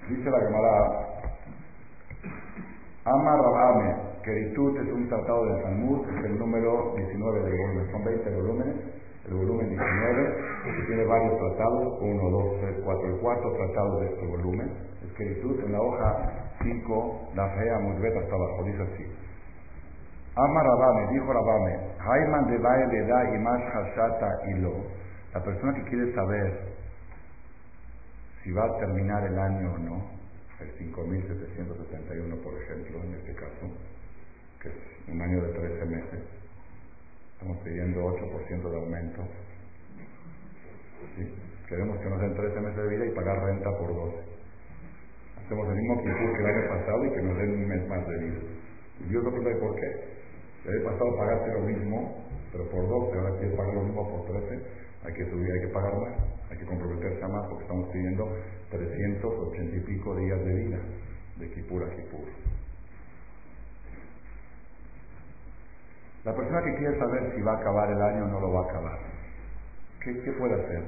Dice 0.09 0.31
la 0.31 0.41
Gemara, 0.41 1.07
Ama 3.05 3.37
Rabame, 3.37 3.95
Keritut 4.23 4.77
es 4.79 4.93
un 4.93 5.09
tratado 5.09 5.45
de 5.47 5.63
Talmud, 5.63 6.09
es 6.09 6.25
el 6.25 6.39
número 6.39 6.95
19 6.97 7.41
del 7.41 7.57
volumen, 7.57 7.91
son 7.93 8.05
20 8.05 8.31
volúmenes, 8.35 8.77
el 9.29 9.35
volumen 9.35 9.69
19, 9.69 10.35
que 10.65 10.87
tiene 10.87 11.05
varios 11.05 11.39
tratados, 11.39 11.99
1, 12.01 12.31
2, 12.31 12.61
3, 12.61 12.77
4, 12.85 13.07
el 13.07 13.21
cuarto 13.21 13.53
tratado 13.53 14.01
de 14.01 14.07
este 14.07 14.27
volumen, 14.27 14.73
es 15.05 15.13
Keritut, 15.13 15.65
en 15.65 15.73
la 15.73 15.81
hoja 15.81 16.51
5, 16.63 17.29
la 17.35 17.49
fea 17.51 17.79
Mudbet 17.81 18.17
hasta 18.17 18.35
abajo, 18.35 18.65
dice 18.65 18.83
así. 18.83 19.26
Ama 20.37 20.63
Rabame, 20.63 21.13
dijo 21.15 21.33
Rabame, 21.33 21.97
Haiman 21.99 22.47
de 22.47 22.59
da 22.59 23.35
y 23.35 23.39
más 23.39 23.63
Hashata 23.73 24.29
y 24.49 24.61
lo. 24.61 24.85
La 25.33 25.43
persona 25.43 25.73
que 25.73 25.83
quiere 25.85 26.15
saber 26.15 26.77
si 28.45 28.53
va 28.53 28.65
a 28.67 28.79
terminar 28.79 29.25
el 29.25 29.39
año 29.39 29.73
o 29.73 29.79
no, 29.79 30.11
el 30.61 30.93
5.771 30.93 32.43
por 32.43 32.53
ejemplo, 32.53 33.03
en 33.03 33.15
este 33.15 33.35
caso, 33.35 33.67
que 34.61 34.69
es 34.69 34.75
un 35.09 35.23
año 35.23 35.43
de 35.43 35.53
13 35.53 35.85
meses, 35.87 36.21
estamos 37.33 37.57
pidiendo 37.65 38.01
8% 38.05 38.71
de 38.71 38.77
aumento. 38.77 39.23
Queremos 41.67 41.99
que 41.99 42.11
nos 42.11 42.21
den 42.21 42.35
13 42.35 42.61
meses 42.61 42.77
de 42.77 42.89
vida 42.89 43.07
y 43.07 43.15
pagar 43.15 43.43
renta 43.43 43.71
por 43.79 43.89
12. 43.89 44.17
Hacemos 45.45 45.69
el 45.69 45.77
mismo 45.77 46.03
que 46.03 46.11
el 46.11 46.47
año 46.47 46.69
pasado 46.69 47.05
y 47.07 47.11
que 47.11 47.23
nos 47.23 47.37
den 47.39 47.51
un 47.53 47.69
mes 47.69 47.89
más 47.89 48.07
de 48.07 48.19
vida. 48.19 48.41
Y 49.01 49.09
Dios 49.09 49.25
no 49.25 49.31
pregunta 49.31 49.61
por 49.61 49.75
qué. 49.77 50.16
El 50.67 50.75
año 50.75 50.91
pasado 50.91 51.17
pagaste 51.17 51.53
lo 51.53 51.61
mismo, 51.61 52.25
pero 52.53 52.69
por 52.71 52.89
12, 52.89 53.19
ahora 53.19 53.39
quieres 53.39 53.57
pagar 53.57 53.75
lo 53.75 53.83
mismo 53.83 54.09
por 54.11 54.27
13 54.27 54.87
hay 55.07 55.13
que 55.13 55.31
subir, 55.31 55.53
hay 55.53 55.61
que 55.61 55.73
pagar 55.73 55.95
más, 55.95 56.19
hay 56.51 56.59
que 56.59 56.67
comprometerse 56.67 57.23
a 57.23 57.29
más 57.29 57.47
porque 57.49 57.63
estamos 57.63 57.89
pidiendo 57.93 58.29
380 58.71 59.77
y 59.77 59.81
pico 59.81 60.17
días 60.17 60.45
de 60.45 60.55
vida 60.55 60.79
de 61.39 61.51
Kipur 61.51 61.85
a 61.85 61.91
Kipur. 61.91 62.27
La 66.25 66.35
persona 66.35 66.61
que 66.61 66.75
quiere 66.75 66.99
saber 66.99 67.33
si 67.37 67.43
va 67.43 67.53
a 67.53 67.57
acabar 67.57 67.89
el 67.89 68.03
año 68.03 68.25
o 68.25 68.29
no 68.29 68.41
lo 68.41 68.53
va 68.53 68.61
a 68.63 68.69
acabar, 68.69 68.99
¿qué, 70.03 70.33
puede 70.33 70.55
hacer? 70.55 70.83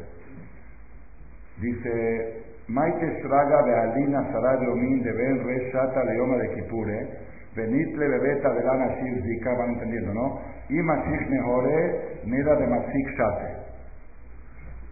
Dice, 1.60 2.44
Maite 2.66 3.20
Shraga 3.22 3.62
de 3.62 3.74
Alina 3.74 4.32
Saradio 4.32 4.74
Min 4.74 5.02
de 5.02 5.12
Ben 5.12 5.44
Re 5.44 5.70
Shata 5.70 6.04
Leoma 6.04 6.36
de 6.38 6.54
Kipure, 6.54 7.27
Benitle 7.58 8.08
Bebeta 8.08 8.54
de 8.54 8.62
Lana 8.62 8.94
Zika, 8.94 9.50
van 9.58 9.70
entendiendo, 9.70 10.14
¿no? 10.14 10.40
Y 10.68 10.80
Masik 10.80 11.28
Mejore 11.28 12.20
Neda 12.24 12.54
de 12.54 12.66
Masik 12.66 13.08
Shate 13.18 13.68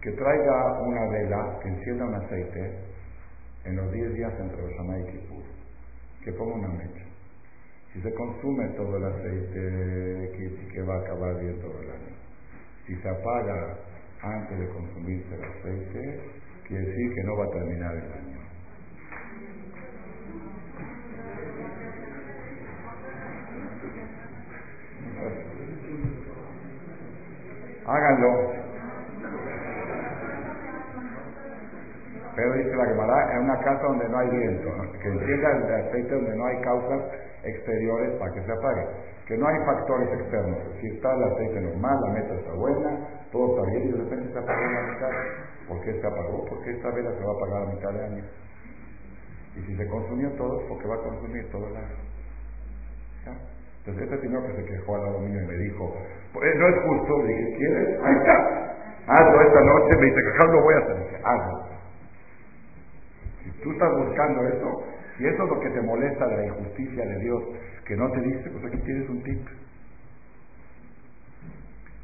que 0.07 0.11
traiga 0.13 0.81
una 0.83 1.05
vela, 1.09 1.59
que 1.61 1.67
encienda 1.67 2.05
un 2.05 2.15
aceite 2.15 2.79
en 3.65 3.75
los 3.75 3.91
10 3.91 4.13
días 4.13 4.33
entre 4.39 4.61
Roshaná 4.61 4.99
y 4.99 5.11
Kippur, 5.11 5.43
que 6.23 6.31
ponga 6.31 6.55
una 6.55 6.69
mecha. 6.69 7.03
Si 7.91 8.01
se 8.01 8.13
consume 8.13 8.69
todo 8.77 8.95
el 8.95 9.03
aceite, 9.03 9.59
decir 9.59 10.67
que 10.71 10.81
va 10.83 10.95
a 10.95 10.99
acabar 10.99 11.39
bien 11.39 11.59
todo 11.59 11.81
el 11.81 11.89
año. 11.89 12.15
Si 12.85 12.95
se 12.95 13.09
apaga 13.09 13.77
antes 14.21 14.59
de 14.59 14.69
consumirse 14.69 15.35
el 15.35 15.43
aceite, 15.43 16.19
quiere 16.67 16.85
decir 16.85 17.13
que 17.13 17.23
no 17.23 17.37
va 17.37 17.45
a 17.45 17.49
terminar 17.49 17.95
el 17.95 18.11
año. 18.11 18.36
Háganlo. 27.85 28.51
Pero 32.35 32.53
dice 32.53 32.75
la 32.75 32.85
Gemara, 32.85 33.33
en 33.33 33.43
una 33.45 33.57
casa 33.59 33.81
donde 33.81 34.09
no 34.09 34.17
hay 34.19 34.29
viento, 34.29 34.69
que 35.01 35.07
encienda 35.07 35.57
el 35.57 35.87
aceite 35.87 36.13
donde 36.13 36.35
no 36.35 36.45
hay 36.45 36.61
causas 36.61 37.01
exteriores 37.43 38.11
para 38.19 38.31
que 38.31 38.43
se 38.43 38.51
apague, 38.51 38.87
que 39.25 39.37
no 39.37 39.47
hay 39.47 39.55
factores 39.65 40.07
externos. 40.19 40.59
Si 40.79 40.87
está 40.87 41.15
el 41.15 41.23
aceite 41.23 41.61
normal, 41.61 41.97
la 42.05 42.13
meta 42.13 42.35
está 42.35 42.53
buena, 42.53 43.07
todo 43.31 43.55
está 43.55 43.71
bien 43.71 43.87
y 43.87 43.91
de 43.91 43.97
repente 44.03 44.33
se 44.33 44.37
apagó 44.37 44.61
la 44.61 44.81
mitad. 44.93 45.11
¿Por 45.67 45.81
qué 45.81 45.99
se 45.99 46.07
apagó? 46.07 46.45
Porque 46.45 46.71
esta 46.71 46.91
vela 46.91 47.11
se 47.11 47.25
va 47.25 47.31
a 47.31 47.35
apagar 47.35 47.63
a 47.63 47.73
mitad 47.73 47.91
de 47.91 48.05
año. 48.05 48.23
Y 49.55 49.61
si 49.61 49.75
se 49.75 49.87
consumió 49.87 50.29
todo, 50.33 50.61
porque 50.69 50.87
va 50.87 50.95
a 50.95 51.01
consumir 51.01 51.49
todo 51.49 51.67
el 51.67 51.75
año. 51.75 51.95
Entonces 53.87 54.11
este 54.11 54.27
señor 54.27 54.45
que 54.45 54.61
se 54.61 54.65
quejó 54.65 54.95
al 54.95 55.01
lado 55.03 55.19
mío 55.19 55.41
y 55.41 55.45
me 55.45 55.57
dijo, 55.63 55.95
pues 56.33 56.55
no 56.57 56.67
es 56.67 56.75
justo, 56.83 57.23
le 57.23 57.33
dije, 57.33 57.55
¿quieres? 57.55 57.99
Ahí 58.03 58.15
está. 58.17 58.75
Hazlo 59.07 59.41
esta 59.41 59.61
noche, 59.61 59.95
me 59.97 60.05
dice, 60.07 60.21
que 60.21 60.43
lo 60.43 60.61
voy 60.61 60.73
a 60.73 60.77
hacer. 60.77 61.21
Hazlo. 61.23 61.67
Tú 63.63 63.71
estás 63.71 63.89
buscando 63.95 64.45
eso, 64.45 64.83
y 65.19 65.27
eso 65.27 65.43
es 65.43 65.49
lo 65.49 65.59
que 65.61 65.69
te 65.69 65.81
molesta 65.81 66.27
de 66.27 66.35
la 66.35 66.45
injusticia 66.47 67.05
de 67.05 67.19
Dios, 67.19 67.43
que 67.85 67.95
no 67.95 68.11
te 68.11 68.19
dice, 68.19 68.49
pues 68.49 68.65
aquí 68.65 68.77
tienes 68.83 69.09
un 69.09 69.23
tip. 69.23 69.47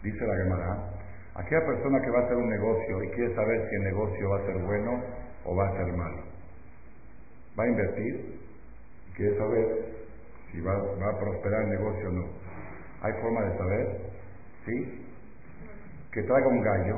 Dice 0.04 0.26
la 0.26 0.36
Gemara, 0.38 0.90
aquella 1.36 1.66
persona 1.66 2.00
que 2.00 2.12
va 2.12 2.20
a 2.20 2.24
hacer 2.24 2.38
un 2.38 2.50
negocio 2.50 3.04
y 3.04 3.10
quiere 3.10 3.36
saber 3.36 3.70
si 3.70 3.76
el 3.76 3.84
negocio 3.84 4.30
va 4.30 4.38
a 4.38 4.46
ser 4.46 4.58
bueno 4.60 5.04
o 5.44 5.54
va 5.54 5.68
a 5.68 5.72
ser 5.74 5.92
malo, 5.92 6.24
va 7.60 7.64
a 7.66 7.68
invertir 7.68 8.40
y 9.10 9.14
quiere 9.16 9.38
saber 9.38 9.93
si 10.54 10.62
va, 10.62 10.72
va 10.78 11.10
a 11.10 11.20
prosperar 11.20 11.64
el 11.64 11.70
negocio 11.72 12.10
o 12.10 12.12
no. 12.12 12.26
¿Hay 13.02 13.12
forma 13.22 13.42
de 13.42 13.58
saber? 13.58 14.02
¿Sí? 14.66 15.06
Que 16.12 16.22
traiga 16.24 16.48
un 16.48 16.62
gallo 16.62 16.98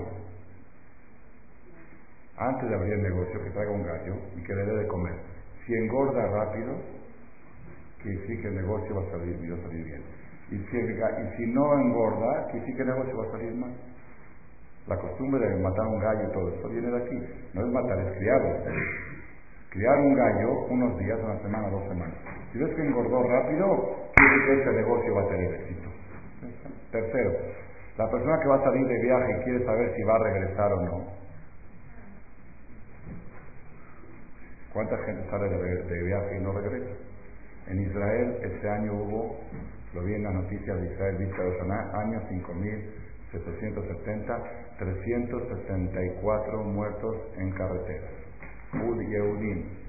antes 2.37 2.69
de 2.69 2.75
abrir 2.75 2.93
el 2.93 3.03
negocio, 3.03 3.43
que 3.43 3.49
traiga 3.51 3.71
un 3.71 3.83
gallo 3.83 4.15
y 4.35 4.43
que 4.43 4.53
le 4.53 4.65
dé 4.65 4.75
de 4.75 4.87
comer. 4.87 5.15
Si 5.65 5.73
engorda 5.73 6.27
rápido, 6.27 6.75
quiere 8.01 8.19
decir 8.19 8.41
que 8.41 8.47
el 8.49 8.55
negocio 8.55 8.95
va 8.95 9.07
a 9.07 9.11
salir, 9.11 9.51
va 9.51 9.63
salir 9.63 9.85
bien. 9.85 10.03
Y 10.51 10.57
si, 11.37 11.47
no 11.47 11.79
engorda, 11.79 12.45
quiere 12.51 12.59
decir 12.59 12.75
que 12.75 12.81
el 12.81 12.89
negocio 12.89 13.17
va 13.17 13.27
a 13.27 13.31
salir 13.31 13.53
mal. 13.55 13.73
La 14.87 14.97
costumbre 14.97 15.47
de 15.47 15.55
matar 15.63 15.87
un 15.87 15.99
gallo 15.99 16.29
y 16.29 16.33
todo 16.33 16.49
esto 16.53 16.69
viene 16.69 16.91
de 16.91 16.97
aquí. 16.97 17.17
No 17.53 17.65
es 17.65 17.71
matar, 17.71 17.99
es 17.99 18.17
criarlo. 18.17 18.49
Criar 19.71 19.97
un 19.97 20.13
gallo 20.13 20.65
unos 20.69 20.99
días, 20.99 21.19
una 21.23 21.41
semana, 21.41 21.69
dos 21.69 21.87
semanas. 21.87 22.44
Si 22.51 22.59
ves 22.59 22.75
que 22.75 22.81
engordó 22.81 23.23
rápido, 23.23 24.11
quiere 24.15 24.59
este 24.59 24.71
negocio 24.71 25.15
va 25.15 25.21
a 25.21 25.27
tener 25.27 25.53
éxito. 25.53 25.89
Tercero, 26.91 27.31
la 27.97 28.09
persona 28.09 28.39
que 28.41 28.47
va 28.47 28.55
a 28.55 28.63
salir 28.63 28.87
de 28.87 29.01
viaje 29.01 29.31
y 29.31 29.43
quiere 29.43 29.65
saber 29.65 29.93
si 29.95 30.03
va 30.03 30.15
a 30.15 30.23
regresar 30.23 30.73
o 30.73 30.81
no, 30.81 31.25
¿Cuánta 34.75 34.97
gente 35.05 35.23
sale 35.29 35.47
de, 35.47 36.03
viaje 36.03 36.35
y 36.35 36.39
no 36.41 36.51
regresa? 36.51 36.91
En 37.67 37.79
Israel 37.79 38.37
este 38.43 38.69
año 38.69 38.93
hubo, 38.93 39.39
lo 39.93 40.03
vi 40.03 40.15
en 40.15 40.23
las 40.23 40.33
noticias 40.33 40.81
de 40.81 40.91
Israel 40.91 41.15
Vista 41.15 41.41
de 41.41 41.57
año 41.97 42.19
5770, 42.27 44.43
374 44.77 46.63
muertos 46.65 47.15
en 47.37 47.51
carretera. 47.51 48.09
Ud 48.83 49.01
Yehudim. 49.01 49.84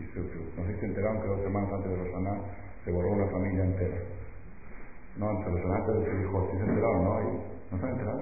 No 0.00 0.66
sé 0.66 0.74
si 0.74 0.80
se 0.80 0.86
enteraron 0.86 1.20
que 1.22 1.28
dos 1.28 1.42
semanas 1.42 1.72
antes 1.72 1.90
de 1.90 1.96
Roshaná 1.96 2.40
se 2.84 2.92
borró 2.92 3.12
una 3.12 3.26
familia 3.28 3.64
entera. 3.64 3.98
No, 5.16 5.28
antes 5.28 5.46
de 5.46 5.60
de 5.60 6.10
su 6.10 6.22
hijo, 6.22 6.48
sí 6.50 6.56
se 6.56 6.64
enteraron, 6.64 7.04
¿no? 7.04 7.20
¿No 7.70 7.78
se 7.78 7.84
han 7.84 7.92
enterado? 7.92 8.20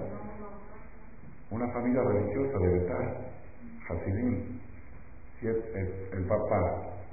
Una 1.51 1.69
familia 1.73 2.03
religiosa 2.03 2.59
de 2.59 2.69
Betar, 2.69 3.17
Hasidim, 3.89 4.59
si 5.41 5.49
es 5.49 5.57
el, 6.13 6.25
papá, 6.27 6.61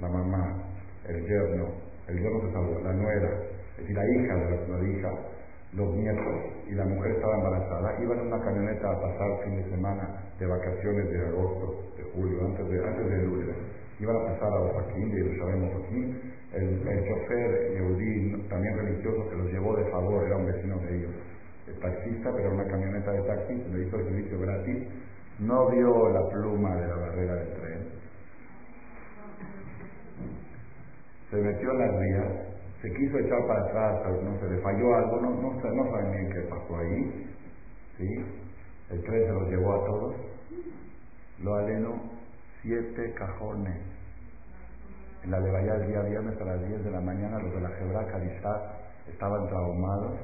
la 0.00 0.08
mamá, 0.08 0.62
el 1.08 1.24
yerno, 1.26 1.68
el 2.08 2.20
yerno 2.20 2.40
se 2.42 2.52
salvó, 2.52 2.80
la 2.80 2.92
nuera, 2.92 3.30
es 3.76 3.78
decir, 3.78 3.96
la 3.96 4.04
hija 4.04 4.34
de 4.34 4.68
la, 4.68 4.88
hija, 4.88 5.10
los 5.72 5.94
nietos 5.94 6.42
y 6.68 6.74
la 6.74 6.84
mujer 6.84 7.12
estaba 7.12 7.36
embarazada, 7.36 8.02
iban 8.02 8.18
en 8.18 8.26
una 8.26 8.44
camioneta 8.44 8.90
a 8.90 9.00
pasar 9.00 9.44
fin 9.44 9.56
de 9.56 9.70
semana 9.70 10.22
de 10.38 10.46
vacaciones 10.46 11.10
de 11.10 11.26
agosto, 11.28 11.84
de 11.96 12.02
julio, 12.14 12.46
antes 12.46 12.68
de, 12.68 12.84
antes 12.84 13.10
de 13.10 13.22
lunes. 13.22 13.56
Iban 13.98 14.16
a 14.16 14.24
pasar 14.26 14.52
a 14.52 14.60
Ofaquín, 14.60 15.10
de 15.10 15.38
sabemos 15.38 15.74
Ofaquín. 15.74 16.20
El, 16.52 16.88
el 16.88 17.04
chofer 17.08 17.72
Yehudí, 17.72 18.48
también 18.48 18.76
religioso, 18.76 19.28
que 19.30 19.36
los 19.36 19.50
llevó 19.50 19.76
de 19.76 19.90
favor, 19.90 20.26
era 20.26 20.36
un 20.36 20.46
vecino 20.46 20.78
de 20.78 20.96
ellos. 20.96 21.12
El 21.66 21.78
taxista, 21.80 22.30
pero 22.34 22.52
una 22.52 22.66
camioneta 22.66 23.10
de 23.10 23.22
taxi, 23.22 23.54
le 23.54 23.86
hizo 23.86 23.96
el 23.96 24.04
servicio 24.04 24.38
gratis. 24.38 24.88
No 25.38 25.70
vio 25.70 26.08
la 26.10 26.28
pluma 26.28 26.76
de 26.76 26.88
la 26.88 26.96
barrera 26.96 27.34
del 27.36 27.52
tren. 27.54 27.88
Se 31.30 31.36
metió 31.36 31.70
en 31.72 31.78
las 31.78 32.00
vías, 32.00 32.32
se 32.82 32.92
quiso 32.92 33.18
echar 33.18 33.46
para 33.46 33.64
atrás, 33.64 34.00
pero 34.04 34.22
no 34.22 34.38
se 34.38 34.48
le 34.48 34.60
falló 34.60 34.94
algo, 34.94 35.20
no 35.20 35.90
saben 35.90 36.12
bien 36.12 36.32
qué 36.32 36.40
pasó 36.48 36.76
ahí. 36.76 37.26
¿sí? 37.98 38.24
El 38.90 39.02
tren 39.02 39.26
se 39.26 39.32
los 39.32 39.48
llevó 39.48 39.72
a 39.72 39.84
todos. 39.86 40.16
Lo 41.42 41.54
alenó 41.54 42.15
siete 42.66 43.14
cajones. 43.14 43.78
En 45.22 45.30
la 45.30 45.38
levaya 45.38 45.76
el 45.76 45.86
día 45.86 46.02
viernes 46.02 46.40
a 46.40 46.44
las 46.44 46.66
10 46.66 46.84
de 46.84 46.90
la 46.90 47.00
mañana, 47.00 47.38
los 47.38 47.54
de 47.54 47.60
la 47.60 47.70
Gebra 47.70 48.06
Cadizat 48.06 48.62
estaban 49.08 49.46
traumados 49.46 50.18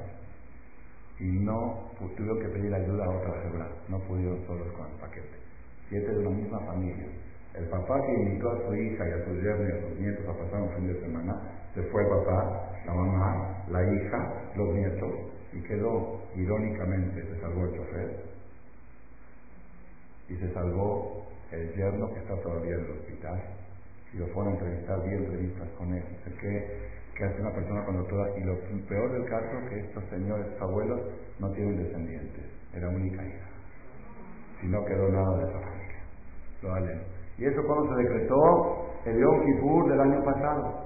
y 1.19 1.39
no 1.39 1.89
tuvieron 1.97 2.39
que 2.39 2.49
pedir 2.49 2.73
ayuda 2.73 3.05
a 3.05 3.09
otra 3.09 3.41
Gebra. 3.43 3.67
No 3.87 3.99
pudieron 3.99 4.45
solos 4.45 4.67
con 4.73 4.91
el 4.91 4.97
paquete. 4.99 5.39
Siete 5.87 6.15
de 6.15 6.23
la 6.23 6.29
misma 6.29 6.59
familia. 6.59 7.07
El 7.53 7.69
papá 7.69 8.01
que 8.05 8.13
invitó 8.13 8.51
a 8.51 8.67
su 8.67 8.75
hija 8.75 9.07
y 9.07 9.11
a 9.11 9.25
sus 9.25 9.41
yernos 9.41 9.69
y 9.69 9.71
a 9.71 9.87
sus 9.87 9.99
nietos 9.99 10.27
a 10.27 10.37
pasar 10.37 10.61
un 10.61 10.69
fin 10.75 10.87
de 10.87 10.99
semana, 10.99 11.41
se 11.73 11.83
fue 11.83 12.01
el 12.01 12.09
papá, 12.09 12.71
la 12.85 12.93
mamá, 12.93 13.63
la 13.69 13.83
hija, 13.83 14.51
los 14.55 14.73
nietos, 14.73 15.11
y 15.53 15.61
quedó, 15.61 16.21
irónicamente, 16.35 17.21
se 17.21 17.39
salvó 17.39 17.65
el 17.65 17.77
chofer 17.77 18.33
y 20.29 20.35
se 20.35 20.53
salvó 20.53 21.32
el 21.53 21.73
yerno 21.75 22.11
que 22.13 22.19
está 22.19 22.35
todavía 22.41 22.75
en 22.75 22.85
el 22.85 22.91
hospital. 22.91 23.43
Y 24.13 24.17
lo 24.17 24.27
fueron 24.27 24.53
a 24.53 24.57
entrevistar, 24.57 25.03
vi 25.03 25.15
entrevistas 25.15 25.69
con 25.77 25.93
él. 25.93 26.03
¿Qué, 26.39 27.25
hace 27.25 27.41
una 27.41 27.53
persona 27.53 27.83
cuando 27.85 28.03
toda... 28.05 28.37
Y 28.37 28.43
lo 28.43 28.57
peor 28.87 29.11
del 29.11 29.25
caso 29.25 29.69
que 29.69 29.79
estos 29.79 30.03
señores, 30.09 30.47
abuelos, 30.59 31.01
no 31.39 31.51
tienen 31.51 31.77
descendientes. 31.77 32.43
Era 32.73 32.89
única 32.89 33.23
hija. 33.23 33.47
Si 34.61 34.67
no 34.67 34.83
quedó 34.85 35.09
nada 35.09 35.37
de 35.37 35.43
esa 35.49 35.59
familia. 35.59 36.01
Lo. 36.61 37.01
Y 37.37 37.45
eso 37.45 37.61
cuando 37.65 37.95
se 37.95 38.03
decretó 38.03 38.93
el 39.05 39.19
Yom 39.19 39.45
Kippur 39.45 39.89
del 39.89 39.99
año 39.99 40.23
pasado. 40.23 40.83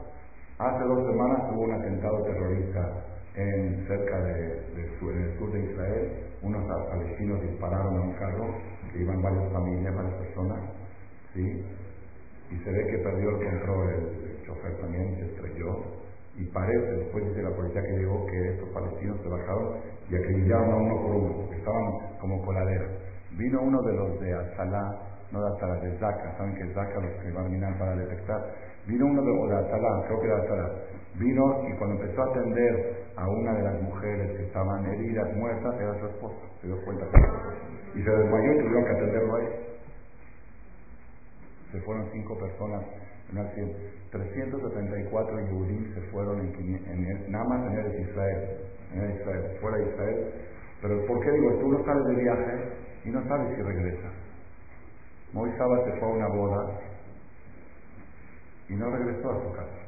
Hace 0.58 0.84
dos 0.86 1.06
semanas 1.06 1.43
hubo 1.53 1.63
un 1.63 1.71
atentado 1.71 2.23
terrorista 2.23 3.06
en, 3.36 3.86
cerca 3.88 4.17
de, 4.21 4.58
en 4.73 5.19
el 5.19 5.38
sur 5.38 5.51
de 5.51 5.60
Israel. 5.71 6.12
Unos 6.41 6.65
palestinos 6.89 7.41
dispararon 7.41 7.97
a 7.97 8.01
un 8.01 8.13
carro 8.13 8.47
que 8.76 8.76
iban 9.01 9.21
varias 9.21 9.51
familias, 9.51 9.95
varias 9.95 10.15
personas, 10.15 10.60
¿sí? 11.33 11.65
Y 12.49 12.57
se 12.63 12.71
ve 12.71 12.88
que 12.88 12.97
perdió 12.99 13.29
el 13.29 13.49
control 13.49 13.89
el, 13.89 14.43
chofer 14.45 14.77
también, 14.79 15.15
se 15.17 15.25
estrelló. 15.25 15.83
Y 16.36 16.45
parece, 16.45 16.91
después 17.03 17.27
dice 17.27 17.43
la 17.43 17.55
policía 17.55 17.81
que 17.81 17.97
llegó, 17.97 18.25
que 18.27 18.49
estos 18.53 18.69
palestinos 18.69 19.17
se 19.21 19.27
bajaron 19.27 19.77
y 20.10 20.15
acribillaron 20.15 20.71
a 20.71 20.75
uno 20.75 21.01
por 21.01 21.15
uno, 21.15 21.49
que 21.49 21.57
estaban 21.57 21.83
como 22.21 22.45
coladera. 22.45 22.88
Vino 23.31 23.62
uno 23.62 23.81
de 23.81 23.93
los 23.93 24.19
de 24.21 24.33
Azalá, 24.33 25.01
no 25.31 25.41
de 25.41 25.55
Azalá, 25.55 25.79
de 25.81 25.97
Zaca, 25.97 26.38
saben 26.38 26.55
que 26.55 26.73
Zaca 26.73 27.01
los 27.01 27.12
que 27.21 27.31
van 27.31 27.45
a 27.45 27.49
mirar 27.49 27.77
para 27.77 27.95
detectar. 27.95 28.39
Vino 28.88 29.05
uno 29.07 29.21
de, 29.21 29.53
de 29.53 29.67
Azalá, 29.67 30.03
creo 30.07 30.19
que 30.21 30.27
era 30.27 30.38
Azalá. 30.38 30.71
Vino 31.15 31.67
y 31.67 31.77
cuando 31.77 32.01
empezó 32.01 32.21
a 32.21 32.25
atender 32.29 33.05
a 33.17 33.27
una 33.27 33.53
de 33.53 33.63
las 33.63 33.81
mujeres 33.81 34.38
que 34.38 34.43
estaban 34.45 34.86
heridas, 34.86 35.36
muertas, 35.36 35.75
era 35.81 35.99
su 35.99 36.05
esposa. 36.05 36.38
Se 36.62 36.67
dio 36.67 36.77
cuenta 36.86 37.05
que 37.10 37.17
era 37.17 37.31
su 37.31 37.49
esposa 37.49 37.76
y 37.97 38.03
se 38.03 38.12
desmayó 38.12 38.53
y 38.53 38.57
tuvieron 38.57 38.86
que 38.86 38.91
atenderlo 38.91 39.36
ahí. 39.38 39.47
Se 41.71 41.81
fueron 41.81 42.07
cinco 42.12 42.38
personas 42.38 42.86
en 43.31 43.38
accidente. 43.39 43.91
374 44.12 45.39
Yehudim 45.47 45.95
se 45.95 46.01
fueron 46.12 46.39
en, 46.39 47.31
nada 47.31 47.45
más 47.45 47.71
en 47.71 47.79
el 47.79 48.01
Israel, 48.01 48.57
en 48.93 49.12
Israel, 49.19 49.57
fuera 49.60 49.77
de 49.77 49.89
Israel. 49.89 50.33
Pero 50.81 51.05
¿por 51.07 51.19
qué 51.25 51.31
digo? 51.31 51.57
Tú 51.60 51.71
no 51.71 51.83
sales 51.86 52.05
de 52.05 52.21
viaje 52.21 52.69
y 53.05 53.10
no 53.10 53.27
sabes 53.27 53.55
si 53.55 53.63
regresa. 53.63 54.10
Moisés 55.33 55.57
se 55.86 55.99
fue 55.99 56.07
a 56.07 56.12
una 56.12 56.27
boda 56.27 56.79
y 58.69 58.75
no 58.75 58.91
regresó 58.91 59.31
a 59.31 59.43
su 59.43 59.51
casa. 59.53 59.81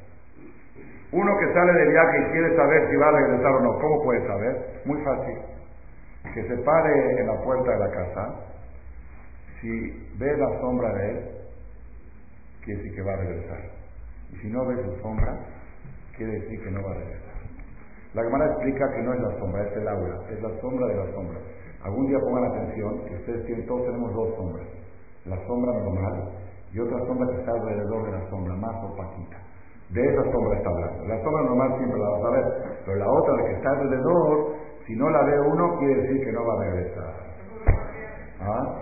Uno 1.12 1.30
que 1.38 1.54
sale 1.54 1.72
de 1.72 1.90
viaje 1.90 2.18
y 2.18 2.32
quiere 2.32 2.56
saber 2.56 2.90
si 2.90 2.96
va 2.96 3.08
a 3.08 3.12
regresar 3.12 3.52
o 3.52 3.60
no, 3.60 3.78
¿cómo 3.78 4.02
puede 4.02 4.26
saber? 4.26 4.82
Muy 4.84 5.00
fácil 5.02 5.59
que 6.22 6.42
se 6.46 6.56
pare 6.62 7.20
en 7.20 7.26
la 7.26 7.42
puerta 7.42 7.72
de 7.72 7.78
la 7.78 7.90
casa, 7.90 8.34
si 9.60 9.68
ve 10.18 10.36
la 10.36 10.60
sombra 10.60 10.92
de 10.94 11.10
él, 11.10 11.30
quiere 12.64 12.82
decir 12.82 12.96
que 12.96 13.02
va 13.02 13.12
a 13.12 13.16
regresar. 13.16 13.60
Y 14.32 14.36
si 14.36 14.48
no 14.48 14.66
ve 14.66 14.76
su 14.84 15.02
sombra, 15.02 15.38
quiere 16.16 16.32
decir 16.40 16.62
que 16.62 16.70
no 16.70 16.82
va 16.82 16.90
a 16.92 16.94
regresar. 16.94 17.30
La 18.14 18.22
Gemara 18.24 18.46
explica 18.46 18.92
que 18.92 19.02
no 19.02 19.14
es 19.14 19.20
la 19.20 19.38
sombra, 19.38 19.62
es 19.62 19.76
el 19.76 19.88
aura, 19.88 20.18
es 20.30 20.42
la 20.42 20.60
sombra 20.60 20.86
de 20.86 20.96
la 20.96 21.12
sombra. 21.14 21.38
Algún 21.82 22.06
día 22.08 22.18
pongan 22.18 22.44
atención 22.44 23.04
que 23.06 23.14
ustedes 23.14 23.46
tienen, 23.46 23.66
todos 23.66 23.86
tenemos 23.86 24.12
dos 24.14 24.34
sombras. 24.36 24.66
La 25.24 25.36
sombra 25.46 25.72
normal 25.72 26.32
y 26.72 26.78
otra 26.80 26.98
sombra 27.06 27.26
que 27.28 27.40
está 27.40 27.52
alrededor 27.52 28.04
de 28.06 28.12
la 28.12 28.30
sombra, 28.30 28.54
más 28.56 28.84
opaquita. 28.84 29.36
De 29.90 30.02
esa 30.02 30.22
sombra 30.30 30.58
está 30.58 30.70
hablando. 30.70 31.04
La 31.06 31.22
sombra 31.22 31.42
normal 31.42 31.78
siempre 31.78 31.98
la 31.98 32.08
vas 32.10 32.24
a 32.24 32.30
ver, 32.30 32.44
pero 32.84 32.96
la 32.96 33.10
otra, 33.10 33.36
la 33.36 33.44
que 33.44 33.52
está 33.54 33.70
alrededor, 33.70 34.54
si 34.90 34.96
no 34.96 35.08
la 35.08 35.22
ve 35.22 35.38
uno, 35.38 35.78
quiere 35.78 36.02
decir 36.02 36.24
que 36.24 36.32
no 36.32 36.44
va 36.44 36.52
a 36.52 36.64
regresar. 36.64 37.14
¿Ah? 38.40 38.78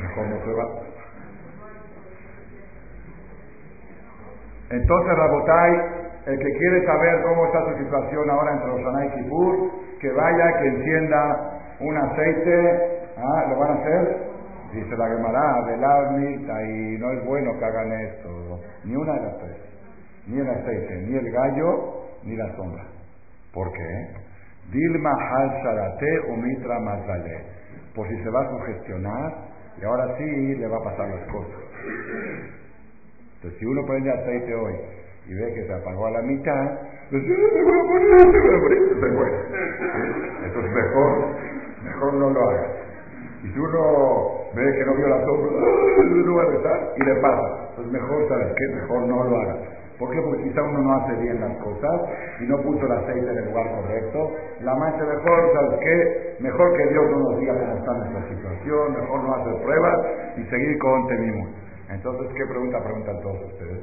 Mejor 0.00 0.26
no 0.28 0.44
se 0.44 0.52
va. 0.52 0.68
Entonces, 4.70 5.16
Rabotai, 5.16 5.72
el 6.26 6.38
que 6.38 6.58
quiere 6.58 6.86
saber 6.86 7.22
cómo 7.24 7.46
está 7.46 7.64
su 7.64 7.78
situación 7.82 8.30
ahora 8.30 8.52
entre 8.52 8.68
los 8.68 9.04
y 9.04 9.22
Kipur, 9.22 9.70
que 10.00 10.12
vaya, 10.12 10.58
que 10.58 10.66
encienda 10.68 11.60
un 11.80 11.96
aceite. 11.96 13.10
¿Ah? 13.16 13.46
¿Lo 13.48 13.58
van 13.58 13.70
a 13.70 13.80
hacer? 13.80 14.26
Dice 14.74 14.96
la 14.96 15.08
Gemara, 15.08 15.62
velar 15.66 16.20
y 16.20 16.98
no 16.98 17.10
es 17.10 17.24
bueno 17.24 17.50
que 17.58 17.64
hagan 17.64 17.92
esto. 17.92 18.60
Ni 18.84 18.94
una 18.94 19.14
de 19.14 19.22
las 19.22 19.38
tres. 19.38 19.56
Ni 20.28 20.38
el 20.38 20.50
aceite, 20.50 20.94
ni 20.98 21.16
el 21.16 21.32
gallo, 21.32 22.04
ni 22.22 22.36
la 22.36 22.54
sombra. 22.54 22.95
¿Por 23.56 23.72
qué? 23.72 24.08
Dilma 24.70 25.10
hal 25.10 25.50
o 26.28 26.36
mitra 26.36 26.78
mazale. 26.78 27.40
Por 27.94 28.06
si 28.06 28.22
se 28.22 28.28
va 28.28 28.42
a 28.42 28.50
sugestionar 28.50 29.32
y 29.80 29.84
ahora 29.86 30.14
sí 30.18 30.56
le 30.56 30.68
va 30.68 30.76
a 30.76 30.84
pasar 30.84 31.08
las 31.08 31.26
cosas. 31.32 31.56
Entonces, 33.36 33.58
si 33.58 33.64
uno 33.64 33.80
prende 33.86 34.12
aceite 34.12 34.54
hoy 34.54 34.74
y 35.26 35.34
ve 35.34 35.54
que 35.54 35.66
se 35.66 35.72
apagó 35.72 36.06
a 36.06 36.10
la 36.10 36.20
mitad, 36.20 36.66
pues 37.08 37.22
se 39.00 39.08
muere. 39.10 39.38
Entonces, 40.44 40.72
mejor, 40.72 41.28
mejor 41.82 42.12
no 42.12 42.28
lo 42.28 42.50
haga. 42.50 42.66
Y 43.42 43.48
si 43.48 43.58
uno 43.58 44.50
ve 44.54 44.70
que 44.76 44.84
no 44.84 44.96
vio 44.96 45.08
la 45.08 45.24
sombra, 45.24 45.50
no 46.26 46.34
va 46.34 46.42
a 46.42 46.46
rezar 46.46 46.92
y 46.94 47.04
le 47.04 47.14
pasa. 47.22 47.70
Pues 47.76 47.88
mejor, 47.88 48.28
¿sabes 48.28 48.52
qué? 48.54 48.74
Mejor 48.74 49.06
no 49.06 49.24
lo 49.24 49.36
haga. 49.40 49.85
¿Por 49.98 50.10
qué? 50.10 50.20
Porque 50.20 50.42
quizá 50.44 50.62
uno 50.62 50.78
no 50.78 50.92
hace 50.96 51.16
bien 51.22 51.40
las 51.40 51.56
cosas 51.58 52.00
y 52.40 52.44
no 52.44 52.60
puso 52.60 52.84
el 52.84 52.92
aceite 52.92 53.30
en 53.30 53.38
el 53.38 53.44
lugar 53.46 53.70
correcto. 53.76 54.30
La 54.60 54.74
mancha 54.74 55.04
mejor, 55.04 55.52
¿sabes 55.54 55.80
qué? 55.80 56.36
Mejor 56.40 56.76
que 56.76 56.86
Dios 56.88 57.10
no 57.10 57.18
nos 57.18 57.38
diga 57.40 57.54
cómo 57.54 57.76
está 57.76 57.92
nuestra 57.94 58.28
situación, 58.28 58.92
mejor 58.92 59.24
no 59.24 59.34
hacer 59.34 59.62
pruebas 59.62 60.06
y 60.36 60.44
seguir 60.44 60.78
con 60.78 61.06
temimos. 61.08 61.48
Entonces, 61.88 62.28
¿qué 62.36 62.44
pregunta 62.46 62.82
preguntan 62.82 63.20
todos 63.22 63.42
ustedes? 63.52 63.80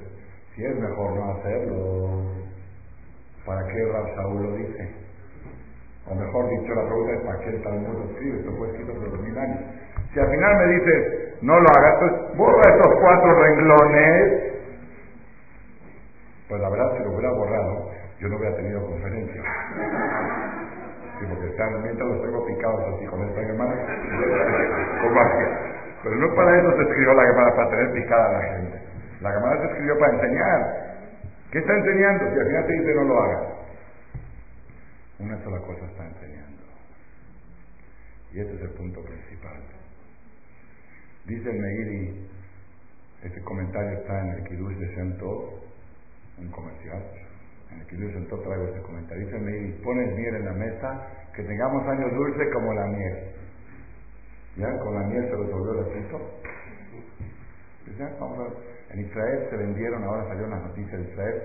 Si 0.56 0.64
es 0.64 0.80
mejor 0.80 1.16
no 1.16 1.32
hacerlo, 1.32 2.10
¿para 3.46 3.66
qué 3.66 3.86
Rab 3.92 4.16
Saúl 4.16 4.44
lo 4.44 4.56
dice? 4.56 5.04
O 6.12 6.16
mejor 6.16 6.50
dicho, 6.50 6.76
la 6.76 6.86
pregunta 6.86 7.14
es 7.14 7.22
¿para 7.22 7.40
qué 7.40 7.50
el 7.50 7.64
Talmud 7.64 7.98
lo 7.98 8.04
escribe? 8.12 8.40
Esto 8.40 8.52
fue 8.58 8.68
escrito 8.68 8.94
por 8.94 9.10
dos 9.10 9.22
mil 9.22 9.38
años. 9.38 9.60
Si 10.14 10.20
al 10.20 10.30
final 10.30 10.58
me 10.58 10.74
dices, 10.76 11.42
no 11.42 11.60
lo 11.60 11.68
hagas, 11.76 11.96
pues 12.00 12.38
borra 12.38 12.76
estos 12.76 12.94
cuatro 13.02 13.34
renglones 13.34 14.54
pues 16.48 16.62
la 16.62 16.70
verdad, 16.70 16.98
si 16.98 17.04
lo 17.04 17.12
hubiera 17.12 17.32
borrado, 17.32 17.92
yo 18.20 18.28
no 18.28 18.38
hubiera 18.38 18.56
tenido 18.56 18.86
conferencia. 18.86 19.42
Sí, 21.20 21.26
porque 21.30 21.48
están, 21.48 21.82
mientras 21.84 22.10
los 22.10 22.22
tengo 22.22 22.46
picados 22.46 22.96
así 22.96 23.06
con 23.06 23.22
esta 23.24 23.42
magia. 23.54 23.86
Pero 26.04 26.16
no 26.16 26.36
para 26.36 26.60
eso 26.60 26.76
se 26.76 26.82
escribió 26.84 27.14
la 27.14 27.26
Gemara, 27.26 27.56
para 27.56 27.70
tener 27.70 27.94
picada 27.94 28.30
a 28.30 28.34
la 28.34 28.42
gente. 28.42 28.82
La 29.22 29.32
Gemara 29.32 29.58
se 29.62 29.66
escribió 29.68 29.98
para 30.00 30.14
enseñar. 30.14 30.60
¿Qué 31.52 31.60
está 31.60 31.74
enseñando? 31.74 32.26
Si 32.34 32.40
al 32.40 32.48
final 32.48 32.66
te 32.66 32.74
dice 32.74 32.96
no 32.96 33.04
lo 33.04 33.22
hagas. 33.22 33.54
Una 35.20 35.44
sola 35.44 35.60
cosa 35.60 35.86
está 35.86 36.06
enseñando. 36.06 36.64
Y 38.34 38.40
ese 38.40 38.56
es 38.56 38.62
el 38.62 38.72
punto 38.72 39.02
principal. 39.02 39.62
Dice 41.26 41.50
el 41.50 41.60
Meiri, 41.60 42.30
este 43.24 43.42
comentario 43.44 44.00
está 44.00 44.20
en 44.20 44.30
el 44.32 44.44
Kiddush 44.44 44.76
de 44.76 44.96
Santo, 44.96 45.62
un 46.40 46.50
comercial. 46.52 47.04
En 47.72 47.80
el 47.80 47.88
que 47.88 47.98
yo 47.98 48.10
sentó 48.12 48.40
traigo 48.40 48.66
este 48.66 48.82
comentario. 48.82 49.26
Dice, 49.26 49.40
me 49.40 49.74
pones 49.84 50.16
miel 50.16 50.36
en 50.36 50.46
la 50.46 50.54
mesa, 50.54 51.08
que 51.36 51.44
tengamos 51.44 51.88
años 51.88 52.12
dulces 52.14 52.48
como 52.54 52.74
la 52.74 52.86
miel. 52.86 53.32
¿Ya? 54.58 54.80
Con 54.80 54.94
la 54.94 55.08
miel 55.08 55.24
se 55.24 55.36
resolvió 55.36 55.74
el 55.74 55.80
asunto. 55.80 56.22
En 58.92 59.00
Israel 59.00 59.48
se 59.50 59.58
vendieron, 59.58 60.04
ahora 60.04 60.28
salió 60.28 60.46
una 60.46 60.60
noticia 60.60 60.98
de 60.98 61.04
Israel, 61.04 61.42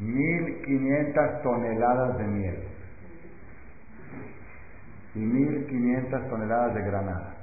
1.500 0.00 1.42
toneladas 1.42 2.18
de 2.18 2.24
miel 2.24 2.62
y 5.14 5.20
1.500 5.20 6.28
toneladas 6.28 6.74
de 6.74 6.82
granada. 6.82 7.34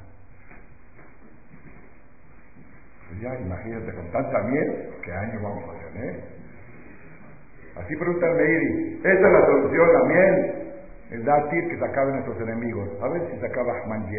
Pues 3.08 3.22
ya, 3.22 3.40
imagínate, 3.40 3.94
con 3.96 4.12
tanta 4.12 4.44
miel, 4.44 4.94
¿qué 5.04 5.12
año 5.12 5.42
vamos 5.42 5.64
a 5.64 5.83
tener? 5.94 6.16
Así 7.76 7.96
pregunta 7.96 8.28
el 8.28 8.36
Meiri. 8.36 9.00
Esa 9.00 9.12
es 9.14 9.22
la 9.22 9.46
solución, 9.46 9.88
miel. 10.08 10.54
El 11.12 11.26
dátil 11.26 11.70
que 11.70 11.78
se 11.78 11.86
acaben 11.86 12.16
nuestros 12.16 12.42
enemigos. 12.42 12.90
A 13.02 13.08
ver 13.10 13.22
si 13.32 13.40
se 13.40 13.46
acaba 13.46 13.74
Ahmad 13.84 14.10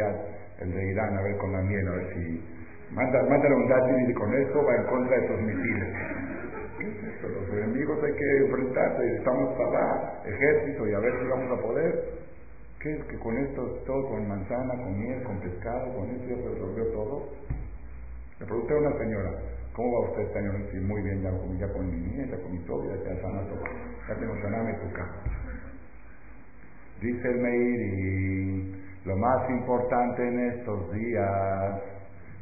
el 0.60 0.72
de 0.72 0.84
Irán, 0.92 1.18
a 1.18 1.22
ver 1.22 1.36
con 1.38 1.52
la 1.52 1.60
miel, 1.62 1.88
a 1.88 1.90
ver 1.92 2.14
si 2.14 2.42
Manda, 2.94 3.22
mándale 3.24 3.54
un 3.56 3.68
dátil 3.68 4.10
y 4.10 4.14
con 4.14 4.32
esto 4.34 4.64
va 4.64 4.76
en 4.76 4.84
contra 4.84 5.18
de 5.18 5.26
sus 5.26 5.40
misiles. 5.40 5.88
¿Qué 6.78 6.86
es 6.86 7.14
esto? 7.14 7.28
Los 7.28 7.48
enemigos 7.58 7.98
hay 8.04 8.12
que 8.12 8.36
enfrentarse, 8.38 9.16
estamos 9.16 9.54
para 9.58 10.22
ejército 10.24 10.86
y 10.86 10.94
a 10.94 10.98
ver 11.00 11.12
si 11.20 11.28
vamos 11.28 11.58
a 11.58 11.62
poder. 11.62 12.04
¿Qué 12.80 12.94
es 12.94 13.04
que 13.04 13.18
con 13.18 13.36
esto 13.38 13.62
todo, 13.86 14.08
con 14.10 14.28
manzana, 14.28 14.74
con 14.76 14.96
miel, 14.96 15.22
con 15.24 15.40
pescado, 15.40 15.94
con 15.94 16.10
esto 16.10 16.28
ya 16.28 16.36
se 16.36 16.48
resolvió 16.50 16.84
todo? 16.92 17.28
Le 18.38 18.46
pregunté 18.46 18.74
a 18.74 18.76
una 18.76 18.98
señora, 18.98 19.30
¿cómo 19.74 19.92
va 19.92 20.10
usted 20.10 20.36
año? 20.36 20.52
Sí, 20.70 20.78
muy 20.78 21.02
bien, 21.02 21.22
ya, 21.22 21.30
ya 21.58 21.72
con 21.72 21.90
mi 21.90 21.96
miel, 21.96 22.30
ya 22.30 22.36
con 22.40 22.52
mi 22.52 22.58
todo, 22.64 22.84
ya, 22.84 22.96
ya 23.02 23.20
sana 23.20 23.42
todo, 23.48 23.64
ya 24.08 24.14
tengo 24.14 24.34
saname 24.42 24.72
tu 24.74 24.92
casa. 24.92 25.22
Dice 27.00 27.28
el 27.28 27.38
Meir 27.40 27.80
y 27.80 28.84
lo 29.04 29.16
más 29.16 29.50
importante 29.50 30.26
en 30.26 30.40
estos 30.50 30.92
días 30.92 31.80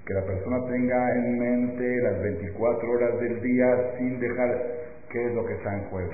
que 0.07 0.15
la 0.15 0.27
persona 0.27 0.57
tenga 0.67 1.15
en 1.17 1.39
mente 1.39 1.97
las 2.03 2.23
24 2.23 2.91
horas 2.91 3.21
del 3.21 3.41
día 3.41 3.67
sin 3.99 4.21
dejar 4.21 4.49
qué 5.11 5.27
es 5.27 5.35
lo 5.35 5.45
que 5.45 5.55
está 5.55 5.75
en 5.75 5.85
juego. 5.91 6.13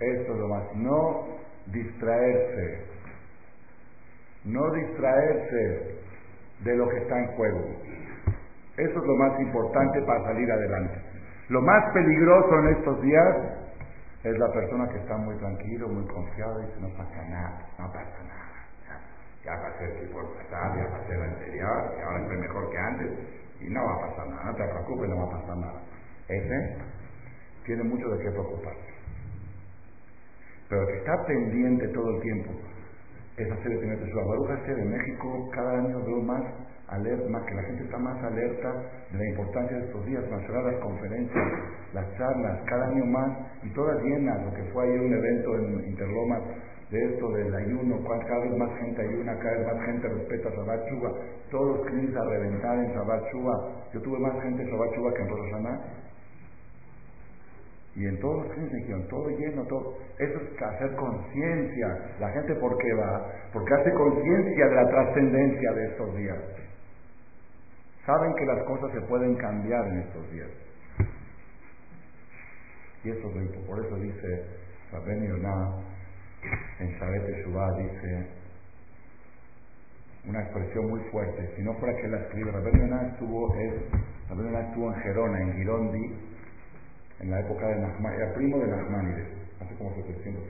Esto 0.00 0.32
es 0.32 0.38
lo 0.38 0.48
más. 0.48 0.64
No 0.76 1.26
distraerse. 1.66 2.84
No 4.44 4.72
distraerse 4.72 6.00
de 6.64 6.74
lo 6.74 6.88
que 6.88 6.96
está 6.98 7.18
en 7.18 7.26
juego. 7.36 7.76
Eso 8.80 8.98
es 8.98 9.06
lo 9.06 9.16
más 9.16 9.40
importante 9.40 10.02
para 10.02 10.24
salir 10.24 10.50
adelante. 10.50 10.98
Lo 11.48 11.60
más 11.62 11.92
peligroso 11.92 12.58
en 12.60 12.68
estos 12.76 13.02
días 13.02 13.36
es 14.24 14.38
la 14.38 14.52
persona 14.52 14.88
que 14.88 14.98
está 14.98 15.16
muy 15.16 15.36
tranquilo, 15.36 15.88
muy 15.88 16.06
confiado 16.06 16.62
y 16.62 16.66
dice 16.66 16.80
no 16.80 16.88
pasa 16.96 17.22
nada, 17.28 17.66
no 17.78 17.86
pasa 17.92 18.22
nada 18.26 18.40
ya 19.44 19.56
pasé 19.56 19.84
el 19.84 20.06
tipo 20.06 20.20
pasado, 20.20 20.76
ya 20.76 20.90
pasé 20.90 21.14
el 21.14 21.22
anterior, 21.22 21.94
y 21.96 22.02
ahora 22.02 22.20
estoy 22.22 22.36
mejor 22.36 22.70
que 22.70 22.78
antes, 22.78 23.10
y 23.60 23.70
no 23.70 23.84
va 23.84 23.94
a 23.94 24.10
pasar 24.10 24.28
nada, 24.28 24.44
no 24.44 24.54
te 24.54 24.64
preocupes, 24.64 25.08
no 25.08 25.16
va 25.16 25.24
a 25.24 25.40
pasar 25.40 25.56
nada. 25.56 25.80
Ese 26.28 26.76
tiene 27.64 27.82
mucho 27.84 28.08
de 28.08 28.18
qué 28.22 28.30
preocuparse. 28.30 28.90
Pero 30.68 30.82
el 30.82 30.88
que 30.88 30.98
está 30.98 31.26
pendiente 31.26 31.88
todo 31.88 32.16
el 32.16 32.20
tiempo 32.22 32.50
es 33.36 33.50
hacer 33.50 33.72
el 33.72 33.78
primer. 33.78 33.98
Baruch 33.98 34.68
en 34.68 34.90
México 34.90 35.50
cada 35.52 35.78
año 35.78 36.04
veo 36.04 36.22
más 36.22 36.42
alerta, 36.90 37.46
que 37.46 37.54
la 37.54 37.62
gente 37.62 37.84
está 37.84 37.98
más 37.98 38.22
alerta 38.22 38.72
de 39.12 39.18
la 39.18 39.28
importancia 39.30 39.76
de 39.76 39.84
estos 39.84 40.06
días, 40.06 40.24
más 40.30 40.42
las 40.48 40.80
conferencias, 40.82 41.48
las 41.94 42.06
charlas, 42.16 42.60
cada 42.66 42.86
año 42.86 43.04
más, 43.06 43.38
y 43.62 43.70
todas 43.70 44.02
llenas, 44.02 44.44
lo 44.44 44.54
que 44.54 44.64
fue 44.72 44.84
ayer 44.84 45.00
un 45.00 45.14
evento 45.14 45.56
en 45.56 45.88
Interlomas, 45.88 46.42
de 46.90 46.98
esto 47.04 47.30
del 47.30 47.54
ayuno, 47.54 48.02
cada 48.04 48.40
vez 48.40 48.56
más 48.56 48.70
gente 48.80 49.00
ayuna, 49.00 49.38
cada 49.38 49.58
vez 49.58 49.66
más 49.66 49.86
gente 49.86 50.08
respeta 50.08 50.50
Sabat 50.50 50.88
Chuba, 50.88 51.12
todos 51.50 51.76
los 51.76 51.86
clientes 51.86 52.16
a 52.16 52.24
reventar 52.24 52.78
en 52.78 52.92
Sabat 52.92 53.30
Chuba. 53.30 53.52
Yo 53.94 54.02
tuve 54.02 54.18
más 54.18 54.42
gente 54.42 54.62
en 54.62 54.70
Sabat 54.70 54.92
Chuba 54.94 55.14
que 55.14 55.22
en 55.22 55.28
Rosana. 55.28 55.80
Y 57.94 58.06
en 58.06 58.18
todos 58.18 58.42
los 58.42 58.52
clientes 58.52 58.78
dijeron, 58.80 59.06
todo 59.08 59.28
lleno, 59.28 59.62
todo. 59.66 59.94
Eso 60.18 60.40
es 60.40 60.62
hacer 60.62 60.96
conciencia. 60.96 62.16
La 62.18 62.28
gente, 62.30 62.54
¿por 62.56 62.76
qué 62.78 62.92
va? 62.94 63.26
Porque 63.52 63.74
hace 63.74 63.92
conciencia 63.92 64.66
de 64.66 64.74
la 64.74 64.88
trascendencia 64.88 65.72
de 65.72 65.86
estos 65.86 66.16
días. 66.16 66.38
Saben 68.06 68.34
que 68.34 68.46
las 68.46 68.64
cosas 68.64 68.92
se 68.92 69.00
pueden 69.02 69.36
cambiar 69.36 69.86
en 69.88 69.98
estos 70.00 70.30
días. 70.32 70.48
Y 73.04 73.10
eso 73.10 73.28
es 73.28 73.66
por 73.66 73.84
eso 73.84 73.96
dice 73.96 74.44
Rabben 74.92 75.26
Yonah, 75.26 75.80
en 76.80 76.88
Shabbat 76.98 77.26
Teshuvah 77.26 77.72
dice 77.78 78.40
una 80.26 80.42
expresión 80.42 80.88
muy 80.88 81.00
fuerte. 81.10 81.50
Si 81.56 81.62
no 81.62 81.74
fuera 81.74 81.96
que 82.00 82.08
la 82.08 82.18
escribe, 82.18 82.50
Rabbi 82.50 82.70
estuvo, 83.12 83.54
es, 83.54 83.74
estuvo 84.30 84.92
en 84.92 85.00
Gerona, 85.00 85.40
en 85.40 85.52
Girondi, 85.54 86.16
en 87.20 87.30
la 87.30 87.40
época 87.40 87.66
de 87.68 87.80
Nachman, 87.80 88.12
era 88.14 88.34
primo 88.34 88.58
de 88.58 88.68
Nachmanides, 88.68 89.28
hace 89.60 89.74
como 89.76 89.94
700. 89.94 90.42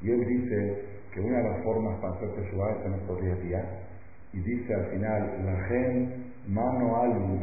Y 0.00 0.10
él 0.10 0.24
dice 0.26 0.84
que 1.12 1.20
una 1.20 1.38
de 1.38 1.44
las 1.50 1.62
formas 1.64 2.00
para 2.00 2.14
hacer 2.14 2.30
Teshuvah 2.34 2.72
es 2.72 2.86
en 2.86 2.94
estos 2.94 3.20
10 3.20 3.42
días. 3.42 3.66
Y 4.32 4.40
dice 4.40 4.74
al 4.74 4.86
final, 4.90 5.44
la 5.44 5.64
gen 5.68 6.27
mano 6.48 6.96
alu, 7.02 7.40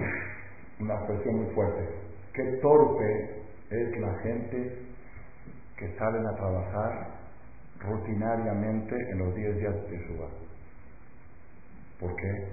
una 0.80 0.95
expresión 0.95 1.36
muy 1.36 1.53
fuerte. 1.53 1.88
Qué 2.34 2.43
torpe 2.62 3.43
es 3.70 3.99
la 3.99 4.14
gente 4.20 4.80
que 5.78 5.97
salen 5.97 6.26
a 6.26 6.36
trabajar 6.36 7.08
rutinariamente 7.80 8.95
en 9.12 9.20
los 9.20 9.36
10 9.36 9.58
días 9.58 9.74
de 9.76 9.82
Teshuvah. 9.82 10.30
¿Por 11.99 12.16
qué? 12.16 12.47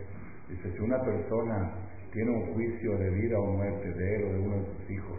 Dice, 0.48 0.72
si 0.72 0.78
una 0.80 1.00
persona 1.00 1.72
tiene 2.12 2.30
un 2.30 2.52
juicio 2.52 2.98
de 2.98 3.10
vida 3.10 3.38
o 3.38 3.46
muerte 3.46 3.88
de 3.88 4.16
él 4.16 4.24
o 4.24 4.32
de 4.32 4.38
uno 4.38 4.56
de 4.56 4.66
sus 4.66 4.90
hijos, 4.90 5.18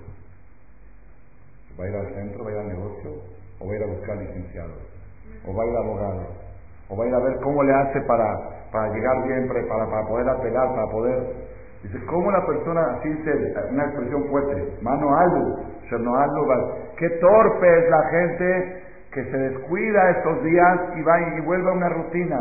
¿va 1.80 1.86
a 1.86 1.90
ir 1.90 1.96
al 1.96 2.14
centro, 2.14 2.44
va 2.44 2.50
a 2.52 2.54
ir 2.54 2.60
al 2.60 2.68
negocio 2.68 3.12
o 3.60 3.68
va 3.68 3.74
a 3.74 3.76
ir 3.76 3.84
a 3.84 3.88
buscar 3.88 4.18
licenciados? 4.18 4.78
¿O 5.48 5.54
va 5.54 5.64
a 5.64 5.68
ir 5.68 5.76
a 5.76 5.80
abogado? 5.80 6.28
¿O 6.90 6.98
va 6.98 7.06
a 7.06 7.08
ir 7.08 7.16
a 7.16 7.20
ver 7.20 7.40
cómo 7.42 7.64
le 7.64 7.74
hace 7.74 8.02
para, 8.02 8.53
para 8.74 8.92
llegar 8.92 9.28
bien, 9.28 9.48
para, 9.48 9.86
para 9.86 10.08
poder 10.08 10.28
apelar, 10.28 10.68
para 10.70 10.88
poder... 10.92 11.54
Dice, 11.84 12.00
¿cómo 12.06 12.32
la 12.32 12.46
persona, 12.46 12.82
así 12.98 13.10
una 13.72 13.84
expresión 13.84 14.28
fuerte, 14.30 14.78
mano 14.82 15.16
algo, 15.16 15.60
qué 16.98 17.10
torpe 17.10 17.80
es 17.80 17.90
la 17.90 18.10
gente 18.10 18.84
que 19.12 19.24
se 19.24 19.38
descuida 19.38 20.10
estos 20.12 20.44
días 20.44 20.80
y 20.98 21.02
va 21.04 21.22
y 21.38 21.42
vuelve 21.42 21.70
a 21.70 21.74
una 21.74 21.90
rutina. 21.90 22.40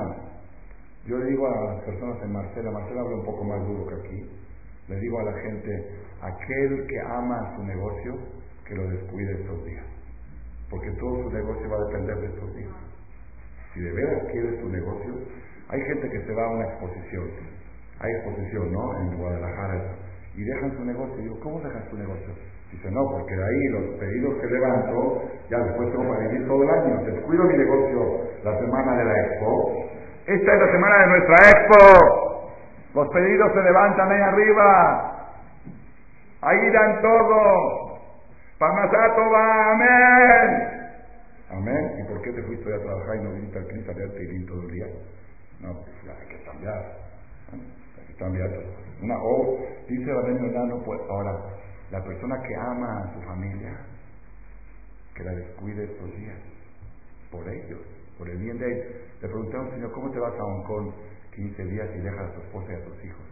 Yo 1.07 1.19
le 1.19 1.27
digo 1.27 1.47
a 1.47 1.75
las 1.75 1.85
personas 1.85 2.23
en 2.23 2.33
Marcela, 2.33 2.71
Marcela 2.71 3.01
habla 3.03 3.17
un 3.17 3.25
poco 3.25 3.45
más 3.45 3.61
duro 3.67 3.87
que 3.89 3.95
aquí, 3.97 4.31
le 4.89 4.97
digo 4.97 5.19
a 5.19 5.25
la 5.25 5.33
gente, 5.33 5.99
aquel 6.23 6.87
que 6.87 7.01
ama 7.01 7.57
su 7.57 7.65
negocio, 7.65 8.15
que 8.65 8.75
lo 8.77 8.89
descuide 8.89 9.33
estos 9.43 9.65
días, 9.65 9.85
porque 10.71 10.91
todo 10.93 11.25
su 11.25 11.31
negocio 11.31 11.69
va 11.69 11.77
a 11.77 11.87
depender 11.89 12.17
de 12.17 12.27
estos 12.27 12.55
días. 12.55 12.73
Si 13.75 13.81
de 13.81 13.93
veras 13.93 14.23
quiere 14.31 14.61
su 14.61 14.69
negocio, 14.69 15.15
hay 15.73 15.81
gente 15.81 16.11
que 16.11 16.21
se 16.21 16.35
va 16.35 16.45
a 16.45 16.51
una 16.51 16.65
exposición, 16.65 17.25
hay 17.99 18.13
exposición, 18.13 18.73
¿no? 18.73 19.01
En 19.01 19.17
Guadalajara, 19.17 19.97
y 20.37 20.45
dejan 20.45 20.77
su 20.77 20.85
negocio. 20.85 21.19
Y 21.19 21.23
digo, 21.23 21.41
¿cómo 21.41 21.61
dejan 21.61 21.83
su 21.89 21.97
negocio? 21.97 22.29
Dice, 22.71 22.91
no, 22.91 23.01
porque 23.11 23.35
de 23.35 23.45
ahí 23.45 23.69
los 23.69 23.99
pedidos 23.99 24.35
que 24.41 24.47
levanto, 24.49 25.23
ya 25.49 25.59
después 25.59 25.91
tengo 25.93 26.09
para 26.09 26.29
vivir 26.29 26.47
todo 26.47 26.63
el 26.63 26.71
año. 26.71 27.05
Descuido 27.05 27.45
mi 27.45 27.57
negocio 27.57 28.21
la 28.45 28.59
semana 28.59 28.97
de 28.97 29.05
la 29.05 29.13
expo. 29.13 29.89
Esta 30.27 30.55
es 30.55 30.61
la 30.61 30.73
semana 30.73 30.99
de 30.99 31.07
nuestra 31.07 31.37
expo. 31.51 32.53
Los 32.95 33.09
pedidos 33.09 33.53
se 33.53 33.63
levantan 33.63 34.13
ahí 34.13 34.21
arriba. 34.21 35.29
Ahí 36.43 36.71
dan 36.71 37.03
todo. 37.03 37.99
Pamasato 38.59 39.31
va, 39.31 39.73
amén. 39.73 40.69
Amén. 41.51 41.93
¿Y 41.99 42.09
por 42.09 42.23
qué 42.23 42.33
te 42.33 42.43
fuiste 42.43 42.75
a 42.75 42.79
trabajar 42.79 43.17
y 43.17 43.25
no 43.25 43.33
viniste 43.33 43.59
al 43.59 43.67
Cristo 43.67 43.91
a 43.91 43.95
leerte 43.95 44.23
y 44.23 44.47
todo 44.47 44.63
el 44.63 44.71
día? 44.71 44.87
No, 45.63 45.73
pues 45.73 46.19
hay 46.19 46.29
que 46.29 46.45
cambiar. 46.45 46.99
Hay 47.53 48.07
que 48.07 48.15
cambiar. 48.17 48.51
Una 49.01 49.17
O, 49.23 49.59
dice 49.89 50.13
la 50.13 50.67
no 50.67 50.83
pues 50.85 51.01
ahora 51.09 51.63
la 51.91 52.03
persona 52.03 52.41
que 52.41 52.55
ama 52.57 53.03
a 53.03 53.15
su 53.15 53.21
familia, 53.23 53.79
que 55.15 55.25
la 55.25 55.33
descuide 55.33 55.85
estos 55.85 56.11
días, 56.17 56.39
por 57.31 57.47
ellos, 57.49 57.81
por 58.19 58.29
el 58.29 58.39
bien 58.39 58.59
de 58.59 58.67
ellos. 58.67 58.87
Le 59.21 59.29
preguntamos, 59.29 59.71
Señor, 59.75 59.93
¿cómo 59.93 60.11
te 60.11 60.19
vas 60.19 60.33
a 60.33 60.43
Hong 60.43 60.65
Kong 60.65 60.93
15 61.35 61.65
días 61.65 61.89
y 61.95 62.01
dejas 62.01 62.31
a 62.31 62.35
tu 62.35 62.41
esposa 62.41 62.73
y 62.73 62.75
a 62.77 62.85
tus 62.85 63.05
hijos? 63.05 63.23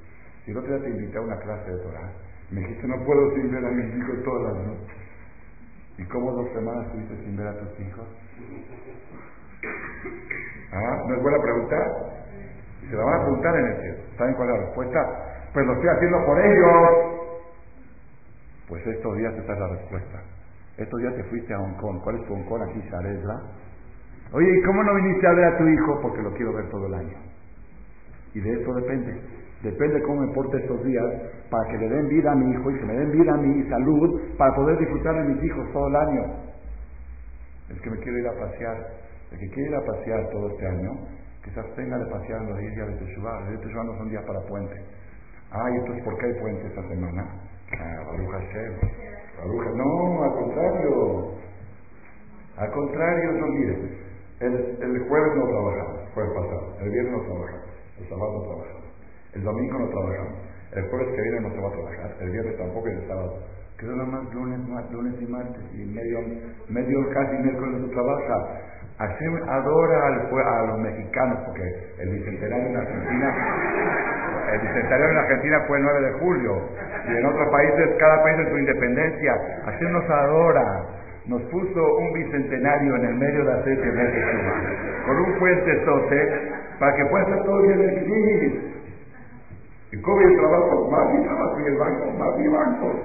Si 0.45 0.53
no 0.53 0.63
te 0.63 0.79
te 0.79 0.91
invité 0.91 1.19
a 1.19 1.23
una 1.23 1.39
clase 1.39 1.71
de 1.71 1.83
Torah, 1.83 2.13
me 2.51 2.61
dijiste, 2.61 2.87
no 2.87 3.05
puedo 3.05 3.35
sin 3.35 3.51
ver 3.51 3.65
a 3.65 3.71
mis 3.71 3.97
hijos 3.97 4.25
todas 4.25 4.53
las 4.53 4.67
noches. 4.67 4.97
¿Y 5.99 6.05
cómo 6.05 6.33
dos 6.33 6.49
semanas 6.53 6.87
estuviste 6.87 7.17
sin 7.25 7.37
ver 7.37 7.47
a 7.47 7.59
tus 7.59 7.81
hijos? 7.81 8.09
¿Ah? 10.73 11.05
¿No 11.09 11.15
es 11.17 11.23
buena 11.23 11.39
pregunta? 11.43 12.20
Se 12.91 12.97
la 12.97 13.05
van 13.05 13.21
a 13.21 13.23
preguntar 13.23 13.55
en 13.55 13.67
el 13.67 13.77
cielo. 13.81 13.99
¿Saben 14.19 14.35
cuál 14.35 14.49
es 14.49 14.55
la 14.55 14.67
respuesta? 14.67 15.01
Pues 15.55 15.67
lo 15.67 15.73
estoy 15.75 15.89
haciendo 15.89 16.27
por 16.27 16.41
ellos. 16.41 17.31
Pues 18.69 18.87
estos 18.87 19.17
días 19.17 19.35
esta 19.35 19.53
es 19.53 19.59
la 19.61 19.69
respuesta. 19.69 20.23
Estos 20.77 21.01
días 21.01 21.15
te 21.15 21.25
fuiste 21.25 21.55
a 21.55 21.59
Hong 21.59 21.77
Kong. 21.77 22.01
¿Cuál 22.03 22.17
es 22.17 22.27
tu 22.27 22.35
Hong 22.35 22.45
Kong? 22.45 22.63
Aquí, 22.63 22.81
Sharesla. 22.91 23.43
Oye, 24.33 24.59
¿y 24.59 24.63
cómo 24.63 24.83
no 24.83 24.95
viniste 24.97 25.27
a 25.27 25.33
ver 25.33 25.45
a 25.45 25.59
tu 25.59 25.69
hijo? 25.69 26.01
Porque 26.03 26.23
lo 26.23 26.33
quiero 26.33 26.53
ver 26.53 26.69
todo 26.69 26.87
el 26.87 26.95
año. 26.95 27.17
Y 28.35 28.41
de 28.41 28.61
eso 28.61 28.75
depende. 28.75 29.21
Depende 29.63 30.03
cómo 30.03 30.23
me 30.23 30.35
porte 30.35 30.57
estos 30.57 30.83
días 30.85 31.05
para 31.49 31.69
que 31.71 31.79
le 31.79 31.89
den 31.89 32.09
vida 32.09 32.33
a 32.33 32.35
mi 32.35 32.51
hijo 32.51 32.71
y 32.71 32.79
que 32.79 32.87
me 32.87 32.95
den 32.95 33.11
vida 33.13 33.33
a 33.33 33.37
mi 33.37 33.69
salud 33.69 34.21
para 34.37 34.55
poder 34.55 34.79
disfrutar 34.79 35.15
de 35.15 35.35
mis 35.35 35.45
hijos 35.45 35.73
todo 35.73 35.87
el 35.87 35.97
año. 35.97 36.23
El 37.69 37.81
que 37.81 37.91
me 37.91 37.99
quiere 37.99 38.19
ir 38.19 38.27
a 38.27 38.33
pasear, 38.33 38.77
el 39.31 39.39
que 39.39 39.49
quiere 39.51 39.71
ir 39.71 39.77
a 39.77 39.85
pasear 39.85 40.31
todo 40.31 40.49
este 40.49 40.67
año, 40.67 40.91
que 41.43 41.51
se 41.51 41.61
abstenga 41.61 41.99
de 41.99 42.07
pasear 42.07 42.43
los 42.43 42.59
10 42.59 42.75
días 42.75 42.89
de 42.89 42.95
Teshuvah. 42.97 43.41
Los 43.41 43.49
días 43.49 43.61
de 43.61 43.67
Teshuvah 43.67 43.85
no 43.85 43.97
son 43.99 44.09
días 44.11 44.25
para 44.25 44.41
puente. 44.47 44.77
Ay, 45.51 45.75
entonces, 45.77 46.05
¿por 46.05 46.19
qué 46.19 46.27
hay 46.27 46.35
puente 46.41 46.67
esta 46.67 46.83
semana? 46.89 47.27
Ah, 47.73 48.05
Baruch 48.07 48.31
Hashem. 48.31 48.73
No, 49.77 50.23
al 50.23 50.33
contrario. 50.33 51.35
Al 52.57 52.71
contrario, 52.73 53.33
no 53.33 53.47
miren. 53.49 54.01
El, 54.41 54.55
el 54.55 55.09
jueves 55.09 55.37
no 55.37 55.47
trabajamos, 55.49 56.11
jueves 56.15 56.33
pasado. 56.35 56.77
El 56.81 56.91
viernes 56.91 57.13
no 57.13 57.23
trabajamos. 57.23 57.71
El 57.99 58.09
sábado 58.09 58.33
no 58.33 58.43
trabajamos. 58.43 58.85
El 59.33 59.43
domingo 59.45 59.79
no 59.79 59.89
trabajamos. 59.89 60.35
El 60.73 60.89
jueves 60.89 61.09
que 61.15 61.23
viene 61.23 61.41
no 61.41 61.51
se 61.51 61.61
va 61.61 61.69
a 61.69 61.73
trabajar. 61.73 62.17
El 62.21 62.31
viernes 62.31 62.57
tampoco 62.59 62.89
y 62.89 62.93
el 62.93 63.09
sábado. 63.09 63.39
Quedó 63.79 63.97
nada 63.97 64.11
más 64.11 64.35
lunes, 64.35 64.59
lunes 64.93 65.15
y 65.21 65.27
martes. 65.27 65.63
Y 65.75 65.85
medio, 65.85 66.19
medio 66.69 66.99
casi 67.15 67.37
miércoles 67.43 67.81
no 67.81 67.89
trabaja. 67.89 68.61
Hashem 69.01 69.35
adora 69.49 70.07
a 70.09 70.63
los 70.67 70.79
mexicanos 70.79 71.39
porque 71.47 71.65
el 72.01 72.11
bicentenario 72.11 72.67
en 72.69 72.77
Argentina, 72.77 73.35
el 74.53 74.61
bicentenario 74.61 75.09
en 75.09 75.17
Argentina 75.17 75.65
fue 75.67 75.79
el 75.79 75.85
9 75.85 76.01
de 76.03 76.13
julio 76.19 76.69
y 77.09 77.17
en 77.17 77.25
otros 77.25 77.49
países, 77.51 77.97
cada 77.99 78.23
país 78.23 78.39
en 78.41 78.51
su 78.51 78.59
independencia. 78.59 79.33
Hashem 79.65 79.93
nos 79.93 80.05
adora. 80.05 80.85
Nos 81.27 81.43
puso 81.43 81.97
un 81.99 82.13
bicentenario 82.13 82.97
en 82.97 83.05
el 83.05 83.15
medio 83.15 83.45
de 83.45 83.53
hacer 83.53 83.79
meses 83.79 84.25
con 85.07 85.17
un 85.17 85.39
puente 85.39 85.85
sote 85.85 86.51
para 86.79 86.97
que 86.97 87.05
pueda 87.07 87.25
estar 87.25 87.45
todo 87.45 87.63
bien 87.63 87.81
el 87.81 88.73
Y 89.93 90.03
como 90.03 90.21
el 90.21 90.37
trabajo, 90.37 90.91
más 90.91 91.15
y 91.15 91.23
trabajo 91.25 91.61
y 91.61 91.65
el 91.67 91.77
banco, 91.77 92.11
más 92.19 92.41
y 92.41 92.49
banco. 92.49 93.01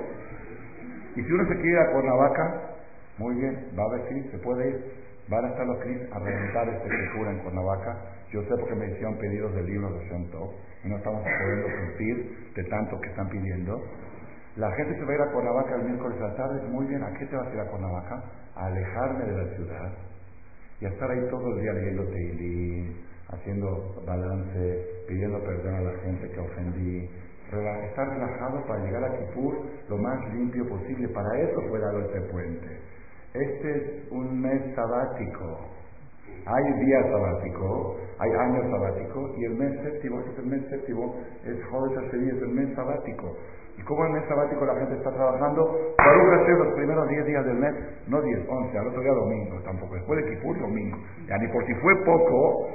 Y 1.15 1.23
si 1.23 1.31
uno 1.31 1.45
se 1.47 1.55
quiere 1.55 1.71
ir 1.71 1.77
a 1.77 1.91
Cuernavaca, 1.91 2.61
muy 3.17 3.35
bien, 3.35 3.67
va 3.77 3.83
a 3.83 3.89
ver 3.91 4.01
si 4.09 4.29
se 4.31 4.37
puede 4.39 4.69
ir. 4.69 5.04
Van 5.27 5.43
a 5.43 5.49
estar 5.49 5.65
los 5.65 5.79
cris 5.79 5.97
a 6.11 6.19
reventar 6.19 6.69
esta 6.69 6.85
escritura 6.85 7.31
en 7.31 7.39
Cuernavaca. 7.39 7.97
Yo 8.31 8.43
sé 8.43 8.49
porque 8.59 8.75
me 8.75 8.91
hicieron 8.91 9.17
pedidos 9.17 9.55
de 9.55 9.63
libros 9.63 9.97
de 9.97 10.05
Shanto 10.07 10.53
y 10.83 10.89
no 10.89 10.97
estamos 10.97 11.23
pudiendo 11.23 11.67
cumplir 11.81 12.53
de 12.53 12.63
tanto 12.65 12.99
que 13.01 13.09
están 13.09 13.29
pidiendo. 13.29 13.81
La 14.55 14.71
gente 14.73 14.93
se 14.95 15.03
va 15.03 15.11
a 15.11 15.15
ir 15.15 15.21
a 15.21 15.31
Cuernavaca 15.31 15.75
el 15.75 15.83
miércoles 15.83 16.21
a 16.21 16.27
la 16.27 16.35
tarde. 16.35 16.67
Muy 16.69 16.85
bien, 16.85 17.01
¿a 17.03 17.11
qué 17.17 17.25
te 17.25 17.35
vas 17.35 17.47
a 17.47 17.53
ir 17.53 17.59
a 17.59 17.65
Cuernavaca? 17.65 18.23
A 18.55 18.65
alejarme 18.67 19.25
de 19.25 19.43
la 19.43 19.55
ciudad 19.55 19.91
y 20.79 20.85
a 20.85 20.89
estar 20.89 21.09
ahí 21.09 21.27
todo 21.31 21.55
el 21.55 21.61
día 21.61 21.73
leyendo 21.73 22.03
Teilín, 22.03 22.95
haciendo 23.29 24.03
balance, 24.05 24.85
pidiendo 25.07 25.39
perdón 25.43 25.73
a 25.75 25.81
la 25.81 25.99
gente 26.01 26.29
que 26.29 26.39
ofendí. 26.39 27.09
Estar 27.45 28.09
relajado 28.09 28.65
para 28.67 28.83
llegar 28.83 29.03
a 29.05 29.17
Kipur 29.17 29.57
lo 29.89 29.97
más 29.97 30.33
limpio 30.33 30.67
posible. 30.67 31.07
Para 31.09 31.39
eso 31.39 31.61
fue 31.67 31.79
dado 31.79 31.99
este 32.01 32.21
puente. 32.31 32.84
Este 33.35 33.69
es 33.69 34.11
un 34.11 34.41
mes 34.41 34.61
sabático. 34.75 35.59
Hay 36.45 36.63
día 36.85 37.01
sabático, 37.11 37.97
hay 38.19 38.31
año 38.31 38.61
sabático, 38.71 39.33
y 39.35 39.45
el 39.45 39.55
mes 39.55 39.73
séptimo, 39.83 40.19
este 40.19 40.31
es 40.31 40.39
el 40.39 40.45
mes 40.45 40.65
séptimo, 40.69 41.15
es 41.43 41.65
Joder 41.65 42.05
es 42.05 42.13
el 42.13 42.47
mes 42.49 42.75
sabático. 42.75 43.35
Y 43.77 43.81
como 43.83 44.05
el 44.05 44.13
mes 44.13 44.23
sabático 44.29 44.65
la 44.65 44.75
gente 44.75 44.95
está 44.95 45.11
trabajando, 45.11 45.95
hacer 45.97 46.57
los 46.57 46.73
primeros 46.75 47.09
10 47.09 47.25
días 47.25 47.45
del 47.45 47.57
mes, 47.57 47.73
no 48.07 48.21
10, 48.21 48.39
11, 48.47 48.77
al 48.77 48.87
otro 48.87 49.01
día 49.01 49.11
domingo 49.11 49.61
tampoco, 49.63 49.95
después 49.95 50.23
de 50.23 50.35
Kipur, 50.35 50.59
domingo. 50.59 50.97
Ya 51.27 51.37
ni 51.37 51.47
por 51.49 51.65
si 51.65 51.73
fue 51.75 51.93
poco, 52.05 52.69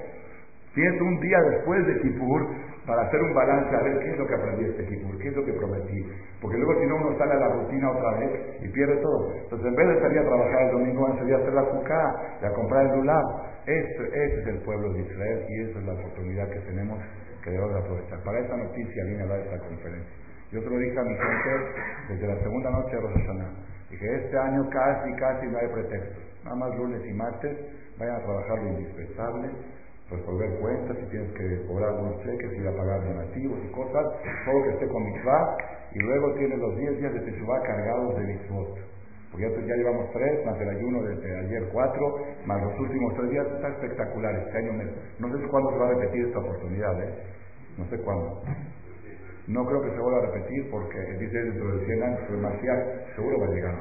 tienes 0.74 1.00
un 1.00 1.20
día 1.20 1.38
después 1.52 1.86
de 1.86 2.00
Kipur, 2.02 2.46
para 2.87 3.03
hacer 3.03 3.20
un 3.20 3.35
balance, 3.35 3.76
a 3.76 3.83
ver 3.83 3.99
qué 4.01 4.11
es 4.11 4.18
lo 4.18 4.26
que 4.26 4.35
aprendí 4.35 4.64
este 4.64 4.87
Kipur, 4.87 5.18
qué 5.18 5.28
es 5.28 5.37
lo 5.37 5.45
que 5.45 5.53
prometí. 5.53 6.07
Porque 6.41 6.59
luego 6.59 6.81
si 6.81 6.87
no 6.87 6.97
uno 6.97 7.18
sale 7.18 7.33
a 7.33 7.41
la 7.41 7.49
rutina 7.49 7.91
otra 7.91 8.18
vez 8.18 8.62
y 8.62 8.68
pierde 8.68 8.97
todo. 8.97 9.35
Entonces 9.35 9.66
en 9.66 9.74
vez 9.76 9.89
de 9.89 10.01
salir 10.01 10.18
a 10.18 10.24
trabajar 10.24 10.62
el 10.62 10.70
domingo, 10.72 11.03
van 11.03 11.12
a 11.12 11.18
salir 11.18 11.35
a 11.35 11.39
hacer 11.39 11.53
la 11.53 11.64
cucá 11.64 12.39
y 12.43 12.45
a 12.45 12.53
comprar 12.53 12.87
el 12.87 12.93
lulab. 12.97 13.24
Ese, 13.66 14.03
ese 14.07 14.41
es 14.41 14.47
el 14.47 14.59
pueblo 14.62 14.93
de 14.93 15.01
Israel 15.01 15.47
y 15.49 15.70
esa 15.70 15.78
es 15.78 15.85
la 15.85 15.93
oportunidad 15.93 16.49
que 16.49 16.61
tenemos 16.61 16.99
que 17.43 17.51
debemos 17.51 17.74
aprovechar. 17.74 18.22
Para 18.22 18.39
esta 18.41 18.57
noticia 18.57 19.05
vine 19.05 19.22
a 19.22 19.26
dar 19.26 19.41
esta 19.41 19.59
conferencia. 19.59 20.16
Yo 20.53 20.62
te 20.62 20.68
lo 20.68 20.78
dije 20.78 20.99
a 20.99 21.03
mi 21.05 21.14
gente 21.14 21.51
desde 22.09 22.26
la 22.26 22.43
segunda 22.43 22.70
noche 22.70 22.97
de 22.97 23.01
Rosh 23.01 23.14
Hashanah. 23.14 23.51
Dije, 23.91 24.24
este 24.24 24.39
año 24.39 24.68
casi, 24.70 25.12
casi 25.14 25.47
no 25.47 25.59
hay 25.59 25.68
pretextos. 25.68 26.24
Nada 26.45 26.57
más 26.57 26.76
lunes 26.76 27.03
y 27.07 27.12
martes 27.12 27.57
vayan 27.99 28.16
a 28.16 28.24
trabajar 28.24 28.59
lo 28.59 28.68
indispensable 28.68 29.51
resolver 30.11 30.50
cuentas, 30.61 30.96
si 30.98 31.06
tienes 31.06 31.32
que 31.32 31.66
cobrar 31.66 31.90
algunos 31.90 32.22
cheques, 32.22 32.52
ir 32.52 32.66
a 32.66 32.76
pagar 32.76 33.04
donativos 33.04 33.58
y 33.64 33.72
cosas, 33.72 34.06
todo 34.44 34.62
que 34.64 34.70
esté 34.70 34.88
con 34.88 35.04
mitzvah, 35.04 35.56
y 35.92 35.98
luego 36.00 36.34
tienes 36.34 36.58
los 36.58 36.76
10 36.76 36.98
días 36.98 37.14
de 37.14 37.20
Teshuvah 37.20 37.62
cargados 37.62 38.16
de 38.16 38.24
mitzvot. 38.24 38.78
Porque 39.30 39.48
ya, 39.48 39.61
ya, 39.61 39.76
llevamos 39.76 40.11
tres, 40.12 40.44
más 40.44 40.61
el 40.61 40.68
ayuno 40.70 41.02
desde 41.02 41.38
ayer 41.38 41.68
cuatro, 41.72 42.18
más 42.46 42.61
los 42.62 42.80
últimos 42.80 43.14
tres 43.14 43.30
días, 43.30 43.46
está 43.46 43.68
espectacular 43.68 44.34
este 44.34 44.58
año. 44.58 44.72
No 45.20 45.38
sé 45.38 45.46
cuándo 45.46 45.70
se 45.70 45.78
va 45.78 45.86
a 45.86 45.94
repetir 45.94 46.26
esta 46.26 46.38
oportunidad, 46.40 47.02
¿eh? 47.02 47.14
No 47.78 47.84
sé 47.86 47.98
cuándo. 47.98 48.42
No 49.46 49.64
creo 49.66 49.82
que 49.82 49.90
se 49.90 50.00
vuelva 50.00 50.18
a 50.18 50.26
repetir 50.26 50.70
porque 50.70 50.98
dice 51.18 51.38
dentro 51.38 51.76
de 51.76 51.86
100 51.86 52.02
años, 52.02 52.20
marcial 52.40 53.04
seguro 53.14 53.40
va 53.40 53.46
a 53.46 53.50
llegar. 53.50 53.74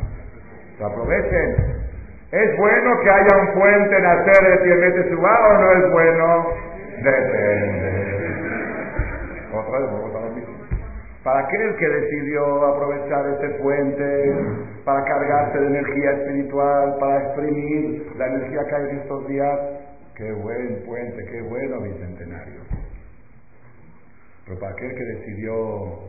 aprovechen, 0.80 1.90
¿Es 2.32 2.58
bueno 2.58 2.92
que 3.02 3.10
haya 3.10 3.38
un 3.42 3.54
puente 3.60 3.98
en 3.98 4.06
hacer 4.06 4.64
de 4.64 4.76
mete 4.76 5.10
su 5.10 5.16
o 5.16 5.54
no 5.58 5.72
es 5.72 5.92
bueno? 5.92 6.48
Depende. 7.02 7.90
Otra 9.52 9.80
vez, 9.80 9.90
vamos 9.90 10.16
a 10.16 10.20
lo 10.20 10.36
mismo. 10.36 10.54
Para 11.24 11.40
aquel 11.40 11.76
que 11.76 11.88
decidió 11.90 12.66
aprovechar 12.68 13.28
este 13.30 13.50
puente 13.58 14.36
para 14.86 15.04
cargarse 15.06 15.58
de 15.58 15.68
energía 15.68 16.12
espiritual, 16.12 16.98
para 17.00 17.24
exprimir 17.24 18.12
la 18.16 18.28
energía 18.28 18.60
que 18.70 18.76
hay 18.76 18.90
en 18.92 19.00
estos 19.00 19.28
días, 19.28 19.60
qué 20.16 20.32
buen 20.32 20.84
puente, 20.86 21.26
qué 21.32 21.42
bueno 21.42 21.82
bicentenario. 21.82 22.62
Pero 24.46 24.60
para 24.60 24.72
aquel 24.74 24.94
que 24.94 25.04
decidió 25.04 26.00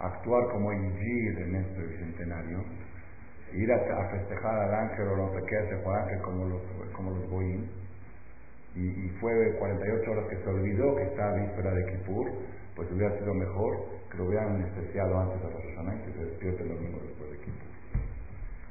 actuar 0.00 0.44
como 0.52 0.70
Injir 0.70 1.38
en 1.40 1.54
este 1.56 1.82
bicentenario, 1.82 2.58
ir 3.52 3.72
a, 3.72 4.10
festejar 4.10 4.54
al 4.54 4.74
ángel 4.74 5.08
o 5.08 5.16
no 5.16 5.32
sé 5.34 5.46
qué, 5.46 5.76
fue 5.82 5.94
ángel 5.96 6.20
como 6.22 6.44
los, 6.46 6.62
como 6.92 7.10
los 7.10 7.30
boín. 7.30 7.68
Y, 8.76 9.08
fue 9.20 9.32
48 9.58 10.10
horas 10.12 10.24
que 10.30 10.36
se 10.36 10.48
olvidó 10.48 10.94
que 10.94 11.02
estaba 11.02 11.34
víspera 11.34 11.74
de 11.74 11.84
Kippur, 11.86 12.30
pues 12.76 12.90
hubiera 12.92 13.18
sido 13.18 13.34
mejor 13.34 13.76
que 14.10 14.18
lo 14.18 14.26
hubieran 14.26 14.62
especiado 14.62 15.18
antes 15.18 15.42
de 15.42 15.50
Rosh 15.50 15.74
Hashanah 15.74 15.94
y 15.94 15.98
que 16.06 16.12
se 16.12 16.24
despierte 16.24 16.62
el 16.62 16.68
domingo 16.68 17.00
después 17.02 17.30
de 17.32 17.38
Kippur. 17.38 17.70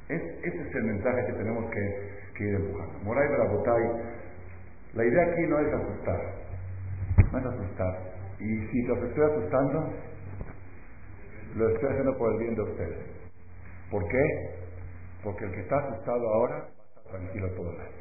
Es, 0.08 0.22
ese 0.22 0.62
es 0.62 0.76
el 0.76 0.84
mensaje 0.84 1.26
que 1.28 1.34
tenemos 1.34 1.70
que, 1.70 2.10
que 2.36 2.44
ir 2.46 2.56
empujando. 2.56 3.00
Moray 3.04 3.28
Barabotay, 3.30 3.84
la 4.94 5.06
idea 5.06 5.24
aquí 5.24 5.42
no 5.48 5.60
es 5.60 5.74
asustar, 5.74 6.22
no 7.32 7.38
es 7.38 7.46
asustar. 7.46 8.00
Y 8.40 8.68
si 8.68 8.82
los 8.84 8.98
estoy 9.04 9.24
asustando, 9.24 9.94
lo 11.56 11.70
estoy 11.70 11.90
haciendo 11.90 12.18
por 12.18 12.32
el 12.34 12.40
bien 12.40 12.56
de 12.56 12.62
ustedes. 12.62 13.06
¿Por 13.92 14.08
qué? 14.08 14.59
Porque 15.24 15.46
el 15.46 15.52
que 15.52 15.62
está 15.62 15.78
asustado 15.78 16.34
ahora 16.34 16.70
estar 16.98 17.04
tranquilo 17.12 17.50
todo 17.56 17.72
el 17.72 17.82
año. 17.82 18.00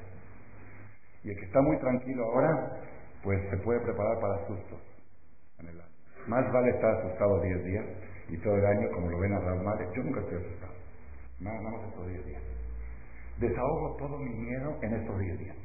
Y 1.24 1.30
el 1.30 1.36
que 1.36 1.44
está 1.46 1.60
muy 1.62 1.78
tranquilo 1.78 2.24
ahora, 2.24 2.80
pues 3.22 3.40
se 3.50 3.56
puede 3.58 3.80
preparar 3.80 4.20
para 4.20 4.46
sustos. 4.46 4.88
Más 6.28 6.44
vale 6.52 6.70
estar 6.70 6.94
asustado 6.98 7.40
10 7.40 7.64
días 7.64 7.84
y 8.28 8.36
todo 8.38 8.54
el 8.54 8.66
año, 8.66 8.90
como 8.92 9.08
lo 9.08 9.18
ven 9.18 9.32
a 9.32 9.40
Raúl 9.40 9.64
Yo 9.96 10.02
nunca 10.02 10.20
estoy 10.20 10.36
asustado. 10.36 10.74
Nada, 11.40 11.60
más 11.62 11.88
estos 11.88 12.06
10 12.06 12.26
días. 12.26 12.42
Desahogo 13.38 13.96
todo 13.96 14.18
mi 14.18 14.34
miedo 14.34 14.76
en 14.82 14.94
estos 14.94 15.18
10 15.18 15.38
días. 15.38 15.56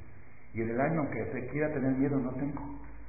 Y 0.54 0.62
en 0.62 0.70
el 0.70 0.80
año, 0.80 1.02
aunque 1.02 1.26
se 1.34 1.48
quiera 1.48 1.68
tener 1.74 1.92
miedo, 1.98 2.18
no 2.18 2.32
tengo. 2.36 2.62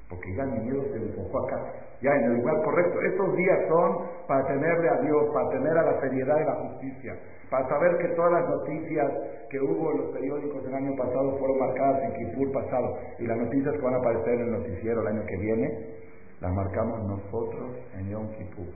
Porque 0.09 0.35
ya 0.35 0.45
mi 0.45 0.61
miedo 0.61 0.83
se 0.93 0.97
enfocó 0.97 1.47
acá, 1.47 1.73
ya 2.03 2.11
en 2.11 2.25
el 2.25 2.35
lugar 2.39 2.57
correcto. 2.65 3.01
Estos 3.03 3.37
días 3.37 3.59
son 3.69 3.99
para 4.27 4.47
tenerle 4.47 4.89
a 4.89 5.01
Dios, 5.01 5.31
para 5.33 5.49
tener 5.51 5.79
a 5.79 5.83
la 5.83 6.01
seriedad 6.01 6.41
y 6.41 6.45
la 6.45 6.55
justicia, 6.55 7.19
para 7.51 7.69
saber 7.69 7.99
que 7.99 8.09
todas 8.15 8.33
las 8.33 8.49
noticias 8.49 9.13
que 9.51 9.61
hubo 9.61 9.93
en 9.93 9.99
los 9.99 10.11
periódicos 10.13 10.65
el 10.67 10.75
año 10.75 10.97
pasado 10.97 11.39
fueron 11.39 11.59
marcadas 11.59 12.03
en 12.05 12.13
Kipur 12.15 12.53
pasado 12.53 12.99
y 13.19 13.27
las 13.27 13.39
noticias 13.39 13.75
que 13.75 13.81
van 13.81 13.95
a 13.95 13.99
aparecer 13.99 14.35
en 14.35 14.41
el 14.41 14.51
noticiero 14.53 15.01
el 15.03 15.07
año 15.09 15.27
que 15.27 15.37
viene, 15.37 15.97
las 16.41 16.53
marcamos 16.53 17.03
nosotros 17.07 17.71
en 17.99 18.11
Yom 18.11 18.29
Kippur. 18.33 18.67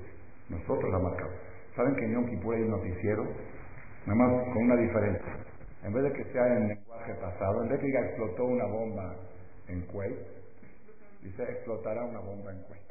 Nosotros 0.49 0.91
las 0.91 1.03
marcamos. 1.03 1.35
¿Saben 1.77 1.95
que 1.97 2.05
en 2.05 2.13
Yom 2.13 2.27
Kippur 2.27 2.55
hay 2.55 2.63
un 2.63 2.71
noticiero? 2.71 3.25
Nada 4.07 4.15
más 4.15 4.45
con 4.53 4.63
una 4.63 4.77
diferencia. 4.77 5.37
En 5.85 5.93
vez 5.93 6.05
de 6.05 6.13
que 6.13 6.25
sea 6.33 6.47
en 6.57 6.69
lenguaje 6.69 7.15
pasado, 7.15 7.63
en 7.63 7.69
vez 7.69 7.81
de 7.81 7.91
que 7.91 7.99
explotó 7.99 8.45
una 8.45 8.67
bomba 8.67 9.17
en 9.69 9.83
Kuwait, 9.87 10.19
dice 11.23 11.43
explotará 11.43 12.05
una 12.05 12.21
bomba 12.21 12.53
en 12.53 12.63
Kuwait. 12.63 12.89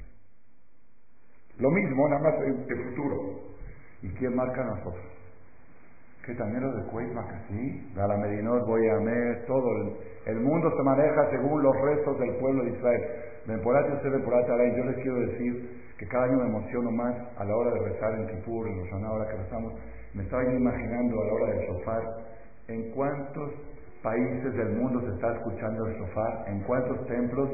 Lo 1.60 1.72
mismo, 1.72 2.08
nada 2.08 2.22
más 2.22 2.36
el 2.44 2.90
futuro. 2.90 3.58
¿Y 4.04 4.10
quién 4.10 4.36
marca 4.36 4.64
nosotros? 4.64 5.17
Que 6.28 6.36
también 6.36 6.62
los 6.62 6.76
de 6.76 6.84
Kuwait 6.92 7.10
sí, 7.48 7.92
la 7.96 8.06
Medinot, 8.18 8.68
voy 8.68 8.86
a 8.86 9.46
todo 9.48 9.72
el, 9.78 9.96
el 10.26 10.42
mundo 10.42 10.70
se 10.76 10.84
maneja 10.84 11.30
según 11.32 11.64
los 11.64 11.74
restos 11.82 12.20
del 12.20 12.36
pueblo 12.36 12.66
de 12.66 12.72
Israel. 12.72 13.02
Temporada 13.46 13.94
usted 13.94 14.12
temporada 14.12 14.46
yo 14.76 14.84
les 14.84 14.96
quiero 14.98 15.20
decir 15.22 15.94
que 15.98 16.06
cada 16.06 16.26
año 16.26 16.40
me 16.40 16.50
emociono 16.50 16.92
más 16.92 17.16
a 17.38 17.46
la 17.46 17.56
hora 17.56 17.72
de 17.72 17.80
rezar 17.80 18.14
en 18.20 18.28
Kipur, 18.28 18.68
en 18.68 18.78
Rosana, 18.78 19.08
ahora 19.08 19.26
que 19.32 19.38
rezamos. 19.38 19.74
Me 20.14 20.24
estaba 20.24 20.44
imaginando 20.44 21.22
a 21.22 21.26
la 21.26 21.34
hora 21.34 21.54
del 21.54 21.68
sofá 21.68 22.00
en 22.68 22.92
cuántos 22.92 23.54
países 24.04 24.54
del 24.54 24.76
mundo 24.76 25.00
se 25.00 25.16
está 25.16 25.34
escuchando 25.34 25.86
el 25.86 25.98
sofá, 25.98 26.44
en 26.48 26.60
cuántos 26.64 27.08
templos 27.08 27.52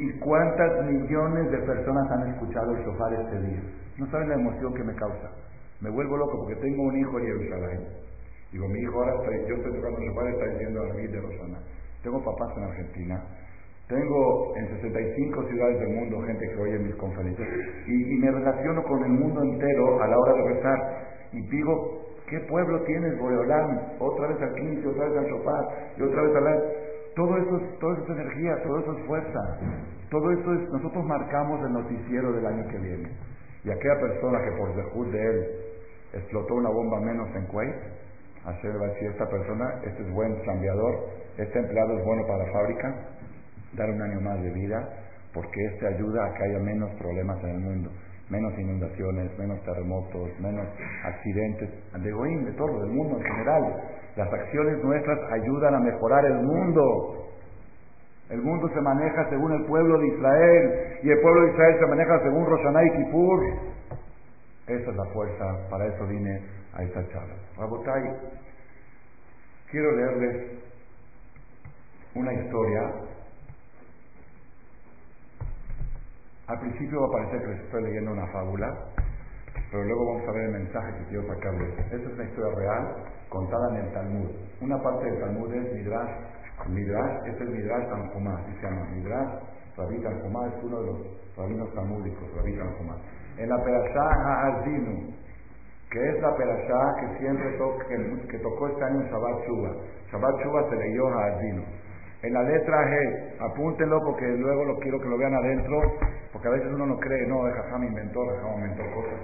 y 0.00 0.10
cuántas 0.18 0.84
millones 0.86 1.52
de 1.52 1.58
personas 1.58 2.10
han 2.10 2.34
escuchado 2.34 2.74
el 2.74 2.84
sofá 2.84 3.14
este 3.14 3.40
día. 3.46 3.62
No 3.96 4.10
saben 4.10 4.28
la 4.28 4.34
emoción 4.34 4.74
que 4.74 4.82
me 4.82 4.94
causa. 4.96 5.30
Me 5.80 5.90
vuelvo 5.90 6.16
loco 6.16 6.38
porque 6.38 6.56
tengo 6.56 6.82
un 6.82 6.98
hijo 6.98 7.20
en 7.20 7.26
Jerusalén. 7.26 8.07
Digo, 8.52 8.66
mi 8.68 8.80
hijo 8.80 8.94
ahora, 8.98 9.14
está, 9.14 9.48
yo 9.48 9.54
estoy 9.56 9.72
tocando 9.72 10.00
el 10.00 10.08
sofá, 10.08 10.30
está 10.30 10.46
diciendo 10.46 10.82
a 10.82 10.86
David 10.88 11.10
de 11.10 11.20
Rosana. 11.20 11.58
Tengo 12.02 12.24
papás 12.24 12.56
en 12.56 12.62
Argentina. 12.64 13.22
Tengo 13.88 14.56
en 14.56 14.68
65 14.68 15.48
ciudades 15.48 15.80
del 15.80 15.88
mundo 15.88 16.20
gente 16.22 16.46
que 16.46 16.60
oye 16.60 16.78
mis 16.78 16.94
conferencias 16.96 17.48
y, 17.86 18.18
me 18.18 18.30
relaciono 18.30 18.82
con 18.84 19.02
el 19.02 19.12
mundo 19.12 19.42
entero 19.42 20.02
a 20.02 20.06
la 20.06 20.18
hora 20.18 20.32
de 20.34 20.54
rezar. 20.54 20.78
Y 21.32 21.40
digo, 21.48 22.08
¿Qué 22.28 22.38
pueblo 22.40 22.82
tienes, 22.82 23.18
Boreolán? 23.18 23.94
Otra 23.98 24.28
vez 24.28 24.42
al 24.42 24.54
15, 24.54 24.86
otra 24.86 25.08
vez 25.08 25.18
al 25.18 25.28
Chopar, 25.28 25.64
y 25.96 26.02
otra 26.02 26.22
vez 26.22 26.36
al... 26.36 26.62
Todo 27.16 27.36
eso, 27.38 27.60
todo 27.80 27.92
eso 27.94 28.02
es 28.02 28.10
energía, 28.10 28.62
todo 28.62 28.78
eso 28.80 28.92
es 28.92 29.06
fuerza. 29.06 29.58
Todo 30.10 30.30
eso 30.30 30.52
es... 30.52 30.70
Nosotros 30.70 31.04
marcamos 31.06 31.60
el 31.64 31.72
noticiero 31.72 32.32
del 32.32 32.46
año 32.46 32.68
que 32.68 32.78
viene. 32.78 33.10
Y 33.64 33.70
aquella 33.70 33.98
persona 33.98 34.38
que 34.44 34.56
por 34.58 34.76
dejud 34.76 35.10
de 35.10 35.22
él 35.22 35.46
explotó 36.12 36.54
una 36.54 36.68
bomba 36.68 37.00
menos 37.00 37.28
en 37.34 37.46
Kuwait, 37.46 37.74
hacer 38.50 38.72
decir 38.72 39.10
esta 39.10 39.26
persona, 39.28 39.80
este 39.84 40.02
es 40.02 40.10
buen 40.12 40.34
cambiador, 40.44 40.94
este 41.36 41.58
empleado 41.58 41.98
es 41.98 42.04
bueno 42.04 42.22
para 42.26 42.44
la 42.44 42.52
fábrica, 42.52 42.94
dar 43.74 43.90
un 43.90 44.02
año 44.02 44.20
más 44.20 44.42
de 44.42 44.50
vida, 44.50 44.88
porque 45.32 45.64
este 45.72 45.86
ayuda 45.86 46.26
a 46.26 46.34
que 46.34 46.44
haya 46.44 46.58
menos 46.58 46.90
problemas 46.98 47.42
en 47.44 47.50
el 47.50 47.58
mundo 47.60 47.90
menos 48.30 48.52
inundaciones, 48.58 49.38
menos 49.38 49.62
terremotos, 49.64 50.28
menos 50.40 50.66
accidentes, 51.04 51.70
de 52.02 52.12
Goim, 52.12 52.44
de 52.44 52.52
todo, 52.52 52.80
del 52.80 52.90
mundo 52.90 53.16
en 53.18 53.24
general. 53.24 53.62
Las 54.16 54.32
acciones 54.32 54.82
nuestras 54.84 55.18
ayudan 55.32 55.74
a 55.74 55.80
mejorar 55.80 56.24
el 56.26 56.42
mundo. 56.42 57.26
El 58.30 58.42
mundo 58.42 58.68
se 58.68 58.80
maneja 58.80 59.28
según 59.30 59.52
el 59.52 59.64
pueblo 59.64 59.98
de 59.98 60.08
Israel 60.08 60.98
y 61.02 61.10
el 61.10 61.20
pueblo 61.20 61.42
de 61.42 61.52
Israel 61.52 61.76
se 61.80 61.86
maneja 61.86 62.22
según 62.22 62.44
Roshaná 62.44 62.84
y 62.84 62.90
Kippur. 62.90 63.40
Esa 64.66 64.90
es 64.90 64.96
la 64.96 65.04
fuerza, 65.14 65.68
para 65.70 65.86
eso 65.86 66.06
vine 66.06 66.57
a 66.74 66.82
esta 66.82 67.08
charla. 67.08 67.34
Rabotai, 67.56 68.02
quiero 69.70 69.96
leerles 69.96 70.58
una 72.14 72.32
historia 72.32 73.08
Al 76.48 76.58
principio 76.60 76.98
va 77.02 77.06
a 77.06 77.10
parecer 77.10 77.42
que 77.42 77.46
les 77.48 77.60
estoy 77.60 77.82
leyendo 77.82 78.10
una 78.10 78.26
fábula, 78.28 78.74
pero 79.70 79.84
luego 79.84 80.14
vamos 80.14 80.28
a 80.28 80.32
ver 80.32 80.44
el 80.46 80.52
mensaje 80.52 80.96
que 80.96 81.04
quiero 81.10 81.28
sacarles. 81.28 81.78
Esta 81.78 81.96
es 81.96 82.06
una 82.06 82.24
historia 82.24 82.54
real 82.56 83.04
contada 83.28 83.68
en 83.68 83.84
el 83.84 83.92
Talmud. 83.92 84.30
Una 84.62 84.82
parte 84.82 85.10
del 85.10 85.20
Talmud 85.20 85.52
es 85.52 85.74
Midrash. 85.74 86.10
Midrash, 86.70 87.26
este 87.26 87.44
es 87.44 87.50
Midrash 87.50 87.88
Tanjumá, 87.90 88.42
se 88.46 88.66
llama. 88.66 88.82
Midrash 88.94 89.28
Rabbi 89.76 90.02
Tanjumá 90.02 90.48
es 90.48 90.64
uno 90.64 90.80
de 90.80 90.86
los 90.86 90.98
rabinos 91.36 91.74
talmúdicos, 91.74 92.34
Rabbi 92.34 92.56
Tanjumá. 92.56 92.96
En 93.36 93.48
la 93.48 93.62
Perashá 93.62 94.08
Ha'azinu, 94.24 95.14
que 95.90 95.98
es 95.98 96.20
la 96.20 96.36
Perashá 96.36 96.94
que 97.00 97.18
siempre 97.18 97.56
que, 98.28 98.38
tocó 98.38 98.68
este 98.68 98.84
año 98.84 99.00
en 99.00 99.10
Shabbat 99.10 99.46
Shuba. 99.46 99.76
Shabbat 100.12 100.40
Shuba 100.42 100.70
se 100.70 100.76
leyó 100.76 101.08
Ha'azinu. 101.08 101.64
En 102.20 102.32
la 102.34 102.42
letra 102.42 102.76
G, 102.84 103.36
apúntenlo 103.38 104.00
porque 104.04 104.26
luego 104.26 104.64
lo 104.64 104.78
quiero 104.80 105.00
que 105.00 105.08
lo 105.08 105.16
vean 105.16 105.34
adentro, 105.34 105.80
porque 106.32 106.48
a 106.48 106.50
veces 106.50 106.66
uno 106.66 106.86
no 106.86 106.98
cree, 106.98 107.26
no, 107.28 107.42
Jajam 107.42 107.84
inventó, 107.84 108.26
Jajam 108.26 108.58
inventó 108.58 108.82
cosas. 108.92 109.20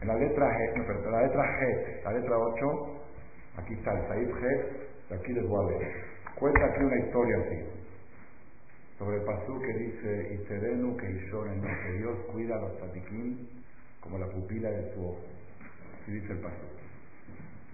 En 0.00 0.08
la 0.08 0.14
letra 0.16 0.48
G, 0.48 0.78
no, 0.78 0.84
pero 0.86 1.10
la 1.10 1.22
letra 1.22 1.42
G, 1.42 2.04
la 2.04 2.12
letra 2.12 2.38
8, 2.38 2.66
aquí 3.58 3.74
está 3.74 3.92
el 3.92 4.08
Said 4.08 4.30
G, 4.30 4.66
y 5.10 5.14
aquí 5.14 5.32
les 5.34 5.46
voy 5.46 5.64
a 5.64 5.68
ver. 5.78 5.92
Cuenta 6.36 6.64
aquí 6.64 6.82
una 6.82 6.98
historia 6.98 7.36
así, 7.36 7.58
sobre 8.98 9.16
el 9.18 9.22
pasú 9.24 9.60
que 9.60 9.72
dice, 9.74 10.34
y 10.34 10.46
serenu 10.48 10.96
que 10.96 11.06
Dios 11.06 12.18
cuida 12.32 12.56
a 12.56 12.60
los 12.60 12.78
tatiquín 12.80 13.46
como 14.00 14.18
la 14.18 14.26
pupila 14.26 14.70
de 14.70 14.94
su 14.94 15.00
ojo. 15.00 15.33
Así 16.04 16.12
dice 16.12 16.32
el 16.34 16.38
pasú. 16.40 16.66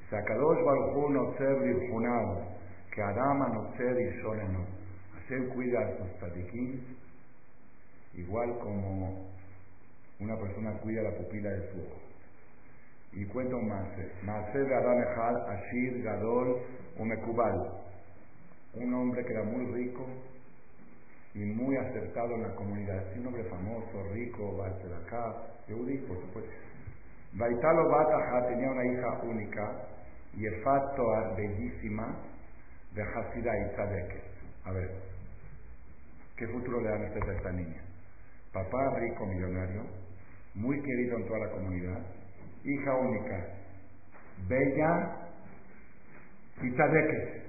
Sakadosh 0.08 0.64
Baruj 0.64 1.10
no 1.10 1.36
ser 1.36 1.56
que 2.94 3.02
Adama 3.02 3.48
no 3.48 3.76
ser 3.76 3.96
y 4.00 4.22
no. 4.22 4.66
Hacer 5.18 5.48
cuida 5.48 5.80
a 5.80 5.98
sus 5.98 6.18
tatiquín 6.20 6.96
igual 8.14 8.56
como 8.60 9.26
una 10.20 10.36
persona 10.38 10.78
cuida 10.78 11.02
la 11.02 11.16
pupila 11.16 11.50
de 11.50 11.72
su 11.72 11.78
ojo. 11.80 12.00
Y 13.14 13.24
cuento 13.24 13.58
Maase. 13.58 14.12
Maase 14.22 14.58
de 14.60 14.74
Adán 14.76 15.02
Ejal, 15.02 15.36
Ashir, 15.48 16.02
Gadol, 16.04 16.56
Umekubal. 16.98 17.72
Un 18.74 18.94
hombre 18.94 19.24
que 19.24 19.32
era 19.32 19.42
muy 19.42 19.66
rico 19.72 20.06
y 21.34 21.40
muy 21.40 21.76
acertado 21.76 22.32
en 22.36 22.42
la 22.42 22.54
comunidad. 22.54 23.04
Un 23.16 23.26
hombre 23.26 23.42
famoso, 23.44 24.04
rico, 24.12 24.56
acá, 24.62 25.34
Yehudi, 25.66 25.98
por 26.06 26.20
supuesto. 26.20 26.69
Baitalo 27.32 27.88
Bataja 27.88 28.48
tenía 28.48 28.70
una 28.70 28.84
hija 28.84 29.22
única, 29.22 29.86
y 30.36 30.46
Efat 30.46 30.96
bellísima, 31.36 32.16
de 32.94 33.02
Hasida 33.02 33.52
y 33.58 33.72
Tzadeket. 33.74 34.24
A 34.64 34.72
ver, 34.72 34.90
¿qué 36.36 36.46
futuro 36.48 36.80
le 36.80 36.88
dan 36.88 37.04
ustedes 37.04 37.28
a 37.28 37.36
esta 37.36 37.52
niña? 37.52 37.82
Papá 38.52 38.98
rico, 38.98 39.26
millonario, 39.26 39.82
muy 40.54 40.80
querido 40.82 41.18
en 41.18 41.26
toda 41.26 41.38
la 41.38 41.50
comunidad, 41.50 42.00
hija 42.64 42.94
única, 42.96 43.46
bella 44.48 45.16
y 46.62 46.70
Tzadeket. 46.72 47.40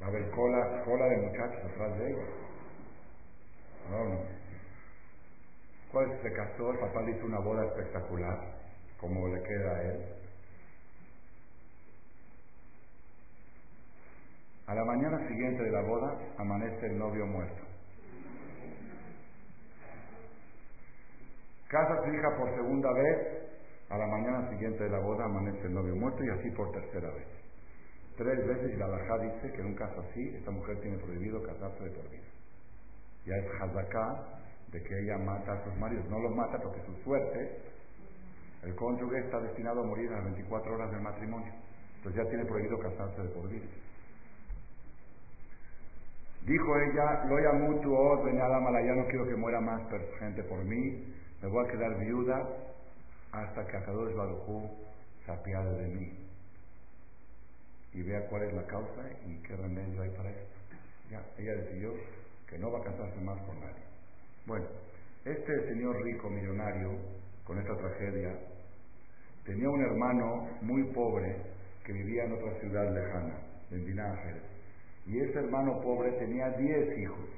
Va 0.00 0.06
a 0.06 0.08
haber 0.08 0.30
cola, 0.30 0.82
cola 0.84 1.06
de 1.06 1.16
muchachos 1.16 1.72
atrás 1.72 1.98
de 1.98 2.10
ella. 2.10 2.24
No. 3.90 4.33
¿Cuál 5.94 6.10
se 6.22 6.32
casó? 6.32 6.72
El 6.72 6.78
papá 6.80 7.02
le 7.02 7.12
hizo 7.12 7.24
una 7.24 7.38
boda 7.38 7.64
espectacular, 7.66 8.36
como 8.98 9.28
le 9.28 9.40
queda 9.44 9.76
a 9.76 9.82
él 9.82 10.04
A 14.66 14.74
la 14.74 14.84
mañana 14.84 15.28
siguiente 15.28 15.62
de 15.62 15.70
la 15.70 15.82
boda 15.82 16.18
amanece 16.38 16.86
el 16.86 16.98
novio 16.98 17.26
muerto. 17.26 17.62
Casa 21.68 22.02
su 22.02 22.12
hija 22.12 22.36
por 22.38 22.52
segunda 22.56 22.90
vez, 22.92 23.18
a 23.90 23.98
la 23.98 24.06
mañana 24.06 24.50
siguiente 24.50 24.82
de 24.82 24.90
la 24.90 24.98
boda 24.98 25.26
amanece 25.26 25.66
el 25.66 25.74
novio 25.74 25.94
muerto 25.94 26.24
y 26.24 26.30
así 26.30 26.50
por 26.56 26.72
tercera 26.72 27.08
vez. 27.10 27.28
Tres 28.16 28.44
veces 28.48 28.72
y 28.74 28.76
la 28.78 28.86
Bajá 28.88 29.18
dice 29.18 29.52
que 29.52 29.60
en 29.60 29.66
un 29.66 29.74
caso 29.74 30.00
así, 30.00 30.34
esta 30.34 30.50
mujer 30.50 30.80
tiene 30.80 30.98
prohibido 30.98 31.40
casarse 31.42 31.84
de 31.84 31.90
por 31.90 32.10
vida. 32.10 32.26
Ya 33.26 33.36
es 33.36 33.46
hazaká 33.60 34.43
de 34.74 34.82
que 34.82 34.98
ella 34.98 35.16
mata 35.18 35.52
a 35.52 35.64
sus 35.64 35.76
maridos. 35.76 36.04
No 36.10 36.18
los 36.18 36.34
mata 36.34 36.58
porque 36.58 36.82
su 36.82 36.92
suerte, 37.04 37.58
el 38.64 38.74
cónyuge 38.74 39.20
está 39.20 39.38
destinado 39.38 39.82
a 39.82 39.86
morir 39.86 40.10
a 40.10 40.16
las 40.16 40.24
24 40.24 40.74
horas 40.74 40.90
del 40.90 41.00
matrimonio. 41.00 41.52
Entonces 41.98 42.24
ya 42.24 42.28
tiene 42.28 42.44
prohibido 42.44 42.76
casarse 42.80 43.22
de 43.22 43.28
por 43.28 43.48
vida. 43.48 43.66
Dijo 46.44 46.76
ella, 46.76 47.24
lo 47.26 47.38
llamo 47.38 47.80
tu 47.80 47.94
mala, 47.94 48.82
ya 48.82 48.94
no 48.94 49.06
quiero 49.06 49.26
que 49.26 49.36
muera 49.36 49.60
más 49.60 49.80
gente 50.18 50.42
por 50.42 50.62
mí, 50.64 51.14
me 51.40 51.48
voy 51.48 51.64
a 51.64 51.70
quedar 51.70 51.96
viuda 52.00 52.46
hasta 53.32 53.66
que 53.66 53.76
Akadosh 53.76 54.14
Barujú 54.14 54.70
se 55.24 55.32
apiade 55.32 55.82
de 55.82 55.88
mí 55.88 56.28
y 57.94 58.02
vea 58.02 58.26
cuál 58.28 58.42
es 58.42 58.52
la 58.52 58.66
causa 58.66 59.02
y 59.24 59.40
qué 59.42 59.56
remedio 59.56 60.02
hay 60.02 60.10
para 60.10 60.30
esto. 60.30 60.54
Ya, 61.10 61.22
ella 61.38 61.54
decidió 61.62 61.92
que 62.46 62.58
no 62.58 62.70
va 62.72 62.80
a 62.80 62.82
casarse 62.82 63.20
más 63.20 63.40
con 63.42 63.58
nadie. 63.60 63.83
Bueno, 64.46 64.66
este 65.24 65.68
señor 65.68 66.02
rico, 66.02 66.28
millonario, 66.28 66.90
con 67.44 67.58
esta 67.58 67.74
tragedia, 67.78 68.30
tenía 69.46 69.70
un 69.70 69.80
hermano 69.80 70.48
muy 70.60 70.82
pobre 70.92 71.34
que 71.82 71.94
vivía 71.94 72.24
en 72.24 72.32
otra 72.32 72.60
ciudad 72.60 72.92
lejana, 72.92 73.38
en 73.70 73.86
Dinaje. 73.86 74.34
Y 75.06 75.18
ese 75.18 75.38
hermano 75.38 75.80
pobre 75.80 76.12
tenía 76.18 76.50
diez 76.58 76.98
hijos. 76.98 77.28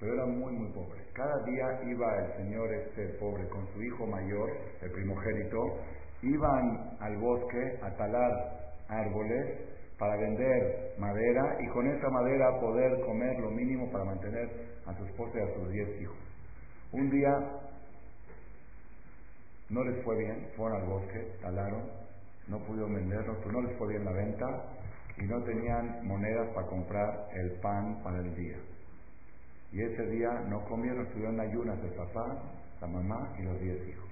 Pero 0.00 0.14
era 0.14 0.24
muy, 0.24 0.52
muy 0.52 0.72
pobre. 0.72 1.02
Cada 1.12 1.44
día 1.44 1.82
iba 1.90 2.18
el 2.24 2.36
señor 2.38 2.72
este 2.72 3.08
pobre 3.18 3.46
con 3.50 3.66
su 3.74 3.82
hijo 3.82 4.06
mayor, 4.06 4.50
el 4.80 4.90
primogénito, 4.92 5.58
iban 6.22 6.96
al 7.00 7.18
bosque 7.18 7.78
a 7.82 7.90
talar 7.96 8.72
árboles 8.88 9.75
para 9.98 10.16
vender 10.16 10.94
madera 10.98 11.56
y 11.60 11.68
con 11.68 11.86
esa 11.86 12.08
madera 12.10 12.60
poder 12.60 13.00
comer 13.00 13.38
lo 13.40 13.50
mínimo 13.50 13.90
para 13.90 14.04
mantener 14.04 14.76
a 14.86 14.94
su 14.94 15.04
esposa 15.04 15.38
y 15.38 15.42
a 15.42 15.54
sus 15.54 15.70
diez 15.70 16.00
hijos. 16.02 16.16
Un 16.92 17.10
día 17.10 17.30
no 19.70 19.84
les 19.84 20.04
fue 20.04 20.16
bien, 20.18 20.48
fueron 20.56 20.80
al 20.80 20.88
bosque, 20.88 21.32
talaron, 21.40 21.90
no 22.48 22.58
pudieron 22.60 22.94
venderlos, 22.94 23.36
pues 23.42 23.52
no 23.52 23.62
les 23.62 23.76
fue 23.78 23.88
bien 23.88 24.04
la 24.04 24.12
venta 24.12 24.46
y 25.18 25.24
no 25.24 25.42
tenían 25.42 26.06
monedas 26.06 26.48
para 26.54 26.66
comprar 26.66 27.28
el 27.34 27.52
pan 27.60 28.02
para 28.04 28.18
el 28.18 28.34
día. 28.36 28.56
Y 29.72 29.82
ese 29.82 30.06
día 30.06 30.30
no 30.48 30.64
comieron, 30.68 31.06
estuvieron 31.06 31.40
ayunas 31.40 31.78
el 31.82 31.94
papá, 31.94 32.42
la 32.80 32.86
mamá 32.86 33.34
y 33.38 33.42
los 33.42 33.60
diez 33.60 33.88
hijos. 33.88 34.08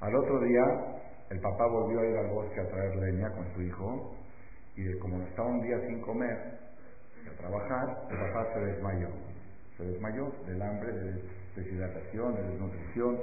Al 0.00 0.14
otro 0.16 0.40
día, 0.40 0.62
el 1.34 1.40
papá 1.40 1.66
volvió 1.66 1.98
a 1.98 2.06
ir 2.06 2.16
al 2.16 2.28
bosque 2.28 2.60
a 2.60 2.68
traer 2.68 2.94
leña 2.94 3.28
con 3.32 3.52
su 3.54 3.62
hijo 3.62 4.14
y 4.76 4.98
como 4.98 5.20
estaba 5.22 5.48
un 5.48 5.62
día 5.62 5.80
sin 5.80 6.00
comer 6.00 6.38
y 7.24 7.28
a 7.28 7.36
trabajar, 7.36 8.06
el 8.08 8.16
papá 8.16 8.54
se 8.54 8.60
desmayó. 8.60 9.08
Se 9.76 9.84
desmayó 9.84 10.32
del 10.46 10.62
hambre, 10.62 10.92
de 10.92 11.22
deshidratación, 11.56 12.36
de 12.36 12.42
desnutrición. 12.42 13.18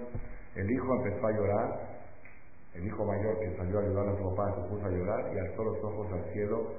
El 0.56 0.72
hijo 0.72 0.96
empezó 0.96 1.26
a 1.26 1.32
llorar 1.32 1.92
el 2.74 2.88
hijo 2.88 3.06
mayor 3.06 3.40
que 3.40 3.56
salió 3.56 3.80
a 3.80 3.82
ayudar 3.82 4.08
a 4.10 4.18
su 4.18 4.36
papá 4.36 4.56
se 4.56 4.70
puso 4.70 4.86
a 4.86 4.90
llorar 4.90 5.34
y 5.34 5.40
alzó 5.40 5.64
los 5.64 5.84
ojos 5.84 6.08
al 6.12 6.34
cielo 6.34 6.72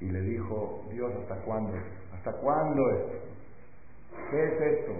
y 0.00 0.06
le 0.06 0.20
dijo, 0.20 0.84
Dios, 0.90 1.12
¿hasta 1.22 1.36
cuándo? 1.42 1.72
¿Hasta 2.14 2.32
cuándo 2.32 2.90
esto? 2.90 3.18
¿Qué 4.30 4.44
es 4.44 4.78
esto? 4.78 4.92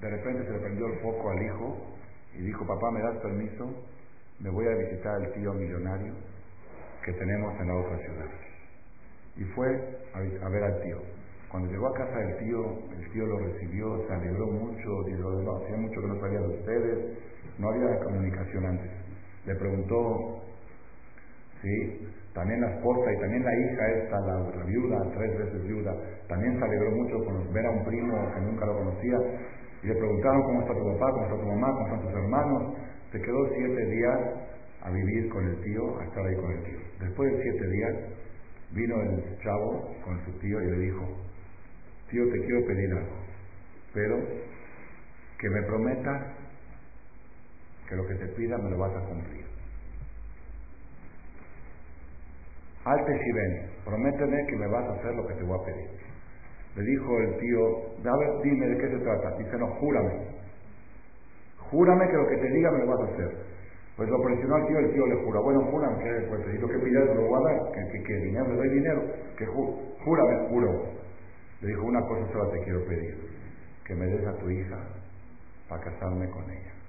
De 0.00 0.10
repente 0.10 0.44
se 0.46 0.52
le 0.52 0.58
prendió 0.58 0.86
el 0.86 0.98
foco 1.00 1.30
al 1.30 1.42
hijo 1.42 1.76
y 2.34 2.42
dijo, 2.42 2.66
papá, 2.66 2.90
¿me 2.90 3.00
das 3.00 3.16
permiso? 3.22 3.84
Me 4.38 4.50
voy 4.50 4.66
a 4.66 4.74
visitar 4.76 5.14
al 5.14 5.32
tío 5.32 5.52
millonario 5.52 6.14
que 7.04 7.12
tenemos 7.12 7.60
en 7.60 7.68
la 7.68 7.74
otra 7.74 7.98
ciudad. 7.98 8.30
Y 9.36 9.44
fue 9.54 9.66
a, 10.14 10.48
ver 10.48 10.64
al 10.64 10.82
tío. 10.82 10.98
Cuando 11.50 11.70
llegó 11.70 11.88
a 11.88 11.94
casa 11.94 12.16
del 12.18 12.38
tío, 12.38 12.78
el 12.96 13.10
tío 13.12 13.26
lo 13.26 13.38
recibió, 13.38 14.06
se 14.06 14.14
alegró 14.14 14.46
mucho, 14.46 15.02
dijo, 15.06 15.30
no, 15.42 15.56
hacía 15.56 15.76
mucho 15.76 16.00
que 16.00 16.06
no 16.06 16.20
sabía 16.20 16.40
de 16.40 16.48
ustedes, 16.48 17.18
no 17.58 17.68
había 17.70 17.98
comunicación 18.00 18.66
antes. 18.66 18.90
Le 19.46 19.54
preguntó, 19.56 20.42
sí, 21.62 22.08
también 22.34 22.60
la 22.60 22.70
esposa 22.70 23.12
y 23.12 23.20
también 23.20 23.44
la 23.44 23.54
hija 23.54 23.88
esta, 24.02 24.20
la, 24.20 24.64
viuda, 24.64 24.98
tres 25.14 25.38
veces 25.38 25.62
viuda, 25.64 25.96
también 26.28 26.58
se 26.58 26.64
alegró 26.64 26.90
mucho 26.92 27.24
con 27.24 27.52
ver 27.52 27.66
a 27.66 27.70
un 27.70 27.84
primo 27.84 28.32
que 28.34 28.40
nunca 28.40 28.66
lo 28.66 28.74
conocía. 28.74 29.18
Y 29.82 29.86
le 29.86 29.94
preguntaron 29.94 30.42
cómo 30.42 30.60
está 30.60 30.74
tu 30.74 30.84
papá, 30.92 31.12
cómo 31.12 31.24
está 31.24 31.36
tu 31.36 31.46
mamá, 31.46 31.72
cómo 31.72 31.86
están 31.86 32.02
tus 32.02 32.12
hermanos. 32.12 32.74
Se 33.12 33.20
quedó 33.20 33.48
siete 33.54 33.86
días 33.86 34.18
a 34.82 34.90
vivir 34.90 35.28
con 35.30 35.46
el 35.46 35.60
tío, 35.62 35.98
a 35.98 36.04
estar 36.04 36.26
ahí 36.26 36.36
con 36.36 36.52
el 36.52 36.62
tío. 36.64 36.78
Después 37.00 37.32
de 37.32 37.42
siete 37.42 37.66
días 37.68 37.94
vino 38.72 39.00
el 39.02 39.38
chavo 39.42 39.94
con 40.04 40.24
su 40.24 40.32
tío 40.38 40.62
y 40.62 40.70
le 40.70 40.78
dijo, 40.78 41.06
tío, 42.10 42.24
te 42.30 42.38
quiero 42.40 42.66
pedir 42.66 42.92
algo, 42.92 43.16
pero 43.94 44.16
que 45.38 45.48
me 45.48 45.62
prometas 45.62 46.22
que 47.88 47.96
lo 47.96 48.06
que 48.06 48.14
te 48.14 48.26
pida 48.28 48.56
me 48.58 48.70
lo 48.70 48.78
vas 48.78 48.94
a 48.94 49.00
cumplir. 49.06 49.44
Alte 52.84 53.12
si 53.24 53.32
ven, 53.32 53.70
prométeme 53.84 54.46
que 54.46 54.56
me 54.56 54.66
vas 54.68 54.84
a 54.84 54.92
hacer 54.94 55.14
lo 55.14 55.26
que 55.26 55.34
te 55.34 55.42
voy 55.42 55.58
a 55.60 55.64
pedir. 55.64 56.09
Le 56.76 56.82
dijo 56.82 57.18
el 57.18 57.36
tío, 57.38 58.10
a 58.10 58.16
ver, 58.16 58.42
dime 58.42 58.66
de 58.68 58.78
qué 58.78 58.88
se 58.88 58.98
trata. 58.98 59.36
Dice, 59.38 59.58
no, 59.58 59.66
júrame. 59.78 60.12
Júrame 61.70 62.06
que 62.06 62.16
lo 62.16 62.26
que 62.28 62.36
te 62.36 62.50
diga 62.50 62.70
me 62.72 62.78
lo 62.78 62.86
vas 62.86 63.00
a 63.00 63.12
hacer. 63.12 63.36
Pues 63.96 64.08
lo 64.08 64.22
presionó 64.22 64.56
al 64.56 64.66
tío, 64.66 64.78
el 64.78 64.92
tío 64.92 65.06
le 65.06 65.24
jura, 65.24 65.40
bueno, 65.40 65.60
júrame 65.70 66.02
que 66.02 66.26
pues, 66.28 66.40
y 66.54 66.58
lo 66.58 66.68
que 66.68 66.78
pidas 66.78 67.04
lo 67.14 67.26
voy 67.26 67.38
a 67.38 67.52
dar, 67.52 67.72
que, 67.72 68.02
que, 68.02 68.14
dinero, 68.14 68.48
le 68.48 68.56
doy 68.56 68.68
dinero, 68.70 69.02
que 69.36 69.46
júrame, 69.46 70.48
juro. 70.48 70.84
Le 71.60 71.68
dijo, 71.68 71.82
una 71.84 72.00
cosa 72.06 72.32
solo 72.32 72.50
te 72.50 72.64
quiero 72.64 72.82
pedir, 72.86 73.14
que 73.84 73.94
me 73.94 74.06
des 74.06 74.26
a 74.26 74.38
tu 74.38 74.48
hija 74.48 74.78
para 75.68 75.82
casarme 75.84 76.30
con 76.30 76.44
ella. 76.50 76.80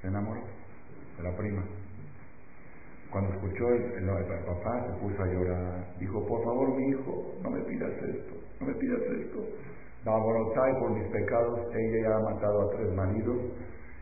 se 0.00 0.08
enamoró 0.08 0.42
de 1.16 1.22
la 1.22 1.36
prima. 1.36 1.64
Cuando 3.10 3.32
escuchó 3.34 3.68
el, 3.70 4.06
papá 4.44 4.86
se 4.86 4.92
puso 5.00 5.22
a 5.22 5.26
llorar, 5.26 5.84
dijo, 5.98 6.26
por 6.26 6.44
favor 6.44 6.76
mi 6.76 6.90
hijo, 6.90 7.34
no 7.42 7.50
me 7.50 7.60
pidas 7.62 7.90
esto, 7.90 8.34
no 8.60 8.66
me 8.66 8.74
pidas 8.74 9.00
esto. 9.00 9.38
Y 10.04 10.80
por 10.80 10.90
mis 10.90 11.08
pecados, 11.08 11.60
ella 11.74 12.08
ya 12.08 12.16
ha 12.16 12.20
matado 12.20 12.62
a 12.62 12.76
tres 12.76 12.94
maridos 12.94 13.38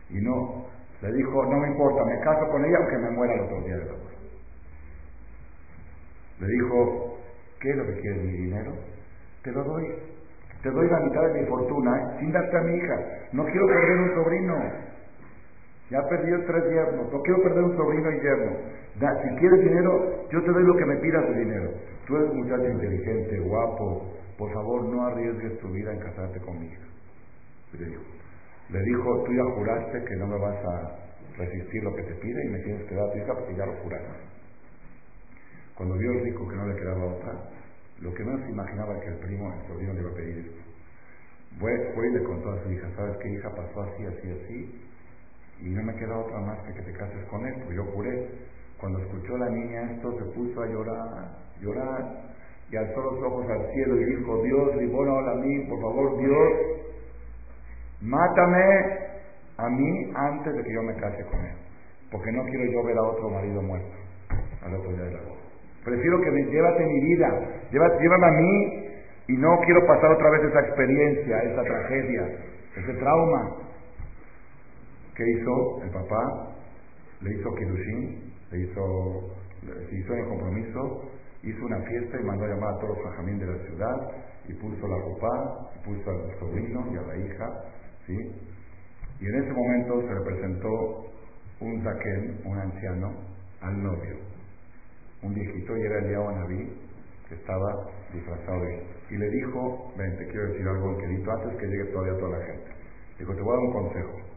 y 0.09 0.21
no, 0.21 0.65
le 1.01 1.11
dijo, 1.11 1.45
no 1.45 1.57
me 1.59 1.67
importa, 1.69 2.03
me 2.05 2.19
caso 2.19 2.47
con 2.49 2.63
ella 2.63 2.77
aunque 2.77 2.97
me 2.97 3.11
muera 3.11 3.33
el 3.33 3.41
otro 3.41 3.61
día 3.61 3.77
de 3.77 3.85
la 3.85 3.93
Le 6.39 6.47
dijo, 6.47 7.17
¿qué 7.59 7.69
es 7.71 7.75
lo 7.75 7.85
que 7.85 7.99
quieres, 7.99 8.23
mi 8.23 8.31
dinero? 8.31 8.73
Te 9.43 9.51
lo 9.51 9.63
doy. 9.63 9.85
Te 10.63 10.71
doy 10.71 10.89
la 10.89 10.99
mitad 10.99 11.21
de 11.21 11.41
mi 11.41 11.47
fortuna, 11.47 11.97
¿eh? 11.97 12.19
sin 12.19 12.31
darte 12.31 12.57
a 12.57 12.61
mi 12.61 12.77
hija. 12.77 12.95
No 13.33 13.45
quiero 13.45 13.67
perder 13.67 13.97
un 13.97 14.15
sobrino. 14.15 14.55
Ya 15.89 16.01
perdido 16.09 16.43
tres 16.45 16.63
yernos, 16.69 17.13
no 17.13 17.21
quiero 17.21 17.43
perder 17.43 17.63
un 17.63 17.77
sobrino 17.77 18.11
y 18.11 18.21
yerno. 18.21 18.51
Si 18.97 19.35
quieres 19.39 19.59
dinero, 19.61 20.27
yo 20.31 20.41
te 20.41 20.51
doy 20.51 20.63
lo 20.63 20.75
que 20.75 20.85
me 20.85 20.97
pidas 20.97 21.29
de 21.29 21.39
dinero. 21.39 21.71
Tú 22.05 22.15
eres 22.17 22.33
muchacho 22.33 22.69
inteligente, 22.69 23.39
guapo, 23.39 24.13
por 24.37 24.51
favor 24.53 24.85
no 24.85 25.05
arriesgues 25.05 25.59
tu 25.59 25.69
vida 25.69 25.91
en 25.93 25.99
casarte 25.99 26.39
conmigo. 26.39 26.81
Le 27.73 27.85
dijo, 27.85 28.01
le 28.69 28.81
dijo, 28.81 29.23
tú 29.23 29.33
ya 29.33 29.43
juraste 29.55 30.03
que 30.03 30.15
no 30.15 30.27
me 30.27 30.39
vas 30.39 30.65
a 30.65 30.95
resistir 31.37 31.83
lo 31.83 31.95
que 31.95 32.03
te 32.03 32.15
pide 32.15 32.45
y 32.45 32.49
me 32.49 32.59
tienes 32.59 32.83
que 32.85 32.95
dar 32.95 33.11
tu 33.11 33.17
hija 33.17 33.33
porque 33.33 33.55
ya 33.55 33.65
lo 33.65 33.73
juraste. 33.83 34.07
Cuando 35.75 35.95
vio 35.95 36.11
el 36.11 36.23
rico 36.23 36.47
que 36.47 36.55
no 36.55 36.65
le 36.65 36.75
quedaba 36.75 37.05
otra, 37.05 37.33
lo 38.01 38.13
que 38.13 38.23
menos 38.23 38.49
imaginaba 38.49 38.99
que 38.99 39.07
el 39.07 39.17
primo, 39.17 39.53
el 39.53 39.67
sobrino 39.67 39.93
le 39.93 40.01
iba 40.01 40.09
a 40.09 40.15
pedir 40.15 40.37
esto. 40.39 40.61
Fue, 41.59 41.93
fue 41.93 42.07
y 42.07 42.13
le 42.13 42.23
contó 42.23 42.51
a 42.51 42.63
su 42.63 42.71
hija, 42.71 42.89
¿sabes 42.95 43.17
qué 43.17 43.29
hija 43.29 43.49
pasó 43.55 43.81
así, 43.81 44.05
así, 44.05 44.31
así? 44.31 44.87
y 45.59 45.69
no 45.69 45.83
me 45.83 45.95
queda 45.95 46.17
otra 46.17 46.39
más 46.39 46.59
que 46.59 46.73
que 46.73 46.81
te 46.81 46.93
cases 46.93 47.25
con 47.29 47.45
él, 47.45 47.53
pues 47.63 47.75
yo 47.75 47.83
juré. 47.85 48.29
Cuando 48.79 48.99
escuchó 48.99 49.37
la 49.37 49.49
niña 49.49 49.91
esto 49.91 50.11
se 50.19 50.25
puso 50.33 50.61
a 50.61 50.67
llorar, 50.67 51.31
llorar, 51.61 52.27
y 52.69 52.75
alzó 52.75 53.01
los 53.01 53.23
ojos 53.23 53.49
al 53.49 53.71
cielo 53.71 53.95
y 53.99 54.05
dijo, 54.05 54.43
Dios, 54.43 54.75
libónalo 54.75 55.31
a 55.31 55.35
mí, 55.35 55.59
por 55.69 55.81
favor, 55.81 56.17
Dios, 56.17 56.53
mátame 58.01 58.63
a 59.57 59.69
mí 59.69 60.11
antes 60.15 60.53
de 60.53 60.63
que 60.63 60.73
yo 60.73 60.83
me 60.83 60.93
case 60.95 61.23
con 61.25 61.39
él, 61.39 61.55
porque 62.11 62.31
no 62.31 62.43
quiero 62.43 62.71
yo 62.71 62.83
ver 62.83 62.97
a 62.97 63.03
otro 63.03 63.29
marido 63.29 63.61
muerto 63.61 63.95
al 64.61 64.75
otro 64.75 64.91
día 64.91 65.05
de 65.05 65.11
la 65.11 65.21
boda. 65.21 65.41
Prefiero 65.83 66.21
que 66.21 66.31
me 66.31 66.43
llévate 66.43 66.85
mi 66.85 66.99
vida, 66.99 67.27
llévate, 67.71 68.03
llévame 68.03 68.27
a 68.27 68.31
mí 68.31 68.87
y 69.29 69.37
no 69.37 69.59
quiero 69.65 69.87
pasar 69.87 70.11
otra 70.11 70.29
vez 70.31 70.43
esa 70.43 70.59
experiencia, 70.59 71.37
esa 71.43 71.63
tragedia, 71.63 72.27
ese 72.75 72.93
trauma. 72.95 73.55
¿Qué 75.15 75.23
hizo 75.31 75.81
el 75.83 75.89
papá? 75.89 76.55
Le 77.21 77.33
hizo 77.33 77.55
Kidushin, 77.55 78.33
le 78.51 78.59
hizo, 78.59 79.31
se 79.61 79.95
hizo 79.95 80.13
el 80.13 80.27
compromiso, 80.27 81.01
hizo 81.43 81.65
una 81.65 81.81
fiesta 81.81 82.19
y 82.19 82.23
mandó 82.23 82.45
a 82.45 82.47
llamar 82.49 82.73
a 82.73 82.79
todos 82.79 82.97
los 82.97 83.03
fajamín 83.03 83.39
de 83.39 83.47
la 83.47 83.57
ciudad 83.65 84.11
y 84.47 84.53
puso 84.53 84.87
la 84.87 84.97
ropa, 84.97 85.71
y 85.75 85.85
puso 85.85 86.09
al 86.09 86.39
sobrino 86.39 86.87
y 86.91 86.97
a 86.97 87.01
la 87.01 87.17
hija, 87.17 87.63
¿sí? 88.05 88.15
Y 89.19 89.25
en 89.25 89.35
ese 89.43 89.51
momento 89.51 90.01
se 90.01 90.13
le 90.13 90.21
presentó 90.21 91.05
un 91.59 91.83
zaquén, 91.83 92.41
un 92.45 92.57
anciano, 92.59 93.11
al 93.61 93.83
novio, 93.83 94.17
un 95.23 95.33
viejito, 95.33 95.75
y 95.75 95.81
era 95.81 95.99
el 95.99 96.11
Naví, 96.11 96.87
que 97.27 97.35
estaba 97.35 97.89
disfrazado 98.13 98.61
de 98.61 98.75
él. 98.75 98.83
Y 99.09 99.17
le 99.17 99.29
dijo, 99.29 99.91
ven, 99.97 100.17
te 100.17 100.27
quiero 100.27 100.47
decir 100.49 100.67
algo, 100.67 100.97
querido, 100.97 101.31
antes 101.31 101.59
que 101.59 101.67
llegue 101.67 101.85
todavía 101.91 102.19
toda 102.19 102.37
la 102.37 102.45
gente. 102.45 102.71
Dijo, 103.19 103.35
te 103.35 103.41
voy 103.41 103.51
a 103.51 103.55
dar 103.55 103.65
un 103.65 103.73
consejo 103.73 104.27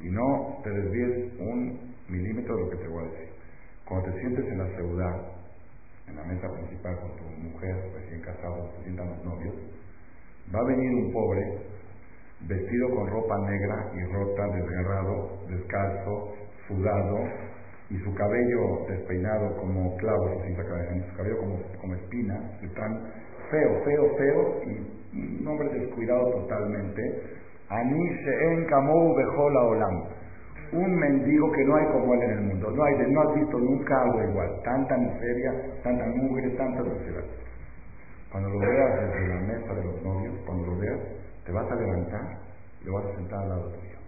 y 0.00 0.10
no 0.10 0.60
te 0.62 0.70
desvíes 0.70 1.32
un 1.38 1.94
milímetro 2.08 2.56
de 2.56 2.62
lo 2.62 2.70
que 2.70 2.76
te 2.76 2.88
voy 2.88 3.04
a 3.04 3.10
decir. 3.10 3.31
Cuando 3.88 4.10
te 4.10 4.20
sientes 4.20 4.44
en 4.46 4.58
la 4.58 4.68
ciudad, 4.76 5.16
en 6.08 6.16
la 6.16 6.24
mesa 6.24 6.48
principal 6.52 6.98
con 7.00 7.16
tu 7.16 7.24
mujer 7.24 7.76
recién 7.94 8.20
casado, 8.22 8.70
se 8.76 8.84
sientan 8.84 9.08
los 9.08 9.24
novios, 9.24 9.54
va 10.54 10.60
a 10.60 10.64
venir 10.64 10.90
un 10.94 11.12
pobre 11.12 11.42
vestido 12.48 12.90
con 12.90 13.06
ropa 13.08 13.38
negra 13.38 13.92
y 13.94 14.12
rota, 14.12 14.46
desgarrado, 14.48 15.38
descalzo, 15.48 16.34
sudado 16.66 17.18
y 17.90 17.98
su 17.98 18.14
cabello 18.14 18.86
despeinado 18.88 19.56
como 19.58 19.96
clavos, 19.96 20.32
su 20.42 21.16
cabello 21.16 21.38
como, 21.38 21.58
como 21.80 21.94
espinas, 21.94 22.40
tan 22.74 23.12
feo, 23.50 23.84
feo, 23.84 24.16
feo 24.16 24.60
y 24.64 25.40
un 25.40 25.46
hombre 25.46 25.68
descuidado 25.78 26.30
totalmente 26.30 27.02
Ani 27.68 28.08
en 28.52 28.64
Kamou 28.66 29.14
Bejola 29.16 29.60
Olam. 29.64 30.21
Un 30.72 30.94
mendigo 30.94 31.52
que 31.52 31.64
no 31.64 31.76
hay 31.76 31.86
como 31.92 32.14
él 32.14 32.22
en 32.22 32.30
el 32.30 32.40
mundo. 32.44 32.70
No, 32.70 32.82
hay, 32.82 32.94
no 33.10 33.20
has 33.20 33.34
visto 33.34 33.58
nunca 33.58 34.02
algo 34.02 34.22
igual. 34.30 34.62
Tanta 34.64 34.96
miseria, 34.96 35.82
tanta 35.82 36.06
mugre, 36.06 36.48
tanta 36.56 36.82
sociedad. 36.82 37.24
Cuando 38.30 38.48
lo 38.48 38.58
veas 38.58 39.00
desde 39.00 39.28
la 39.28 39.40
mesa 39.40 39.74
de 39.74 39.84
los 39.84 40.02
novios, 40.02 40.34
cuando 40.46 40.66
lo 40.68 40.78
veas, 40.78 41.00
te 41.44 41.52
vas 41.52 41.70
a 41.70 41.74
levantar 41.74 42.38
y 42.80 42.86
lo 42.86 42.94
vas 42.94 43.04
a 43.04 43.16
sentar 43.16 43.42
al 43.42 43.48
lado 43.50 43.68
tuyo. 43.72 43.98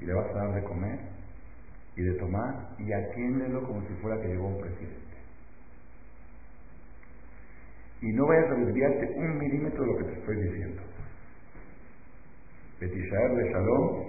Y 0.00 0.06
le 0.06 0.14
vas 0.14 0.26
a 0.30 0.38
dar 0.38 0.54
de 0.54 0.64
comer 0.64 0.98
y 1.96 2.02
de 2.02 2.12
tomar 2.14 2.68
y 2.78 2.92
atiéndelo 2.92 3.62
como 3.62 3.80
si 3.82 3.94
fuera 4.02 4.20
que 4.20 4.28
llegó 4.28 4.48
un 4.48 4.60
presidente. 4.60 5.08
Y 8.00 8.12
no 8.12 8.26
vayas 8.26 8.50
a 8.50 8.54
desviarte 8.54 9.14
un 9.16 9.38
milímetro 9.38 9.82
de 9.82 9.92
lo 9.92 9.98
que 9.98 10.04
te 10.04 10.18
estoy 10.20 10.36
diciendo. 10.36 10.82
Betishaer 12.80 13.34
de 13.34 13.52
Shalom, 13.52 14.04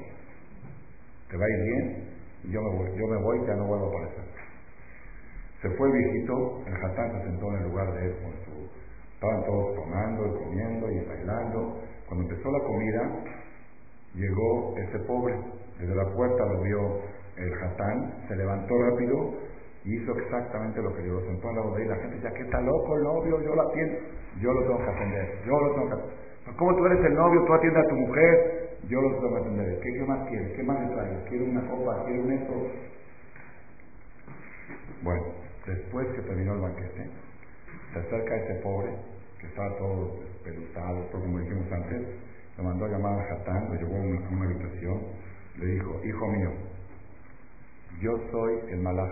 te 1.30 1.38
va 1.38 1.46
a 1.46 1.50
ir 1.50 1.64
bien 1.64 2.20
yo 2.48 2.62
me 2.62 2.70
voy, 2.70 2.98
yo 2.98 3.08
me 3.08 3.18
voy, 3.18 3.46
ya 3.46 3.56
no 3.56 3.68
vuelvo 3.68 3.86
a 3.86 3.90
aparecer. 3.90 4.24
Se 5.62 5.70
fue 5.72 5.88
el 5.88 5.94
viejito, 5.94 6.64
el 6.66 6.74
jatán 6.74 7.12
se 7.12 7.24
sentó 7.28 7.50
en 7.50 7.58
el 7.58 7.64
lugar 7.70 7.94
de 7.94 8.06
él 8.06 8.16
con 8.24 8.32
su... 8.46 8.70
Estaban 9.14 9.44
todos 9.44 9.76
tomando 9.76 10.28
y 10.28 10.44
comiendo 10.44 10.90
y 10.90 11.06
bailando. 11.06 11.82
Cuando 12.08 12.30
empezó 12.30 12.50
la 12.50 12.64
comida, 12.64 13.02
llegó 14.16 14.74
ese 14.78 15.00
pobre. 15.00 15.36
Desde 15.78 15.94
la 15.94 16.06
puerta 16.16 16.46
lo 16.46 16.62
vio 16.62 16.80
el 17.36 17.54
jatán, 17.56 18.14
se 18.30 18.36
levantó 18.38 18.74
rápido 18.82 19.34
y 19.84 19.96
hizo 19.96 20.18
exactamente 20.18 20.82
lo 20.82 20.96
que 20.96 21.06
yo. 21.06 21.20
Sentó 21.28 21.50
al 21.50 21.56
lado 21.56 21.76
de 21.76 21.84
él. 21.84 21.90
La 21.90 21.96
gente 21.98 22.16
decía, 22.16 22.32
que 22.32 22.44
está 22.44 22.62
loco 22.62 22.96
el 22.96 23.04
novio, 23.04 23.42
yo 23.42 23.56
lo 23.56 23.70
atiendo. 23.70 24.00
Yo 24.40 24.54
lo 24.54 24.62
tengo 24.62 24.78
que 24.78 24.92
atender, 24.92 25.42
yo 25.46 25.60
lo 25.60 25.74
tengo 25.74 25.88
que 25.88 25.94
atender. 25.94 26.56
¿Cómo 26.58 26.76
tú 26.76 26.86
eres 26.86 27.06
el 27.06 27.14
novio? 27.14 27.44
Tú 27.46 27.54
atiendes 27.54 27.84
a 27.84 27.88
tu 27.90 27.96
mujer, 27.96 28.59
yo 28.88 29.02
lo 29.02 29.16
tengo 29.16 29.36
que 29.36 29.42
atender. 29.42 29.80
¿Qué, 29.80 30.04
más 30.06 30.30
quieres? 30.30 30.56
¿Qué 30.56 30.64
más 30.64 30.80
le 30.80 30.96
traigo? 30.96 31.24
¿Quiere 31.26 31.44
una 31.44 31.70
copa? 31.70 32.06
¿Quiere 32.06 32.22
un 32.22 32.32
esto? 32.32 32.54
Bueno, 35.02 35.24
después 35.66 36.08
que 36.16 36.22
terminó 36.22 36.54
el 36.56 36.62
banquete, 36.62 37.10
se 37.94 38.00
acerca 38.00 38.36
ese 38.36 38.56
pobre, 38.62 38.92
que 39.40 39.48
estaba 39.48 39.78
todo 39.78 40.20
despeluzado, 40.20 41.06
todo 41.12 41.22
como 41.22 41.40
dijimos 41.40 41.72
antes, 41.72 42.02
lo 42.58 42.64
mandó 42.64 42.86
a 42.86 42.90
llamar 42.90 43.20
a 43.20 43.24
Jatán, 43.24 43.70
lo 43.70 43.76
llevó 43.76 43.96
a 43.96 44.00
una, 44.00 44.46
habitación, 44.46 45.02
le 45.58 45.66
dijo, 45.66 46.02
hijo 46.04 46.28
mío, 46.28 46.52
yo 48.02 48.12
soy 48.32 48.72
el 48.72 48.80
Malach 48.80 49.10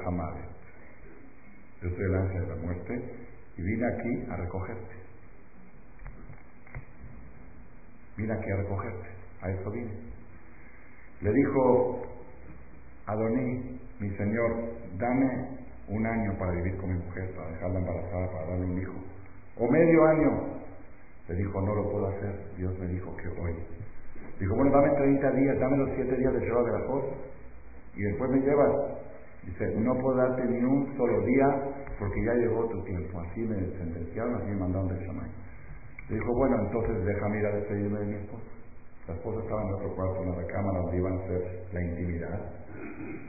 yo 1.82 1.89
soy 1.89 2.05
el 2.05 2.15
ángel 2.15 2.41
de 2.41 2.47
la 2.47 2.55
muerte, 2.55 3.28
y 3.57 3.61
vine 3.61 3.86
aquí 3.88 4.32
a 4.32 4.36
recogerte. 4.36 4.95
Vine 8.18 8.34
aquí 8.34 8.51
a 8.51 8.55
recogerte, 8.57 9.07
a 9.41 9.49
eso 9.49 9.71
vine. 9.71 9.91
Le 11.21 11.31
dijo, 11.31 12.01
Adoní, 13.07 13.79
mi 13.99 14.09
señor, 14.17 14.51
dame 14.97 15.57
un 15.88 16.05
año 16.05 16.38
para 16.38 16.51
vivir 16.51 16.77
con 16.77 16.89
mi 16.89 17.03
mujer, 17.03 17.33
para 17.35 17.49
dejarla 17.51 17.79
embarazada, 17.79 18.31
para 18.31 18.45
darle 18.47 18.65
un 18.65 18.81
hijo. 18.81 18.93
O 19.57 19.67
medio 19.71 20.05
año. 20.05 20.57
Le 21.29 21.35
dijo, 21.35 21.61
no 21.61 21.75
lo 21.75 21.89
puedo 21.89 22.07
hacer. 22.07 22.35
Dios 22.57 22.77
me 22.79 22.88
dijo 22.88 23.15
que 23.17 23.27
hoy. 23.27 23.55
Dijo, 24.39 24.55
bueno, 24.55 24.71
dame 24.71 24.89
30 24.95 25.31
días, 25.31 25.59
dame 25.59 25.77
los 25.77 25.89
7 25.95 26.15
días 26.15 26.33
de 26.33 26.39
Shabbat 26.47 26.65
de 26.65 26.79
la 26.79 26.85
cosa. 26.85 27.15
Y 27.95 28.01
después 28.03 28.31
me 28.31 28.39
llevas. 28.41 28.71
Dice, 29.43 29.73
no 29.77 29.93
puedo 29.95 30.17
darte 30.17 30.43
ni 30.45 30.61
un 30.63 30.95
solo 30.97 31.21
día 31.25 31.47
porque 31.97 32.23
ya 32.23 32.33
llegó 32.33 32.67
tu 32.67 32.83
tiempo. 32.83 33.19
Así 33.21 33.41
me 33.41 33.55
sentenciaron, 33.77 34.35
así 34.35 34.47
me 34.47 34.57
mandaron 34.57 34.89
del 34.89 34.99
Shamay. 34.99 35.31
Le 36.09 36.15
dijo, 36.15 36.33
bueno, 36.35 36.59
entonces 36.59 37.05
déjame 37.05 37.39
ir 37.39 37.45
a 37.45 37.55
despedirme 37.55 37.99
de 37.99 38.05
mi 38.05 38.15
esposa. 38.15 38.56
La 39.07 39.13
esposa 39.13 39.39
estaba 39.39 39.61
en 39.61 39.73
otro 39.73 39.95
cuarto, 39.95 40.21
en 40.21 40.29
la 40.31 40.35
recámara 40.35 40.79
donde 40.79 40.97
iban 40.97 41.13
a 41.13 41.23
hacer 41.23 41.41
la 41.71 41.81
intimidad. 41.81 42.39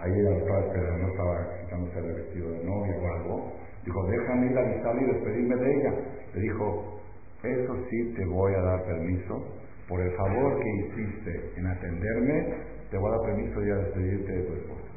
Ahí 0.00 0.12
ella 0.12 0.38
estaba 0.38 0.60
esperando, 0.60 1.08
estaba 1.08 1.60
quitándose 1.60 1.98
el 1.98 2.14
vestido 2.14 2.50
de 2.50 2.64
novia 2.64 2.94
o 2.98 3.06
algo. 3.14 3.52
Dijo, 3.84 4.06
déjame 4.06 4.46
ir 4.50 4.58
a 4.58 4.60
avisarle 4.62 5.02
y 5.02 5.06
despedirme 5.06 5.56
de 5.56 5.74
ella. 5.74 5.94
Le 6.34 6.40
dijo, 6.40 7.00
eso 7.44 7.76
sí 7.88 8.14
te 8.16 8.24
voy 8.26 8.54
a 8.54 8.62
dar 8.62 8.84
permiso. 8.84 9.44
Por 9.88 10.00
el 10.00 10.10
favor 10.16 10.60
que 10.60 10.68
hiciste 10.68 11.52
en 11.56 11.66
atenderme, 11.66 12.54
te 12.90 12.98
voy 12.98 13.08
a 13.08 13.16
dar 13.16 13.26
permiso 13.26 13.60
de 13.60 13.74
despedirte 13.74 14.32
de 14.32 14.42
tu 14.42 14.52
esposa. 14.54 14.88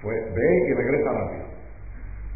Fue, 0.00 0.14
ve 0.14 0.68
y 0.68 0.74
regresa 0.74 1.12
rápido. 1.12 1.44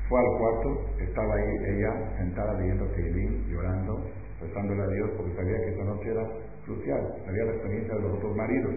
Fue 0.08 0.18
al 0.18 0.38
cuarto, 0.38 0.90
estaba 0.98 1.34
ahí 1.34 1.76
ella 1.76 2.16
sentada 2.18 2.58
leyendo 2.58 2.86
Teilín, 2.88 3.46
llorando, 3.48 4.04
rezándole 4.40 4.82
a 4.82 4.88
Dios 4.88 5.10
porque 5.16 5.34
sabía 5.36 5.56
que 5.58 5.70
esa 5.70 5.84
noche 5.84 6.10
era 6.10 6.28
crucial, 6.64 7.14
sabía 7.24 7.44
la 7.44 7.52
experiencia 7.52 7.94
de 7.94 8.02
los 8.02 8.12
otros 8.14 8.36
maridos. 8.36 8.74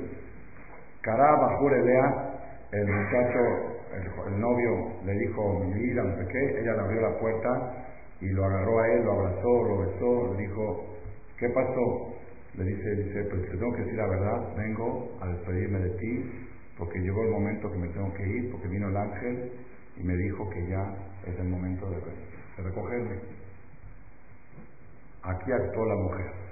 Cará 1.01 1.35
Bajurelea, 1.35 2.35
el 2.71 2.87
muchacho, 2.87 3.39
el, 4.27 4.39
novio 4.39 4.91
le 5.05 5.13
dijo 5.13 5.63
mi 5.63 5.73
vida, 5.73 6.03
no 6.03 6.17
sé 6.17 6.27
qué, 6.27 6.59
ella 6.61 6.73
le 6.73 6.79
abrió 6.79 7.01
la 7.01 7.19
puerta 7.19 7.85
y 8.21 8.27
lo 8.29 8.45
agarró 8.45 8.79
a 8.79 8.87
él, 8.87 9.03
lo 9.03 9.11
abrazó, 9.13 9.63
lo 9.63 9.77
besó, 9.79 10.33
le 10.33 10.41
dijo, 10.41 10.85
¿qué 11.37 11.49
pasó? 11.49 12.15
Le 12.55 12.63
dice, 12.63 12.95
dice, 12.95 13.23
pues 13.29 13.41
te 13.43 13.57
tengo 13.57 13.71
que 13.73 13.81
decir 13.81 13.95
la 13.95 14.07
verdad, 14.07 14.55
vengo 14.55 15.17
a 15.21 15.27
despedirme 15.27 15.79
de 15.79 15.89
ti, 15.91 16.31
porque 16.77 16.99
llegó 16.99 17.21
el 17.23 17.31
momento 17.31 17.71
que 17.71 17.77
me 17.77 17.87
tengo 17.89 18.13
que 18.13 18.27
ir, 18.27 18.51
porque 18.51 18.67
vino 18.67 18.89
el 18.89 18.97
ángel 18.97 19.51
y 19.97 20.03
me 20.03 20.15
dijo 20.15 20.49
que 20.49 20.67
ya 20.67 20.93
es 21.27 21.39
el 21.39 21.47
momento 21.47 21.89
de, 21.89 21.97
de 21.97 22.63
recogerme. 22.63 23.19
Aquí 25.23 25.51
actuó 25.51 25.85
la 25.85 25.95
mujer. 25.95 26.44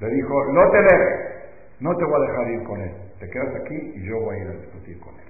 Le 0.00 0.08
dijo, 0.10 0.52
no 0.52 0.70
te 0.70 0.82
dejes, 0.82 1.36
no 1.80 1.96
te 1.96 2.04
voy 2.04 2.14
a 2.14 2.30
dejar 2.30 2.50
ir 2.50 2.62
con 2.64 2.80
él. 2.80 2.92
Te 3.18 3.30
quedas 3.30 3.54
aquí 3.62 3.92
y 3.94 4.06
yo 4.06 4.20
voy 4.20 4.36
a 4.36 4.42
ir 4.42 4.48
a 4.48 4.52
discutir 4.52 5.00
con 5.00 5.14
él. 5.14 5.26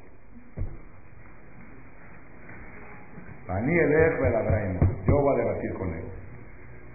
Yo 5.07 5.17
voy 5.21 5.35
a 5.35 5.45
debatir 5.45 5.73
con 5.75 5.95
él. 5.95 6.05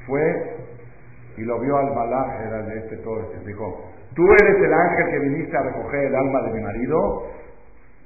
Fue 0.06 0.62
y 1.38 1.42
lo 1.44 1.60
vio 1.60 1.78
al 1.78 1.96
malaj, 1.96 2.42
era 2.42 2.62
de 2.64 2.78
este 2.80 2.98
todo. 2.98 3.22
Este. 3.22 3.48
Dijo, 3.48 3.90
¿tú 4.16 4.24
eres 4.34 4.64
el 4.64 4.74
ángel 4.74 5.12
que 5.12 5.20
viniste 5.20 5.58
a 5.58 5.64
recoger 5.64 6.06
el 6.06 6.16
alma 6.16 6.42
de 6.42 6.52
mi 6.52 6.62
marido? 6.62 7.28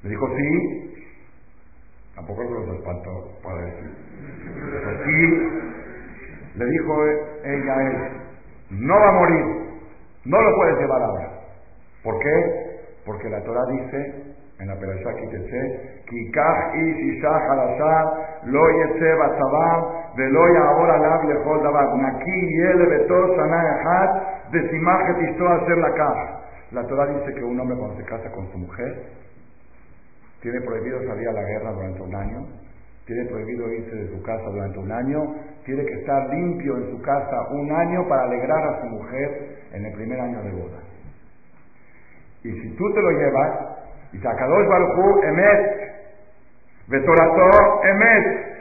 Le 0.03 0.09
dijo, 0.09 0.27
sí. 0.37 1.07
Tampoco 2.15 2.43
los 2.43 2.77
espantó 2.77 3.39
para 3.43 3.65
decir. 3.65 3.91
Dijo, 4.71 4.91
sí. 5.05 5.49
Le 6.55 6.65
dijo 6.65 7.05
ella 7.43 7.87
él, 7.87 7.97
no 8.79 8.99
va 8.99 9.09
a 9.09 9.11
morir, 9.13 9.45
no 10.25 10.41
lo 10.41 10.55
puedes 10.55 10.77
llevar 10.79 11.01
ahora. 11.01 11.29
¿Por 12.03 12.19
qué? 12.19 12.79
Porque 13.05 13.29
la 13.29 13.41
Torah 13.43 13.65
dice 13.71 14.35
en 14.59 14.67
la 14.67 14.75
Perashá 14.75 15.13
Kitetse, 15.15 16.03
Kikach 16.07 16.75
ish 16.75 17.17
isha 17.17 17.35
harasha, 17.35 18.41
lo 18.45 18.63
yetse 18.69 19.13
batzabam, 19.15 20.15
velo 20.15 20.53
yahor 20.53 20.89
alav 20.91 21.23
lechol 21.25 21.61
davar, 21.61 21.95
naki 21.97 22.39
yele 22.57 22.85
betor 22.87 23.35
sana 23.35 23.61
echad, 23.75 24.51
desimach 24.51 25.09
et 25.09 25.41
a 25.41 25.55
hacer 25.55 25.77
la 25.77 25.93
casa. 25.93 26.41
La 26.71 26.83
Torah 26.87 27.07
dice 27.07 27.33
que 27.33 27.43
un 27.43 27.59
hombre 27.59 27.77
cuando 27.77 27.97
se 27.97 28.03
casa 28.05 28.31
con 28.31 28.49
su 28.51 28.57
mujer, 28.57 29.03
tiene 30.41 30.61
prohibido 30.61 30.99
salir 31.07 31.27
a 31.27 31.33
la 31.33 31.43
guerra 31.43 31.71
durante 31.71 32.01
un 32.01 32.15
año, 32.15 32.47
tiene 33.05 33.25
prohibido 33.25 33.71
irse 33.71 33.95
de 33.95 34.07
su 34.09 34.21
casa 34.23 34.43
durante 34.49 34.79
un 34.79 34.91
año, 34.91 35.35
tiene 35.65 35.83
que 35.83 35.93
estar 35.93 36.29
limpio 36.29 36.77
en 36.77 36.91
su 36.91 37.01
casa 37.01 37.47
un 37.49 37.71
año 37.71 38.07
para 38.07 38.23
alegrar 38.23 38.67
a 38.67 38.81
su 38.81 38.87
mujer 38.87 39.57
en 39.73 39.85
el 39.85 39.93
primer 39.93 40.19
año 40.19 40.43
de 40.43 40.51
boda. 40.51 40.79
Y 42.43 42.51
si 42.51 42.69
tú 42.75 42.93
te 42.93 43.01
lo 43.01 43.11
llevas, 43.11 43.59
y 44.13 44.17
Sakadosh 44.19 44.67
Baruchu 44.67 45.21
emet, 45.23 45.95
Vetorato 46.87 47.83
emet, 47.83 48.55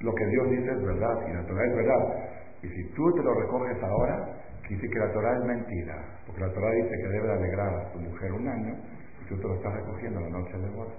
lo 0.00 0.14
que 0.14 0.26
Dios 0.26 0.48
dice 0.50 0.70
es 0.70 0.82
verdad, 0.82 1.26
y 1.28 1.32
la 1.32 1.42
Torah 1.44 1.66
es 1.66 1.74
verdad. 1.74 2.14
Y 2.62 2.68
si 2.68 2.84
tú 2.94 3.12
te 3.14 3.22
lo 3.22 3.34
recoges 3.34 3.82
ahora, 3.82 4.28
dice 4.68 4.88
que 4.88 4.98
la 4.98 5.12
Torah 5.12 5.38
es 5.38 5.44
mentira, 5.44 5.96
porque 6.24 6.40
la 6.40 6.52
Torah 6.52 6.70
dice 6.70 6.90
que 6.90 7.08
debe 7.08 7.32
alegrar 7.32 7.74
a 7.74 7.92
tu 7.92 7.98
mujer 7.98 8.32
un 8.32 8.46
año, 8.46 8.74
y 9.22 9.28
tú 9.28 9.36
te 9.38 9.48
lo 9.48 9.54
estás 9.54 9.74
recogiendo 9.74 10.20
la 10.20 10.28
noche 10.28 10.56
de 10.56 10.70
boda. 10.70 10.92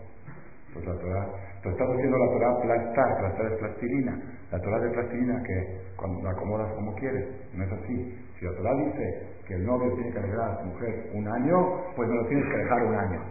Pues 0.74 0.86
la 0.86 0.93
Torah, 0.93 1.28
te 1.63 1.70
estás 1.70 1.88
haciendo 1.89 2.17
la 2.17 2.32
Torah 2.32 2.61
plastar, 2.61 3.17
plastar 3.17 3.45
es 3.51 3.59
plastilina. 3.59 4.20
La 4.51 4.59
Torah 4.59 4.86
es 4.86 4.93
plastilina 4.93 5.43
que 5.43 5.82
cuando 5.95 6.22
la 6.24 6.32
acomodas 6.32 6.72
como 6.74 6.93
quieres, 6.95 7.26
no 7.53 7.63
es 7.63 7.72
así. 7.72 8.17
Si 8.39 8.45
la 8.45 8.51
Torah 8.53 8.74
dice 8.76 9.28
que 9.47 9.55
el 9.55 9.65
novio 9.65 9.93
tiene 9.95 10.11
que 10.11 10.20
alegrar 10.20 10.51
a 10.51 10.57
su 10.59 10.65
mujer 10.65 11.09
un 11.13 11.28
año, 11.28 11.82
pues 11.95 12.07
me 12.07 12.15
lo 12.15 12.28
tienes 12.28 12.45
que 12.45 12.57
dejar 12.57 12.84
un 12.84 12.95
año. 12.95 13.22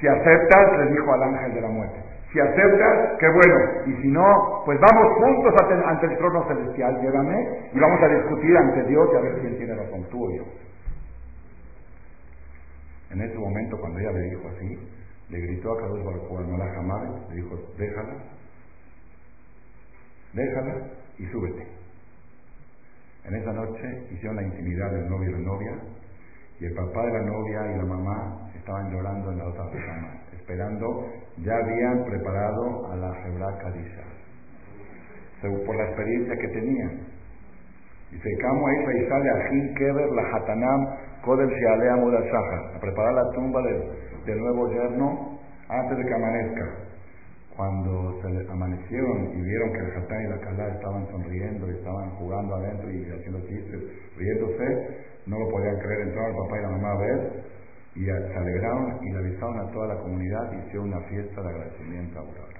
Si 0.00 0.08
aceptas, 0.08 0.78
le 0.78 0.92
dijo 0.92 1.12
al 1.12 1.22
ángel 1.22 1.54
de 1.54 1.60
la 1.60 1.68
muerte, 1.68 2.02
si 2.32 2.40
aceptas, 2.40 3.18
qué 3.18 3.26
bueno, 3.28 3.56
y 3.86 4.02
si 4.02 4.08
no, 4.08 4.62
pues 4.66 4.78
vamos 4.78 5.14
juntos 5.16 5.54
ante, 5.86 6.06
el 6.06 6.18
trono 6.18 6.44
celestial, 6.48 7.00
llévame, 7.00 7.70
y 7.72 7.78
vamos 7.78 8.02
a 8.02 8.08
discutir 8.08 8.56
ante 8.56 8.82
Dios 8.84 9.08
y 9.12 9.16
a 9.16 9.20
ver 9.20 9.40
quién 9.40 9.56
tiene 9.56 9.74
razón, 9.74 10.04
tú 10.10 10.22
o 10.22 10.36
yo. 10.36 10.44
En 13.10 13.22
ese 13.22 13.38
momento, 13.38 13.78
cuando 13.78 14.00
ella 14.00 14.12
le 14.12 14.20
dijo 14.30 14.48
así, 14.48 14.78
le 15.28 15.40
gritó 15.40 15.72
a 15.72 15.80
Kadosh 15.80 16.04
Baruj 16.04 16.38
al 16.38 16.46
Malach 16.46 17.28
le 17.30 17.36
dijo, 17.36 17.58
déjala, 17.76 18.16
déjala 20.32 20.74
y 21.18 21.26
súbete. 21.26 21.66
En 23.24 23.34
esa 23.34 23.52
noche 23.52 24.06
hicieron 24.12 24.36
la 24.36 24.42
intimidad 24.42 24.90
del 24.92 25.08
novio 25.08 25.30
y 25.30 25.32
la 25.32 25.38
novia, 25.38 25.78
y 26.60 26.64
el 26.64 26.74
papá 26.74 27.04
de 27.06 27.12
la 27.12 27.22
novia 27.22 27.74
y 27.74 27.78
la 27.78 27.84
mamá 27.84 28.50
estaban 28.54 28.90
llorando 28.92 29.32
en 29.32 29.38
la 29.38 29.48
otra 29.48 29.64
cama, 29.70 30.22
esperando, 30.32 31.06
ya 31.38 31.56
habían 31.56 32.04
preparado 32.04 32.92
a 32.92 32.96
la 32.96 33.14
Jebra 33.22 33.58
Kadisha, 33.58 34.04
por 35.66 35.76
la 35.76 35.84
experiencia 35.84 36.36
que 36.36 36.48
tenían. 36.48 37.15
Dice, 38.10 38.28
Camo 38.40 38.66
ahí 38.66 39.08
sale 39.08 39.30
a 39.30 39.74
Keber 39.74 40.08
la 40.12 40.22
Hatanam 40.36 40.86
Kodel 41.24 41.48
Shealea 41.48 41.94
a 41.94 42.80
preparar 42.80 43.14
la 43.14 43.30
tumba 43.34 43.60
del 43.62 44.06
del 44.26 44.38
nuevo 44.40 44.68
yerno 44.68 45.38
antes 45.68 45.96
de 45.96 46.04
que 46.04 46.14
amanezca. 46.14 46.66
Cuando 47.56 48.20
se 48.20 48.28
les 48.28 48.50
amanecieron 48.50 49.32
y 49.32 49.40
vieron 49.40 49.72
que 49.72 49.78
el 49.78 49.90
Jatán 49.92 50.20
y 50.20 50.28
la 50.28 50.38
Calá 50.40 50.68
estaban 50.68 51.06
sonriendo 51.10 51.66
y 51.68 51.70
estaban 51.70 52.10
jugando 52.16 52.54
adentro 52.56 52.90
y 52.90 53.02
haciendo 53.10 53.40
chistes, 53.48 53.80
riéndose, 54.14 55.06
no 55.26 55.38
lo 55.38 55.48
podían 55.48 55.78
creer. 55.78 56.00
Entraron 56.08 56.30
el 56.32 56.36
papá 56.36 56.58
y 56.58 56.62
la 56.62 56.68
mamá 56.68 56.92
a 56.92 56.98
ver 56.98 57.44
Y 57.94 58.04
se 58.04 58.36
alegraron 58.36 58.98
y 59.02 59.10
le 59.10 59.18
avisaron 59.18 59.58
a 59.58 59.72
toda 59.72 59.86
la 59.94 59.96
comunidad 60.00 60.52
y 60.52 60.66
hicieron 60.66 60.88
una 60.88 61.00
fiesta 61.08 61.40
de 61.40 61.48
agradecimiento 61.48 62.18
a 62.18 62.22
Aurora. 62.22 62.55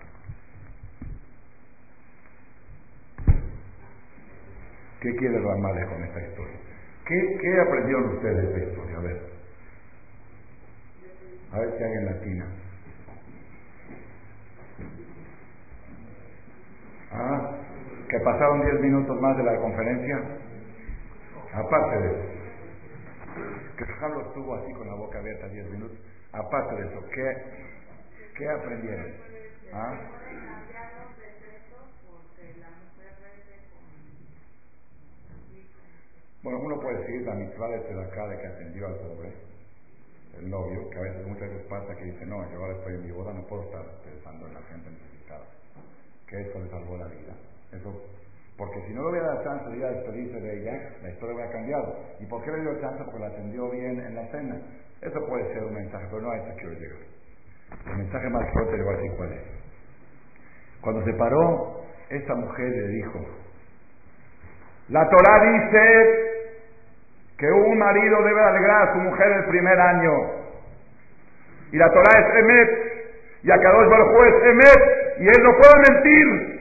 ¿Qué 5.07 5.15
quiere 5.15 5.39
Ramales 5.39 5.87
con 5.89 6.03
esta 6.03 6.21
historia? 6.21 6.57
¿Qué, 7.07 7.39
¿Qué 7.41 7.61
aprendieron 7.61 8.17
ustedes 8.17 8.37
de 8.39 8.43
esta 8.49 8.59
historia? 8.59 8.97
A 8.97 9.01
ver. 9.03 9.23
A 11.53 11.59
ver 11.61 11.79
si 11.79 11.85
alguien 11.85 12.05
latina. 12.07 12.47
Ah, 17.13 17.57
que 18.09 18.19
pasaron 18.19 18.63
10 18.63 18.81
minutos 18.81 19.21
más 19.21 19.37
de 19.37 19.45
la 19.45 19.57
conferencia. 19.61 20.17
Aparte 21.55 21.99
de 21.99 22.09
eso, 22.09 22.29
que 23.79 23.85
Carlos 24.01 24.27
estuvo 24.27 24.57
así 24.57 24.73
con 24.73 24.89
la 24.89 24.95
boca 24.95 25.21
abierta 25.21 25.47
10 25.47 25.71
minutos. 25.71 25.99
Aparte 26.33 26.75
de 26.75 26.89
eso, 26.89 27.05
¿qué, 27.15 27.33
qué 28.37 28.49
aprendieron? 28.51 29.07
¿Ah? 29.73 29.95
Bueno, 36.47 36.61
uno 36.61 36.79
puede 36.79 37.01
decir 37.01 37.23
la 37.23 37.35
mitzvah 37.35 37.67
de 37.67 38.05
acá 38.05 38.29
de 38.29 38.39
que 38.39 38.47
atendió 38.47 38.87
al 38.87 38.95
pobre, 38.95 39.33
el 40.39 40.49
novio, 40.49 40.89
que 40.91 40.99
a 41.01 41.03
veces 41.03 41.27
muchas 41.27 41.51
veces 41.51 41.67
pasa 41.67 41.97
que 41.97 42.05
dice, 42.05 42.25
no, 42.25 42.39
yo 42.53 42.61
ahora 42.61 42.77
estoy 42.79 42.95
en 42.95 43.03
mi 43.03 43.11
boda, 43.11 43.33
no 43.33 43.45
puedo 43.49 43.65
estar 43.65 43.83
pensando 44.05 44.47
en 44.47 44.55
la 44.55 44.63
gente 44.71 44.89
necesitada. 44.89 45.43
Que 46.29 46.41
eso 46.43 46.61
le 46.61 46.71
salvó 46.71 46.99
la 46.99 47.09
vida. 47.09 47.35
Eso, 47.73 47.91
porque 48.57 48.79
si 48.87 48.95
no 48.95 49.03
le 49.03 49.09
hubiera 49.11 49.27
dado 49.27 49.43
chance 49.43 49.71
de 49.71 49.77
ir 49.77 49.85
a 49.87 49.91
despedirse 49.91 50.39
de 50.39 50.61
ella, 50.63 50.91
la 51.03 51.11
historia 51.11 51.35
hubiera 51.35 51.51
cambiado. 51.51 51.99
¿Y 52.21 52.27
por 52.27 52.45
qué 52.45 52.53
le 52.53 52.61
dio 52.61 52.81
chance? 52.81 53.03
Porque 53.03 53.19
la 53.19 53.27
atendió 53.27 53.69
bien 53.69 53.99
en 53.99 54.15
la 54.15 54.31
cena. 54.31 54.55
Eso 55.03 55.19
puede 55.27 55.53
ser 55.53 55.65
un 55.65 55.75
mensaje, 55.75 56.07
pero 56.09 56.23
no 56.23 56.31
a 56.31 56.37
eso 56.37 56.55
quiero 56.61 56.75
llegar. 56.79 57.03
El 57.91 57.97
mensaje 57.97 58.31
más 58.31 58.53
fuerte 58.53 58.77
le 58.77 58.85
voy 58.85 58.95
a 58.95 58.97
decir 58.99 59.13
cuál 59.17 59.33
es. 59.33 59.43
Cuando 60.81 61.05
se 61.05 61.13
paró, 61.15 61.83
esa 62.09 62.35
mujer 62.37 62.69
le 62.69 62.87
dijo, 62.87 63.19
la 64.91 65.09
Torah 65.11 65.43
dice 65.43 66.36
que 67.39 67.47
un 67.47 67.79
marido 67.79 68.23
debe 68.23 68.41
alegrar 68.41 68.89
a 68.89 68.93
su 68.95 68.99
mujer 69.01 69.31
el 69.33 69.45
primer 69.47 69.79
año. 69.79 70.13
Y 71.73 71.77
la 71.77 71.89
Torah 71.91 72.19
es 72.19 72.39
Emet, 72.39 72.71
y 73.43 73.51
a 73.51 73.57
dos 73.57 73.91
Baruj 73.91 74.27
es 74.27 74.51
Emet, 74.51 75.19
y 75.19 75.29
él 75.29 75.43
no 75.43 75.51
puede 75.57 75.91
mentir. 75.91 76.57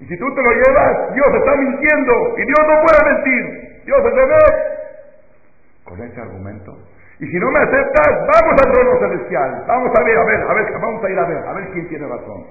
Y 0.00 0.06
si 0.06 0.18
tú 0.18 0.34
te 0.34 0.42
lo 0.42 0.50
llevas, 0.50 1.14
Dios 1.14 1.28
está 1.34 1.56
mintiendo, 1.56 2.34
y 2.38 2.44
Dios 2.44 2.66
no 2.66 2.86
puede 2.86 3.14
mentir. 3.14 3.84
Dios 3.84 3.98
es 4.00 4.12
Emet. 4.12 5.84
Con 5.84 6.02
ese 6.02 6.20
argumento. 6.20 6.76
Y 7.20 7.26
si 7.26 7.38
no 7.38 7.50
me 7.50 7.58
aceptas, 7.60 8.26
vamos 8.32 8.62
al 8.64 8.72
trono 8.72 8.98
celestial. 9.00 9.64
Vamos 9.66 9.92
a 9.96 10.04
ver, 10.04 10.18
a 10.18 10.24
ver, 10.24 10.40
a 10.40 10.54
ver, 10.54 10.72
vamos 10.80 11.04
a 11.04 11.10
ir 11.10 11.18
a 11.18 11.26
ver, 11.26 11.38
a 11.38 11.52
ver 11.52 11.68
quién 11.72 11.88
tiene 11.88 12.06
razón. 12.06 12.46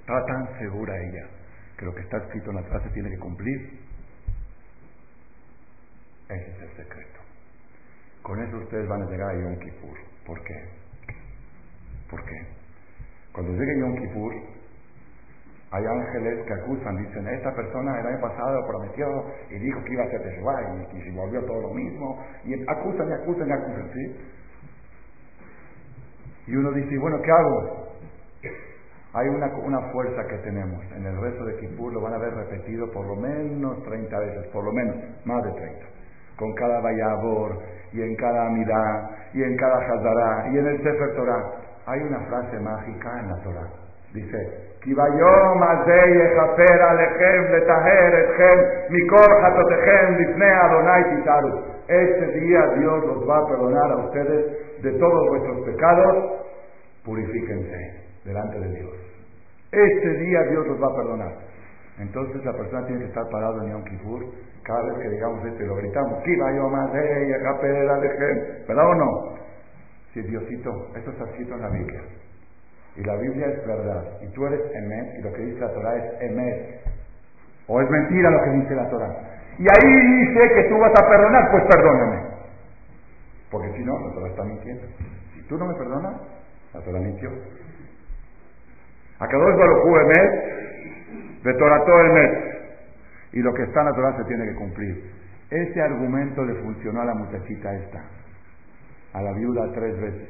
Estaba 0.00 0.24
tan 0.26 0.58
segura 0.58 0.96
ella 0.96 1.26
que 1.78 1.84
lo 1.84 1.94
que 1.94 2.00
está 2.02 2.16
escrito 2.18 2.50
en 2.50 2.56
la 2.56 2.62
frase 2.62 2.88
tiene 2.90 3.10
que 3.10 3.18
cumplir 3.18 3.85
ese 6.28 6.50
es 6.50 6.62
el 6.62 6.76
secreto. 6.76 7.20
Con 8.22 8.42
eso 8.42 8.56
ustedes 8.56 8.88
van 8.88 9.02
a 9.02 9.10
llegar 9.10 9.30
a 9.30 9.34
Yom 9.34 9.58
Kippur. 9.60 9.96
¿Por 10.26 10.42
qué? 10.42 10.64
¿Por 12.10 12.24
qué? 12.24 12.46
Cuando 13.32 13.52
llegue 13.52 13.78
Yom 13.78 13.96
Kippur, 13.96 14.34
hay 15.70 15.84
ángeles 15.84 16.44
que 16.46 16.54
acusan, 16.54 16.96
dicen, 16.96 17.28
esta 17.28 17.54
persona 17.54 18.00
el 18.00 18.06
año 18.06 18.20
pasado 18.20 18.66
prometió 18.66 19.06
y 19.50 19.58
dijo 19.58 19.84
que 19.84 19.92
iba 19.92 20.04
a 20.04 20.10
ser 20.10 20.22
Teshuvah 20.22 20.86
y, 20.92 21.08
y 21.08 21.10
volvió 21.12 21.44
todo 21.44 21.60
lo 21.60 21.70
mismo. 21.74 22.24
Y 22.44 22.54
acusan 22.68 23.08
y 23.08 23.12
acusan 23.12 23.48
y 23.48 23.52
acusan, 23.52 23.90
¿sí? 23.92 24.16
Y 26.48 26.56
uno 26.56 26.72
dice, 26.72 26.98
bueno, 26.98 27.20
¿qué 27.22 27.30
hago? 27.30 27.86
Hay 29.12 29.28
una, 29.28 29.46
una 29.56 29.92
fuerza 29.92 30.26
que 30.26 30.38
tenemos. 30.38 30.84
En 30.92 31.06
el 31.06 31.20
resto 31.20 31.44
de 31.44 31.56
Kippur 31.58 31.92
lo 31.92 32.00
van 32.00 32.14
a 32.14 32.18
ver 32.18 32.34
repetido 32.34 32.90
por 32.90 33.06
lo 33.06 33.16
menos 33.16 33.82
30 33.84 34.18
veces, 34.18 34.46
por 34.48 34.64
lo 34.64 34.72
menos, 34.72 34.96
más 35.24 35.44
de 35.44 35.52
30 35.52 35.95
con 36.38 36.52
cada 36.54 36.80
Vayabor, 36.80 37.58
y 37.92 38.02
en 38.02 38.14
cada 38.16 38.46
Amidá, 38.46 39.10
y 39.32 39.42
en 39.42 39.56
cada 39.56 39.76
Hazará, 39.76 40.48
y 40.52 40.58
en 40.58 40.66
el 40.66 40.76
Sefer 40.82 41.14
Torah. 41.16 41.44
Hay 41.86 42.00
una 42.00 42.20
frase 42.26 42.58
mágica 42.60 43.20
en 43.20 43.28
la 43.28 43.42
Torah. 43.42 43.70
Dice, 44.12 44.66
Este 51.88 52.26
día 52.40 52.66
Dios 52.78 53.04
los 53.04 53.28
va 53.28 53.38
a 53.38 53.46
perdonar 53.46 53.92
a 53.92 53.96
ustedes 53.96 54.82
de 54.82 54.92
todos 54.92 55.28
vuestros 55.28 55.60
pecados. 55.66 56.42
Purifíquense 57.04 58.06
delante 58.24 58.58
de 58.58 58.68
Dios. 58.68 58.92
Este 59.72 60.08
día 60.18 60.42
Dios 60.50 60.66
los 60.66 60.82
va 60.82 60.86
a 60.86 60.96
perdonar. 60.96 61.32
Entonces 61.98 62.44
la 62.44 62.52
persona 62.52 62.86
tiene 62.86 63.02
que 63.02 63.08
estar 63.08 63.24
parado 63.30 63.62
en 63.62 63.70
Yom 63.70 63.84
Kippur 63.84 64.24
cada 64.62 64.82
vez 64.82 64.98
que 65.02 65.08
digamos 65.10 65.44
esto 65.46 65.62
y 65.62 65.66
lo 65.66 65.76
gritamos, 65.76 66.22
yo 66.24 66.68
más 66.68 66.92
¿verdad 66.92 68.90
o 68.90 68.94
no? 68.94 69.36
Si 70.12 70.22
Diosito, 70.22 70.70
esto 70.96 71.10
está 71.10 71.24
escrito 71.24 71.54
en 71.54 71.62
la 71.62 71.68
Biblia. 71.68 72.00
Y 72.96 73.04
la 73.04 73.16
Biblia 73.16 73.46
es 73.48 73.66
verdad. 73.66 74.04
Y 74.22 74.28
tú 74.28 74.46
eres 74.46 74.60
Emet, 74.74 75.18
y 75.18 75.22
lo 75.22 75.32
que 75.32 75.42
dice 75.42 75.60
la 75.60 75.72
Torah 75.72 75.96
es 75.96 76.22
Emet. 76.22 76.80
O 77.68 77.80
es 77.80 77.90
mentira 77.90 78.30
lo 78.30 78.42
que 78.42 78.50
dice 78.50 78.74
la 78.74 78.88
Torah. 78.88 79.14
Y 79.58 79.66
ahí 79.68 80.24
dice 80.24 80.54
que 80.54 80.64
tú 80.68 80.78
vas 80.78 80.92
a 80.92 81.08
perdonar, 81.08 81.50
pues 81.50 81.64
perdóname. 81.64 82.22
Porque 83.50 83.72
si 83.72 83.84
no, 83.84 83.98
la 83.98 84.14
Torah 84.14 84.28
está 84.28 84.44
mintiendo. 84.44 84.86
Si 85.34 85.42
tú 85.42 85.58
no 85.58 85.66
me 85.66 85.74
perdonas, 85.74 86.14
la 86.72 86.80
Torah 86.80 87.00
mintió. 87.00 87.30
Akadosh 89.18 89.56
Baruj 89.56 90.00
Emet, 90.00 91.42
de 91.42 91.54
Torah 91.54 91.84
todo 91.84 92.00
Emet 92.00 92.55
y 93.36 93.42
lo 93.42 93.52
que 93.52 93.64
está 93.64 93.84
natural 93.84 94.16
se 94.16 94.24
tiene 94.24 94.46
que 94.46 94.54
cumplir. 94.54 95.12
Ese 95.50 95.82
argumento 95.82 96.42
le 96.42 96.54
funcionó 96.54 97.02
a 97.02 97.04
la 97.04 97.14
muchachita 97.14 97.70
esta, 97.76 98.02
a 99.12 99.20
la 99.20 99.32
viuda 99.34 99.70
tres 99.74 99.94
veces, 100.00 100.28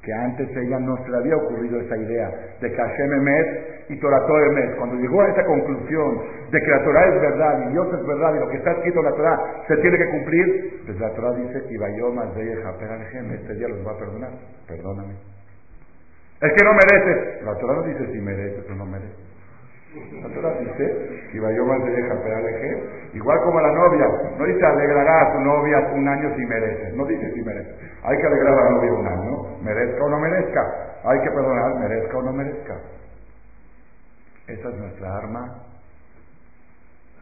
que 0.00 0.12
antes 0.14 0.48
ella 0.56 0.78
no 0.80 0.96
se 1.04 1.10
le 1.10 1.16
había 1.18 1.36
ocurrido 1.36 1.78
esa 1.78 1.94
idea 1.94 2.56
de 2.58 2.70
que 2.70 2.74
Hashem 2.74 3.12
Emet 3.12 3.90
y 3.90 4.00
Torah 4.00 4.24
Emet. 4.50 4.76
Cuando 4.78 4.96
llegó 4.96 5.20
a 5.20 5.28
esa 5.28 5.44
conclusión 5.44 6.22
de 6.50 6.58
que 6.58 6.70
la 6.70 6.82
Torah 6.82 7.06
es 7.06 7.20
verdad 7.20 7.68
y 7.68 7.72
Dios 7.72 7.86
es 8.00 8.06
verdad 8.06 8.34
y 8.34 8.38
lo 8.40 8.48
que 8.48 8.56
está 8.56 8.72
escrito 8.72 9.00
en 9.00 9.04
la 9.04 9.12
Torah 9.12 9.64
se 9.68 9.76
tiene 9.76 9.98
que 9.98 10.08
cumplir, 10.08 10.82
pues 10.86 10.98
la 10.98 11.10
Torah 11.10 11.34
dice, 11.34 11.62
y 11.68 11.78
más 12.14 12.34
de 12.34 13.34
este 13.34 13.54
día 13.56 13.68
los 13.68 13.86
va 13.86 13.92
a 13.92 13.98
perdonar, 13.98 14.30
perdóname. 14.66 15.16
Es 16.40 16.50
que 16.50 16.64
no 16.64 16.72
mereces. 16.72 17.44
La 17.44 17.54
Torah 17.58 17.74
no 17.74 17.82
dice 17.82 18.10
si 18.10 18.18
mereces 18.20 18.64
o 18.70 18.74
no 18.74 18.86
mereces. 18.86 19.31
La 19.94 20.28
Torah 20.28 20.58
dice, 20.58 21.30
y 21.34 21.38
más 21.38 21.84
de 21.84 21.90
deja 21.90 22.14
igual 23.12 23.38
como 23.44 23.60
la 23.60 23.72
novia, 23.72 24.06
no 24.38 24.44
dice 24.46 24.64
alegrará 24.64 25.20
a 25.20 25.32
tu 25.32 25.40
novia 25.40 25.78
un 25.92 26.08
año 26.08 26.34
si 26.34 26.46
merece, 26.46 26.92
no 26.96 27.04
dice 27.04 27.30
si 27.32 27.42
merece. 27.42 27.70
Hay 28.02 28.16
que 28.16 28.26
alegrar 28.26 28.54
a 28.54 28.64
la 28.64 28.70
novia 28.70 28.92
un 28.92 29.06
año, 29.06 29.58
merezca 29.62 30.04
o 30.04 30.08
no 30.08 30.18
merezca. 30.18 30.60
Hay 31.04 31.20
que 31.20 31.30
perdonar, 31.30 31.78
merezca 31.78 32.16
o 32.16 32.22
no 32.22 32.32
merezca. 32.32 32.74
Esa 34.46 34.68
es 34.68 34.74
nuestra 34.76 35.16
arma 35.16 35.62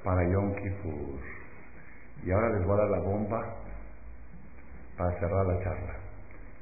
para 0.04 0.22
Yom 0.28 0.54
Kippur. 0.54 1.20
Y 2.22 2.30
ahora 2.30 2.50
les 2.50 2.64
voy 2.64 2.74
a 2.74 2.82
dar 2.82 2.90
la 2.90 3.00
bomba 3.00 3.56
para 4.96 5.10
cerrar 5.18 5.46
la 5.46 5.64
charla. 5.64 5.94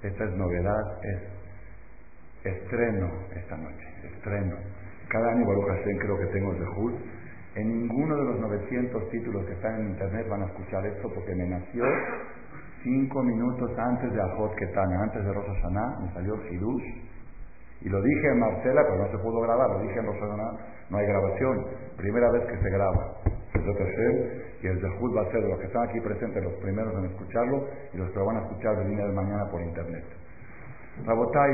Esta 0.02 0.24
es 0.24 0.30
novedad, 0.30 0.98
es 1.02 2.54
estreno 2.54 3.10
esta 3.34 3.56
noche, 3.56 3.86
estreno. 4.04 4.56
Cada 5.08 5.32
año, 5.32 5.46
Baruch 5.46 5.68
Hashem, 5.68 5.98
creo 5.98 6.18
que 6.18 6.26
tengo 6.26 6.52
el 6.52 6.58
Zehut. 6.58 6.94
En 7.54 7.68
ninguno 7.68 8.14
de 8.16 8.24
los 8.24 8.40
900 8.40 9.10
títulos 9.10 9.44
que 9.46 9.52
están 9.52 9.80
en 9.80 9.88
internet 9.88 10.28
van 10.28 10.42
a 10.42 10.46
escuchar 10.46 10.84
esto 10.86 11.10
porque 11.12 11.34
me 11.34 11.48
nació 11.48 11.84
cinco 12.82 13.22
minutos 13.22 13.70
antes 13.76 14.12
de 14.12 14.20
Ajot 14.20 14.54
Ketana, 14.54 15.02
antes 15.02 15.24
de 15.24 15.32
Rosa 15.32 15.52
Saná, 15.62 15.96
me 16.00 16.12
salió 16.12 16.34
Hidush. 16.50 16.84
Y 17.80 17.88
lo 17.88 18.02
dije 18.02 18.28
en 18.28 18.38
Marcela, 18.38 18.82
pero 18.84 19.02
no 19.02 19.10
se 19.10 19.18
pudo 19.18 19.40
grabar, 19.40 19.70
lo 19.70 19.80
dije 19.80 19.98
en 19.98 20.06
Rosa 20.06 20.28
Saná, 20.28 20.50
no 20.90 20.98
hay 20.98 21.06
grabación. 21.06 21.66
Primera 21.96 22.30
vez 22.30 22.44
que 22.46 22.58
se 22.62 22.70
graba. 22.70 23.16
Y 24.62 24.66
el 24.66 24.80
Zehut 24.80 25.16
va 25.16 25.22
a 25.22 25.30
ser 25.30 25.42
de 25.42 25.48
los 25.48 25.58
que 25.58 25.66
están 25.66 25.88
aquí 25.88 26.00
presentes 26.00 26.42
los 26.42 26.54
primeros 26.54 26.94
en 26.94 27.04
escucharlo 27.06 27.66
y 27.92 27.98
los 27.98 28.10
que 28.10 28.18
lo 28.18 28.26
van 28.26 28.36
a 28.36 28.40
escuchar 28.40 28.76
de 28.76 28.84
línea 28.84 29.06
de 29.06 29.12
mañana 29.12 29.44
por 29.50 29.60
internet. 29.60 30.04
Rabotai, 31.04 31.52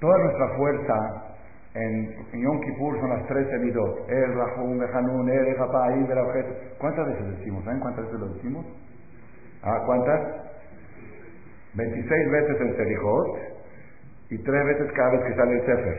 toda 0.00 0.18
nuestra 0.18 0.56
fuerza 0.56 1.31
en, 1.74 2.42
Yom 2.42 2.60
Kippur 2.60 3.00
son 3.00 3.10
las 3.10 3.26
tres 3.28 3.48
semidot. 3.48 4.08
El 4.10 4.34
Rahum, 4.34 4.78
Behanun, 4.78 5.28
El 5.28 5.54
Japay, 5.56 6.06
¿Cuántas 6.78 7.06
veces 7.06 7.38
decimos? 7.38 7.64
¿Saben 7.64 7.80
cuántas 7.80 8.04
veces 8.04 8.20
lo 8.20 8.28
decimos? 8.34 8.66
¿Ah, 9.62 9.82
cuántas? 9.86 10.20
26 11.74 12.30
veces 12.30 12.60
en 12.60 12.76
Serijot 12.76 13.38
y 14.28 14.38
tres 14.38 14.64
veces 14.66 14.92
cada 14.94 15.10
vez 15.12 15.20
que 15.24 15.34
sale 15.34 15.52
el 15.54 15.60
Sefer. 15.60 15.98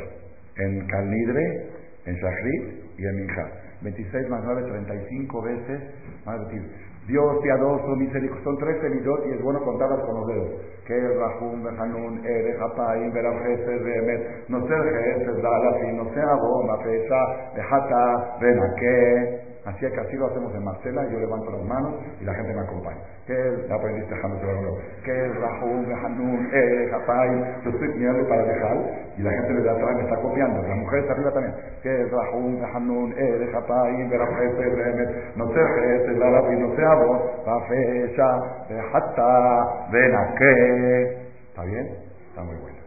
En 0.57 0.87
Calnidre, 0.87 1.69
en 2.05 2.15
Shachrit 2.15 2.99
y 2.99 3.05
en 3.05 3.15
Minja. 3.15 3.51
26 3.81 4.29
más 4.29 4.41
9, 4.43 4.63
35 4.69 5.41
veces. 5.41 5.81
Más 6.25 6.39
Dios 7.07 7.37
piadoso, 7.41 7.95
misericordioso. 7.95 8.43
Son 8.43 8.57
tres 8.57 8.81
semidot 8.81 9.25
y 9.27 9.31
es 9.31 9.41
bueno 9.41 9.59
contarlas 9.63 9.99
con 10.05 10.15
los 10.15 10.27
dedos. 10.27 10.49
Que 10.87 10.97
es 10.97 11.17
Rahum, 11.17 11.63
Behanun, 11.63 12.25
Ere, 12.25 12.57
Hapaim, 12.59 13.11
Berabjeser, 13.11 13.83
Behemet, 13.83 14.49
no 14.49 14.67
ser 14.67 14.83
Jeser, 14.83 15.43
Lalafin, 15.43 15.97
no 15.97 16.13
sea 16.13 16.31
Abom, 16.31 16.69
Afesa, 16.71 17.51
Behata, 17.55 18.37
Benaque. 18.39 19.42
Así 19.65 19.79
que 19.79 19.99
así 19.99 20.17
lo 20.17 20.27
hacemos 20.27 20.53
en 20.53 20.63
Marcela, 20.63 21.07
yo 21.09 21.19
levanto 21.19 21.49
las 21.51 21.63
manos 21.63 21.93
y 22.19 22.25
la 22.25 22.33
gente 22.33 22.53
me 22.53 22.59
acompaña. 22.59 22.99
¿Qué 23.25 23.31
es? 23.31 23.67
Ya 23.69 23.75
aprendiste 23.75 24.13
¿Qué 25.05 25.25
es 25.25 25.35
Rahum, 25.39 25.85
Hanun, 26.03 26.49
Ere, 26.51 26.91
Hapaim? 26.93 27.63
Yo 27.63 27.69
estoy 27.69 27.87
mirando 27.95 28.27
para 28.27 28.43
dejar 28.43 28.77
y 29.15 29.21
la 29.21 29.31
gente 29.31 29.53
de 29.53 29.69
atrás 29.69 29.95
me 29.95 30.03
está 30.03 30.15
copiando. 30.17 30.61
Las 30.63 30.77
mujeres 30.77 31.09
arriba 31.09 31.31
también. 31.31 31.55
¿Qué 31.81 32.01
es 32.01 32.11
Rahum, 32.11 32.61
Hanun, 32.75 33.13
Ere, 33.13 33.55
Hapaim, 33.55 34.09
Berabjeser, 34.09 34.75
Behemet, 34.75 35.35
no 35.37 35.47
ser 35.53 35.65
Jeser, 35.65 36.17
Lalafin, 36.17 36.59
no 36.59 36.75
sea 36.75 36.91
Abom, 36.91 37.19
Afesa, 37.47 38.65
Behata, 38.67 39.87
Benaque. 39.93 41.17
¿Está 41.49 41.63
bien? 41.63 41.87
Está 42.29 42.43
muy 42.43 42.55
bueno. 42.57 42.77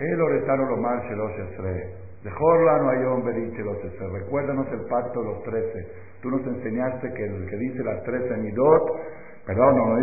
El 0.00 0.20
Oretano 0.20 0.64
lo 0.64 0.76
marche 0.78 1.14
los 1.14 1.30
estre. 2.22 2.30
De 2.30 2.78
no 2.78 2.90
hay 2.90 3.04
hombre 3.04 3.34
dice 3.34 3.62
los 3.62 3.78
Recuérdanos 4.12 4.66
el 4.72 4.86
pacto 4.86 5.20
de 5.20 5.26
los 5.26 5.42
trece. 5.42 5.92
Tú 6.20 6.30
nos 6.30 6.46
enseñaste 6.46 7.12
que 7.12 7.24
el 7.24 7.48
que 7.48 7.56
dice 7.56 7.82
las 7.82 8.02
trece 8.04 8.36
midot, 8.36 8.82
perdón, 9.46 9.76
no, 9.76 9.98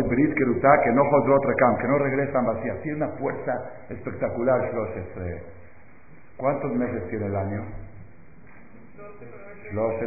que 0.84 0.92
no 0.92 1.02
otra 1.34 1.54
cam, 1.54 1.76
que 1.78 1.88
no 1.88 1.98
regresan 1.98 2.44
vacías. 2.44 2.80
Tiene 2.82 3.04
una 3.04 3.16
fuerza 3.16 3.52
espectacular, 3.88 4.60
Shlosh 4.70 4.96
¿Cuántos 6.36 6.72
meses 6.72 7.08
tiene 7.08 7.26
el 7.26 7.36
año? 7.36 7.64
Shlosh 9.72 10.00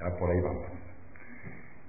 Ya 0.00 0.18
por 0.18 0.30
ahí 0.30 0.40
vamos. 0.40 0.66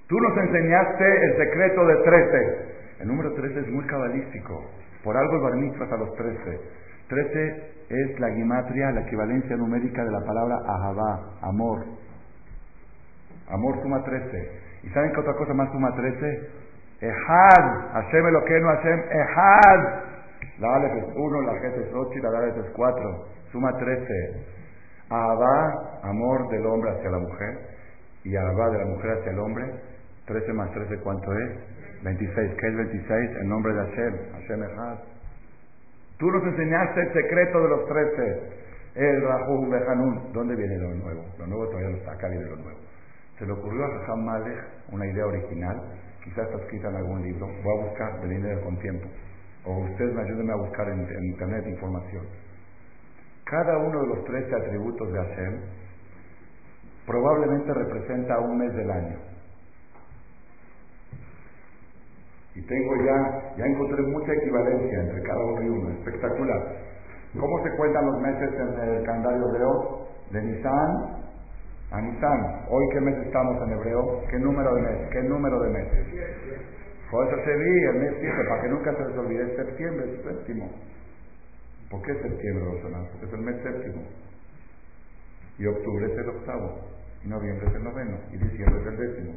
Tú 0.08 0.16
nos 0.20 0.38
enseñaste 0.38 1.26
el 1.26 1.38
secreto 1.38 1.86
de 1.88 1.96
trece. 2.04 2.75
El 3.00 3.08
número 3.08 3.34
13 3.34 3.60
es 3.60 3.68
muy 3.68 3.86
cabalístico. 3.86 4.64
Por 5.04 5.16
algo 5.18 5.36
el 5.36 5.42
bar 5.42 5.82
hasta 5.84 5.98
los 5.98 6.16
13. 6.16 6.62
13 7.10 7.74
es 7.90 8.20
la 8.20 8.30
gimatria, 8.32 8.92
la 8.92 9.02
equivalencia 9.02 9.56
numérica 9.58 10.04
de 10.04 10.12
la 10.12 10.26
palabra 10.26 10.58
ahabá, 10.66 11.38
amor. 11.42 11.86
Amor 13.50 13.82
suma 13.82 14.04
13. 14.04 14.52
¿Y 14.84 14.90
saben 14.90 15.12
qué 15.14 15.20
otra 15.20 15.34
cosa 15.36 15.54
más 15.54 15.72
suma 15.72 15.94
13? 15.96 16.50
Ehad. 17.02 17.92
Hashem 17.94 18.24
no 18.32 18.70
Hashem. 18.70 19.00
Ehad. 19.12 20.06
La 20.60 20.76
Aleph 20.76 20.98
es 20.98 21.16
1, 21.16 21.42
la 21.42 21.54
Jet 21.60 21.78
es 21.78 21.94
8 21.94 22.12
y 22.14 22.22
la 22.22 22.32
Dalet 22.32 22.58
es 22.58 22.72
4. 22.72 23.26
Suma 23.52 23.72
13. 23.78 24.46
Ahabá, 25.10 26.00
amor 26.04 26.50
del 26.50 26.66
hombre 26.66 26.92
hacia 26.92 27.12
la 27.12 27.20
mujer. 27.20 27.60
Y 28.24 28.36
Ahabá 28.36 28.70
de 28.70 28.80
la 28.80 28.86
mujer 28.86 29.12
hacia 29.20 29.32
el 29.32 29.40
hombre. 29.40 29.66
13 30.26 30.54
más 30.54 30.72
13, 30.72 30.98
¿cuánto 31.02 31.32
es? 31.34 31.52
26. 32.04 32.52
¿Qué 32.60 32.68
es 32.68 32.76
26? 32.76 33.32
El 33.42 33.50
nombre 33.50 33.74
de 33.74 33.80
Hashem. 33.80 34.14
Hashem 34.34 34.64
Echad. 34.64 34.98
Tú 36.18 36.32
nos 36.32 36.44
enseñaste 36.44 37.02
el 37.02 37.14
secreto 37.14 37.62
de 37.62 37.70
los 37.70 37.86
13. 37.88 38.66
El 38.96 39.22
Rahu 39.22 39.70
Behanun. 39.70 40.34
¿Dónde 40.34 40.56
viene 40.56 40.78
lo 40.78 40.96
nuevo? 40.96 41.26
Lo 41.38 41.48
nuevo 41.48 41.68
todavía 41.68 41.90
no 41.90 41.98
está. 41.98 42.12
Acá 42.14 42.28
viene 42.30 42.46
lo 42.46 42.56
nuevo. 42.56 42.80
Se 43.38 43.46
le 43.46 43.52
ocurrió 43.52 43.84
a 43.84 43.88
Hassan 43.88 44.26
Malek 44.26 44.64
una 44.92 45.06
idea 45.06 45.26
original. 45.26 45.82
Quizás 46.24 46.46
está 46.46 46.58
escrita 46.64 46.90
en 46.90 46.96
algún 46.96 47.22
libro. 47.22 47.48
Voy 47.64 47.78
a 47.78 47.86
buscar 47.90 48.26
línea 48.26 48.62
con 48.62 48.78
tiempo. 48.80 49.08
O 49.66 49.80
ustedes 49.80 50.14
me 50.14 50.22
ayuden 50.22 50.50
a 50.50 50.56
buscar 50.56 50.88
en, 50.88 51.00
en 51.00 51.24
internet 51.26 51.68
información. 51.68 52.26
Cada 53.46 53.78
uno 53.78 54.02
de 54.02 54.08
los 54.08 54.26
13 54.26 54.56
atributos 54.56 55.12
de 55.12 55.20
Hashem 55.20 55.60
probablemente 57.06 57.74
representa 57.74 58.40
un 58.40 58.58
mes 58.58 58.74
del 58.74 58.90
año. 58.90 59.18
Y 62.56 62.62
tengo 62.62 62.96
ya, 63.04 63.54
ya 63.58 63.66
encontré 63.66 64.02
mucha 64.04 64.34
equivalencia 64.34 65.02
entre 65.02 65.22
cada 65.24 65.46
uno 65.46 65.62
y 65.62 65.70
uno, 65.70 65.90
espectacular. 65.92 66.62
¿Cómo 67.38 67.64
se 67.64 67.76
cuentan 67.76 68.06
los 68.06 68.22
meses 68.22 68.50
en 68.54 68.90
el 68.90 69.04
calendario 69.04 69.50
hebreo? 69.50 70.08
De 70.32 70.42
Nisan 70.42 71.26
a 71.92 72.02
Nisan. 72.02 72.66
Hoy 72.70 72.86
qué 72.94 73.02
mes 73.02 73.16
estamos 73.26 73.62
en 73.62 73.74
hebreo? 73.74 74.24
¿Qué 74.30 74.40
número 74.40 74.74
de 74.76 74.82
mes? 74.82 75.10
¿Qué 75.12 75.22
número 75.24 75.60
de 75.62 75.70
meses? 75.70 76.08
Por 77.12 77.28
eso 77.28 77.36
se 77.46 77.56
vi 77.56 77.84
el 77.84 77.96
mes 78.00 78.14
7, 78.20 78.36
para 78.50 78.62
que 78.62 78.70
nunca 78.70 78.96
se 78.96 79.06
les 79.06 79.18
olvide, 79.18 79.56
septiembre, 79.56 80.06
es 80.14 80.24
séptimo. 80.24 80.70
¿Por 81.90 82.02
qué 82.02 82.14
septiembre, 82.16 82.66
Rosana? 82.66 83.08
Porque 83.12 83.26
es 83.28 83.34
el 83.34 83.42
mes 83.42 83.56
séptimo. 83.62 84.02
Y 85.60 85.68
octubre 85.68 86.06
es 86.06 86.18
el 86.18 86.30
octavo. 86.30 86.80
Y 87.24 87.28
noviembre 87.28 87.68
es 87.68 87.76
el 87.76 87.84
noveno. 87.84 88.18
Y 88.32 88.38
diciembre 88.38 88.82
es 88.82 88.88
el 88.88 88.98
décimo. 88.98 89.34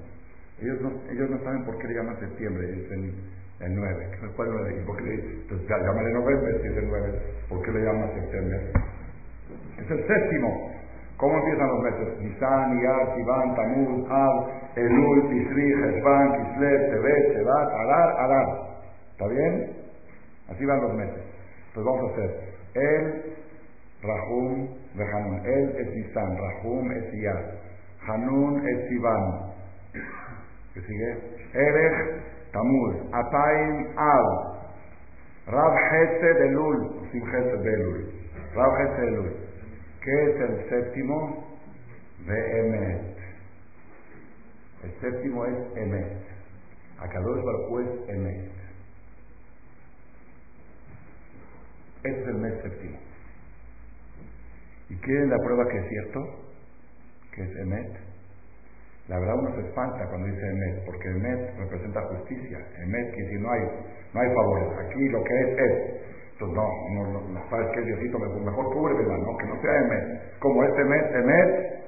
Ellos 0.60 0.80
no, 0.80 0.90
ellos 1.08 1.30
no 1.30 1.38
saben 1.44 1.64
por 1.64 1.78
qué 1.78 1.86
le 1.86 1.94
llaman 1.94 2.18
septiembre, 2.18 2.66
es 2.66 2.90
el, 2.90 3.14
el 3.60 3.74
9. 3.76 4.10
¿Cuál 4.34 4.48
9? 4.50 4.80
¿Y 4.82 4.86
por 4.86 4.96
qué 4.96 5.04
le 5.04 5.14
Entonces, 5.14 5.68
llámale 5.68 6.12
noviembre 6.12 6.58
si 6.60 6.66
es 6.66 6.76
el 6.78 6.88
9. 6.88 7.22
¿Por 7.48 7.62
qué 7.62 7.70
le 7.70 7.84
llaman 7.84 8.14
septiembre? 8.14 8.72
Es 9.78 9.90
el 9.90 10.06
séptimo. 10.06 10.72
¿Cómo 11.16 11.38
empiezan 11.38 11.68
los 11.68 11.82
meses? 11.82 12.20
Nisan, 12.20 12.78
Iyar, 12.78 13.14
Sivan, 13.14 13.54
Tamuz, 13.54 14.10
Ab, 14.10 14.48
Elul, 14.76 15.28
Tisri, 15.30 15.72
Hezban, 15.72 16.32
Kislev, 16.32 16.90
Tebet, 16.90 17.36
Shevat, 17.36 17.68
Adar, 17.68 18.10
Adar. 18.18 18.46
¿Está 19.12 19.26
bien? 19.28 19.76
Así 20.48 20.64
van 20.64 20.80
los 20.80 20.94
meses. 20.94 21.22
Pues 21.74 21.86
vamos 21.86 22.02
a 22.02 22.12
hacer. 22.14 22.30
El, 22.74 23.36
Rahum, 24.02 24.68
Hanun. 24.96 25.46
El 25.46 25.68
es 25.76 25.94
Nisan, 25.94 26.36
Rahum 26.36 26.90
es 26.90 27.14
Iyar. 27.14 27.58
Hanun 28.08 28.66
es 28.66 28.88
Sivan 28.88 29.48
sigue? 30.82 31.10
Erech 31.54 32.22
Tamuz, 32.52 32.96
Ataim 33.12 33.98
Al, 33.98 34.26
Rab 35.46 35.74
Hesed 35.92 36.36
Elul, 36.42 37.08
Sim 37.12 37.22
Hesed 37.26 37.64
Rab 38.54 38.72
Hesed 38.80 39.08
Elul. 39.08 39.32
¿Qué 40.02 40.22
es 40.24 40.40
el 40.40 40.68
séptimo? 40.68 41.48
Emet. 42.26 43.16
El 44.84 44.92
séptimo 45.00 45.44
es 45.46 45.76
Emet. 45.76 46.22
Akadosh 47.00 47.42
Baruch 47.44 47.86
es 47.86 48.08
Emet. 48.08 48.50
Este 52.04 52.20
es 52.20 52.28
el 52.28 52.34
mes 52.34 52.62
séptimo. 52.62 52.98
¿Y 54.88 54.96
quién 54.96 55.30
la 55.30 55.36
prueba 55.38 55.68
que 55.68 55.78
es 55.78 55.88
cierto? 55.88 56.20
Que 57.34 57.42
es 57.42 57.56
Emet. 57.56 58.07
La 59.08 59.18
verdad 59.18 59.36
uno 59.40 59.54
se 59.54 59.66
espanta 59.66 60.06
cuando 60.08 60.26
dice 60.26 60.46
Emet, 60.46 60.84
porque 60.84 61.08
Emet 61.08 61.56
representa 61.58 62.02
justicia. 62.02 62.58
Emet 62.84 63.14
quiere 63.14 63.24
decir 63.24 63.40
no 63.40 63.50
hay, 63.50 63.62
no 64.12 64.20
hay 64.20 64.28
favores. 64.34 64.68
Aquí 64.84 65.08
lo 65.08 65.24
que 65.24 65.40
es 65.40 65.58
es. 65.58 65.74
Entonces 66.32 66.56
no, 66.56 66.68
no, 66.94 67.28
no, 67.28 67.50
sabes 67.50 67.68
que 67.74 67.80
Diosito 67.82 68.18
mejor 68.18 68.72
cúbremela, 68.72 69.16
no, 69.16 69.36
que 69.38 69.46
no 69.46 69.60
sea 69.62 69.80
Emet. 69.80 70.38
Como 70.38 70.62
este 70.62 70.82
Emet, 70.82 71.14
Emet. 71.14 71.78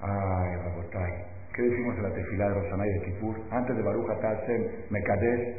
Ay, 0.00 0.56
Rabotay. 0.62 1.12
¿Qué 1.52 1.62
decimos 1.62 1.96
en 1.96 2.02
la 2.04 2.14
tefilá 2.14 2.48
de 2.48 2.54
Rosanay 2.54 2.88
de 2.88 3.00
Kipur? 3.02 3.34
Antes 3.50 3.76
de 3.76 3.82
Baruch 3.82 4.06
Hashem, 4.06 4.66
Mekadesh, 4.90 5.56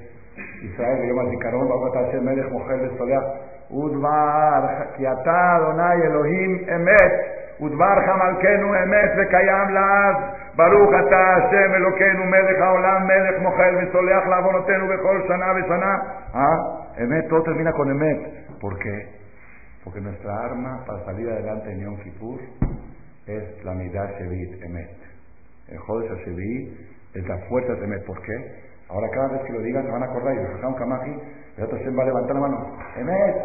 Israel, 0.63 1.09
Yom 1.09 1.29
Zikaron, 1.31 1.67
Baruch 1.67 1.93
Hashem, 1.93 2.23
Melech, 2.23 2.49
Mojer, 2.49 2.97
Solea, 2.97 3.58
Udvar, 3.70 4.92
Kiatá, 4.96 5.56
Adonai, 5.56 6.00
Elohim, 6.02 6.68
Emet. 6.68 7.44
ודבר 7.60 7.94
חמלכנו 8.06 8.74
אמת 8.82 9.10
וקיים 9.18 9.68
לעד. 9.68 10.16
ברוך 10.56 10.90
אתה 11.06 11.34
השם 11.34 11.74
אלוקינו 11.74 12.24
מלך 12.24 12.62
העולם, 12.62 13.02
מלך 13.06 13.42
מוחל 13.42 13.74
וסולח 13.76 14.26
לעוונותינו 14.26 14.86
בכל 14.88 15.20
שנה 15.28 15.46
ושנה. 15.56 15.94
Ah, 16.34 16.58
emet, 16.98 17.28
todo 17.28 17.42
termina 17.42 17.72
con 17.72 17.88
emet. 17.90 18.20
¿Por 18.60 18.74
qué? 18.78 18.96
Porque 19.84 20.00
nuestra 20.00 20.32
arma 20.46 20.84
para 20.86 21.04
salir 21.04 21.28
adelante 21.30 21.70
en 21.70 21.78
Yom 21.84 21.96
Kippur 22.02 22.40
es 23.26 23.64
la 23.64 23.72
Midah 23.74 24.08
Shevit, 24.18 24.62
emet. 24.64 24.96
El 25.68 25.78
Jodesh 25.78 26.10
Shevi 26.24 26.54
es 27.14 27.24
la 27.28 27.38
fuerza 27.48 27.72
de 27.74 27.84
emet. 27.84 28.04
¿Por 28.04 28.20
qué? 28.22 28.36
Ahora 28.90 29.08
cada 29.10 29.28
vez 29.28 29.42
que 29.46 29.52
lo 29.52 29.60
digan 29.60 29.84
se 29.84 29.92
van 29.92 30.02
a 30.02 30.06
acordar 30.06 30.34
y 30.34 31.47
el 31.59 31.65
otro 31.65 31.77
se 31.77 31.89
va 31.91 32.03
a 32.03 32.05
levantar 32.07 32.35
la 32.35 32.41
mano. 32.41 32.77
Emet, 32.95 33.35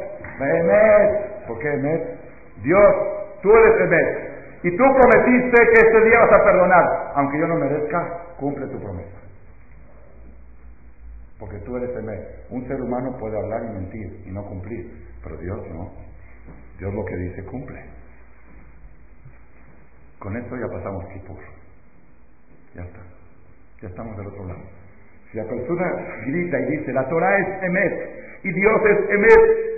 emet. 0.41 1.47
¿Por 1.47 1.59
qué 1.59 1.74
emet? 1.74 2.20
Dios 2.62 3.15
Tú 3.45 3.53
eres 3.55 3.78
Emet. 3.78 4.65
Y 4.65 4.70
tú 4.70 4.82
prometiste 4.82 5.61
que 5.69 5.86
este 5.86 6.05
día 6.09 6.19
vas 6.19 6.32
a 6.32 6.45
perdonar. 6.45 7.12
Aunque 7.15 7.39
yo 7.39 7.47
no 7.47 7.57
merezca, 7.57 8.35
cumple 8.39 8.66
tu 8.69 8.81
promesa. 8.81 9.19
Porque 11.39 11.59
tú 11.59 11.77
eres 11.77 11.95
Emet. 11.95 12.47
Un 12.49 12.66
ser 12.66 12.81
humano 12.81 13.15
puede 13.19 13.36
hablar 13.36 13.65
y 13.65 13.69
mentir 13.69 14.23
y 14.24 14.31
no 14.31 14.47
cumplir. 14.47 14.91
Pero 15.23 15.36
Dios 15.36 15.59
no. 15.74 15.93
Dios 16.78 16.95
lo 16.95 17.05
que 17.05 17.16
dice 17.16 17.45
cumple. 17.45 17.85
Con 20.19 20.35
esto 20.39 20.57
ya 20.57 20.66
pasamos 20.74 21.05
Kipur. 21.12 21.36
Ya 22.74 22.82
está. 22.82 23.01
Ya 23.82 23.89
estamos 23.89 24.16
del 24.16 24.28
otro 24.28 24.47
lado. 24.47 24.62
Si 25.35 25.39
la 25.40 25.48
persona 25.48 25.85
grita 26.27 26.61
y 26.61 26.78
dice, 26.78 26.93
la 26.93 27.09
Torah 27.09 27.39
es 27.40 27.62
Emet 27.65 28.44
y 28.44 28.52
Dios 28.52 28.81
es 28.85 29.11
Emet, 29.11 29.74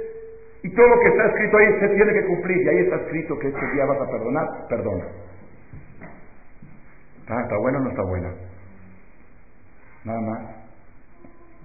Y 0.65 0.69
todo 0.69 0.87
lo 0.87 1.01
que 1.01 1.09
está 1.09 1.29
escrito 1.29 1.57
ahí 1.57 1.81
se 1.81 1.89
tiene 1.89 2.13
que 2.13 2.27
cumplir. 2.27 2.59
Y 2.59 2.69
ahí 2.69 2.79
está 2.81 2.97
escrito 2.97 3.39
que 3.39 3.49
este 3.49 3.73
día 3.73 3.87
vas 3.87 4.03
a 4.03 4.11
perdonar, 4.11 4.47
perdona. 4.69 5.07
¿Está, 7.21 7.41
está 7.41 7.57
buena 7.57 7.79
o 7.79 7.81
no 7.81 7.89
está 7.89 8.03
buena? 8.03 8.35
Nada 10.05 10.21
más, 10.21 10.41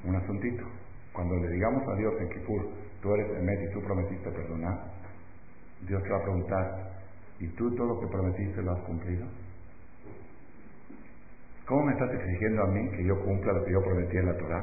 un 0.06 0.16
asuntito. 0.16 0.64
Cuando 1.12 1.36
le 1.36 1.50
digamos 1.50 1.84
a 1.90 1.96
Dios 1.96 2.14
en 2.22 2.30
Kipur, 2.30 2.70
tú 3.02 3.14
eres 3.14 3.28
Emet 3.40 3.60
y 3.62 3.74
tú 3.74 3.82
prometiste 3.82 4.32
perdonar, 4.32 4.86
Dios 5.86 6.02
te 6.02 6.10
va 6.12 6.18
a 6.18 6.22
preguntar, 6.22 6.92
¿y 7.40 7.48
tú 7.56 7.76
todo 7.76 7.88
lo 7.88 8.00
que 8.00 8.08
prometiste 8.08 8.62
lo 8.62 8.72
has 8.72 8.82
cumplido? 8.84 9.28
¿Cómo 11.72 11.86
me 11.86 11.94
estás 11.94 12.12
exigiendo 12.14 12.64
a 12.64 12.68
mí 12.68 12.84
que 12.98 13.06
yo 13.06 13.18
cumpla 13.24 13.54
lo 13.54 13.64
que 13.64 13.72
yo 13.72 13.82
prometí 13.82 14.18
en 14.18 14.26
la 14.26 14.36
Torah? 14.36 14.62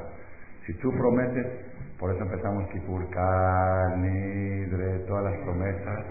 Si 0.67 0.75
tú 0.75 0.93
prometes, 0.93 1.47
por 1.99 2.13
eso 2.13 2.23
empezamos 2.23 2.69
Kipur, 2.69 3.01
Nidre, 3.97 4.99
todas 5.09 5.25
las 5.25 5.37
promesas. 5.41 6.05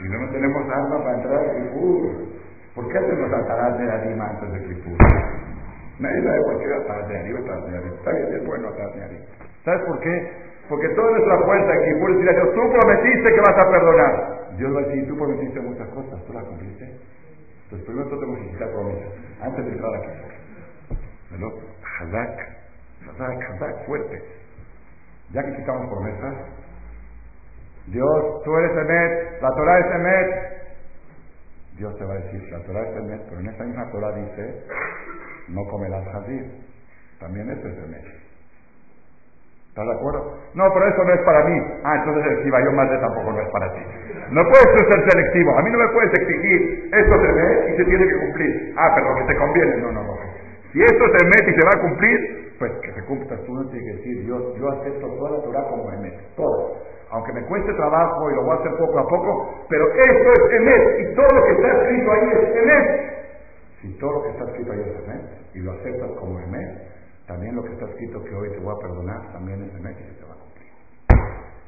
Si 0.00 0.08
no, 0.08 0.30
tenemos 0.30 0.62
arma 0.64 1.04
para 1.04 1.16
entrar 1.16 1.44
a 1.44 1.52
Kipur. 1.60 2.08
¿Por 2.74 2.88
qué 2.88 2.96
hacemos 2.96 3.30
atarás 3.34 3.76
de 3.76 3.92
anima 3.92 4.30
antes 4.30 4.50
de 4.50 4.60
Kipur? 4.80 4.96
Nadie 5.98 6.22
sabe 6.24 6.38
por 6.44 6.58
qué 6.58 6.74
atarás 6.74 7.08
de 7.08 7.18
arriba, 7.18 7.38
atarás 7.40 7.66
de 7.66 7.76
arriba. 7.76 7.94
Está 7.94 8.10
bien, 8.12 8.32
es 8.32 8.46
bueno 8.46 8.68
atarás 8.68 8.94
de 8.96 9.04
arriba. 9.04 9.24
¿Sabes 9.62 9.82
por 9.88 10.00
qué? 10.00 10.32
Porque 10.70 10.88
toda 10.88 11.10
nuestra 11.10 11.38
fuerza 11.44 11.70
en 11.74 11.92
Kipur 11.92 12.10
es 12.12 12.16
decir 12.16 12.30
a 12.30 12.32
Dios, 12.32 12.54
tú 12.54 12.60
prometiste 12.80 13.28
que 13.28 13.40
vas 13.40 13.58
a 13.60 13.70
perdonar. 13.70 14.56
Dios 14.56 14.74
va 14.74 14.80
a 14.80 14.84
decir, 14.86 15.06
tú 15.06 15.18
prometiste 15.18 15.60
muchas 15.60 15.88
cosas, 15.88 16.24
¿tú 16.24 16.32
las 16.32 16.44
cumpliste? 16.44 16.96
Entonces 17.72 17.88
primero 17.88 18.20
tenemos 18.20 18.38
que 18.38 18.50
quitar 18.50 18.70
promesas, 18.70 19.12
antes 19.40 19.64
de 19.64 19.72
entrar 19.72 19.94
a 19.94 20.00
Kipur. 20.02 20.32
¿No? 21.40 21.48
Hazak, 22.00 23.86
fuerte. 23.86 24.22
Ya 25.32 25.42
que 25.42 25.56
quitamos 25.56 25.88
promesas, 25.88 26.34
Dios, 27.86 28.42
tú 28.44 28.54
eres 28.58 28.72
Emet, 28.72 29.40
la 29.40 29.48
Torah 29.48 29.78
es 29.78 29.86
Emet. 29.94 30.28
Dios 31.78 31.96
te 31.96 32.04
va 32.04 32.12
a 32.12 32.18
decir, 32.18 32.42
la 32.52 32.62
Torah 32.64 32.82
es 32.82 32.96
Emet, 32.96 33.22
pero 33.30 33.40
en 33.40 33.48
esa 33.48 33.64
misma 33.64 33.90
Torah 33.90 34.12
dice, 34.16 34.66
no 35.48 35.64
comerás 35.70 36.04
jazir. 36.12 36.52
También 37.20 37.48
eso 37.48 37.68
es 37.68 37.78
Emet. 37.78 38.21
¿Estás 39.72 39.88
de 39.88 39.94
acuerdo? 39.96 40.36
No, 40.52 40.68
pero 40.68 40.84
eso 40.84 41.02
no 41.02 41.14
es 41.14 41.20
para 41.24 41.48
mí. 41.48 41.56
Ah, 41.82 41.96
entonces 41.96 42.44
el 42.44 42.44
yo 42.44 42.72
más 42.72 42.90
de 42.90 42.98
tampoco 42.98 43.32
no 43.32 43.40
es 43.40 43.48
para 43.48 43.72
ti. 43.72 43.80
No 44.28 44.42
puedes 44.44 44.68
ser 44.68 45.00
selectivo. 45.08 45.56
A 45.56 45.62
mí 45.62 45.70
no 45.70 45.78
me 45.78 45.88
puedes 45.88 46.12
exigir 46.12 46.90
esto 46.92 47.14
se 47.16 47.32
ve 47.32 47.72
y 47.72 47.76
se 47.78 47.84
tiene 47.86 48.06
que 48.06 48.18
cumplir. 48.18 48.74
Ah, 48.76 48.92
pero 48.94 49.08
lo 49.08 49.16
que 49.16 49.32
te 49.32 49.38
conviene. 49.38 49.76
No, 49.78 49.92
no, 49.92 50.02
no. 50.04 50.12
Si 50.72 50.82
esto 50.82 51.04
se 51.16 51.24
mete 51.24 51.50
y 51.50 51.54
se 51.54 51.64
va 51.64 51.72
a 51.72 51.80
cumplir, 51.80 52.54
pues 52.58 52.72
que 52.84 52.92
se 52.92 53.02
cumpla, 53.06 53.36
tú 53.46 53.54
no 53.54 53.64
tienes 53.70 53.80
que 53.80 53.96
decir, 53.96 54.24
Dios, 54.26 54.42
yo 54.60 54.68
acepto 54.72 55.06
toda 55.08 55.30
la 55.30 55.42
Torah 55.42 55.64
como 55.70 55.90
Emet, 55.90 56.20
todo. 56.36 56.76
Aunque 57.08 57.32
me 57.32 57.42
cueste 57.46 57.72
trabajo 57.72 58.30
y 58.30 58.34
lo 58.34 58.42
voy 58.44 58.52
a 58.52 58.60
hacer 58.60 58.76
poco 58.76 58.98
a 58.98 59.08
poco, 59.08 59.54
pero 59.70 59.88
esto 59.88 60.32
es 60.32 60.52
Emet 60.52 61.00
y 61.00 61.14
todo 61.14 61.28
lo 61.32 61.44
que 61.44 61.52
está 61.52 61.68
escrito 61.80 62.12
ahí 62.12 62.28
es 62.28 62.56
Emet. 62.56 63.12
Si 63.80 63.98
todo 63.98 64.12
lo 64.12 64.22
que 64.22 64.28
está 64.32 64.44
escrito 64.44 64.72
ahí 64.72 64.80
es 64.80 65.02
Emet 65.02 65.22
y 65.54 65.58
lo 65.60 65.72
aceptas 65.72 66.10
como 66.20 66.38
Emet, 66.40 66.91
también 67.26 67.54
lo 67.54 67.62
que 67.62 67.72
está 67.72 67.86
escrito 67.86 68.22
que 68.24 68.34
hoy 68.34 68.50
te 68.50 68.58
voy 68.58 68.74
a 68.74 68.80
perdonar 68.80 69.32
también 69.32 69.62
es 69.62 69.74
Emet 69.74 70.00
y 70.00 70.04
se 70.04 70.14
te 70.14 70.24
va 70.24 70.34
a 70.34 70.38
cumplir. 70.38 70.72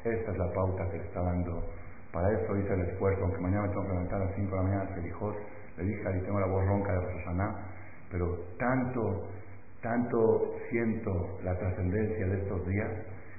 Esta 0.03 0.31
es 0.31 0.37
la 0.37 0.51
pauta 0.53 0.89
que 0.89 0.97
le 0.97 1.05
está 1.05 1.21
dando. 1.21 1.63
Para 2.11 2.31
eso 2.31 2.55
hice 2.57 2.73
el 2.73 2.81
esfuerzo, 2.89 3.23
aunque 3.23 3.39
mañana 3.39 3.63
me 3.63 3.69
tengo 3.69 3.83
que 3.83 3.89
levantar 3.89 4.21
a 4.21 4.25
las 4.25 4.35
5 4.35 4.49
de 4.49 4.55
la 4.55 4.63
mañana, 4.63 4.95
Felijos, 4.95 5.35
le 5.77 5.83
dije 5.83 6.07
ahí 6.07 6.21
tengo 6.21 6.39
la 6.39 6.47
voz 6.47 6.65
ronca 6.65 6.91
de 6.93 7.01
Rosana, 7.01 7.55
pero 8.09 8.25
tanto 8.57 9.27
tanto 9.85 10.55
siento 10.71 11.37
la 11.43 11.55
trascendencia 11.59 12.25
de 12.25 12.41
estos 12.41 12.67
días 12.67 12.89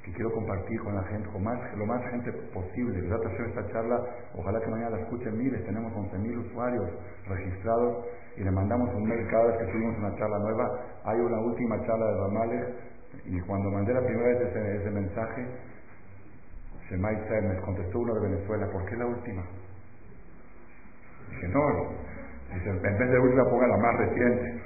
que 0.05 0.13
quiero 0.13 0.31
compartir 0.31 0.81
con 0.81 0.95
la 0.95 1.03
gente, 1.09 1.29
con 1.31 1.43
más, 1.43 1.59
lo 1.77 1.85
más 1.85 2.01
gente 2.09 2.33
posible. 2.55 3.01
Gracias 3.09 3.41
a 3.41 3.49
esta 3.49 3.73
charla, 3.73 4.01
ojalá 4.33 4.61
que 4.61 4.71
mañana 4.71 4.91
la 4.91 5.01
escuchen 5.01 5.37
miles, 5.37 5.65
tenemos 5.65 5.93
11.000 5.93 6.47
usuarios 6.47 6.89
registrados 7.27 8.07
y 8.37 8.45
le 8.45 8.51
mandamos 8.51 8.95
un 8.95 9.05
mail 9.05 9.27
cada 9.31 9.47
vez 9.47 9.59
que 9.59 9.73
subimos 9.73 9.97
una 9.99 10.15
charla 10.17 10.39
nueva. 10.39 10.81
Hay 11.05 11.21
una 11.21 11.41
última 11.41 11.77
charla 11.87 12.07
de 12.07 12.21
Ramales 12.21 12.65
y 13.25 13.41
cuando 13.41 13.71
mandé 13.71 13.95
la 13.95 14.03
primera 14.03 14.29
vez 14.29 14.49
ese, 14.49 14.77
ese 14.77 14.91
mensaje, 14.91 15.47
se 16.89 16.97
me 16.97 17.61
contestó 17.63 17.99
uno 17.99 18.15
de 18.15 18.29
Venezuela, 18.29 18.67
¿por 18.71 18.85
qué 18.87 18.97
la 18.97 19.07
última? 19.07 19.43
Dije, 21.31 21.49
no, 21.49 21.61
en 22.53 22.99
vez 22.99 23.11
de 23.11 23.19
última 23.19 23.45
ponga 23.45 23.67
la 23.67 23.77
más 23.77 23.97
reciente. 23.99 24.63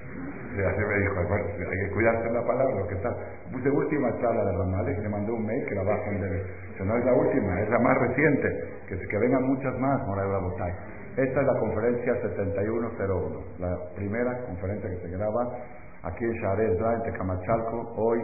Y 0.51 0.61
así 0.61 0.81
me 0.81 0.99
dijo, 0.99 1.15
hay 1.21 1.79
que 1.87 1.95
cuidarse 1.95 2.31
la 2.31 2.45
palabra, 2.45 2.75
lo 2.75 2.87
que 2.89 2.95
está. 2.95 3.09
Puse 3.53 3.71
última 3.71 4.11
charla 4.21 4.45
de 4.45 4.53
Ramales 4.59 4.99
y 4.99 5.03
le 5.03 5.09
mandé 5.09 5.31
un 5.31 5.47
mail 5.47 5.65
que 5.67 5.75
la 5.77 5.85
bajen 5.85 6.21
de... 6.21 6.43
Que 6.77 6.85
no 6.85 6.97
es 6.97 7.05
la 7.05 7.15
última, 7.15 7.61
es 7.61 7.71
la 7.71 7.79
más 7.79 7.97
reciente. 7.99 8.49
Que, 8.89 8.99
que 8.99 9.19
vengan 9.19 9.45
muchas 9.45 9.79
más, 9.79 10.07
Morales 10.07 10.43
Botay. 10.43 10.73
Esta 11.17 11.41
es 11.41 11.47
la 11.47 11.59
conferencia 11.59 12.15
7101, 12.23 13.41
la 13.59 13.77
primera 13.97 14.47
conferencia 14.47 14.89
que 14.91 15.09
se 15.09 15.09
graba 15.11 15.59
aquí 16.05 16.25
en 16.25 16.33
Sharet 16.33 16.79
en 16.79 17.03
Tecamachalco, 17.03 17.95
hoy 17.97 18.21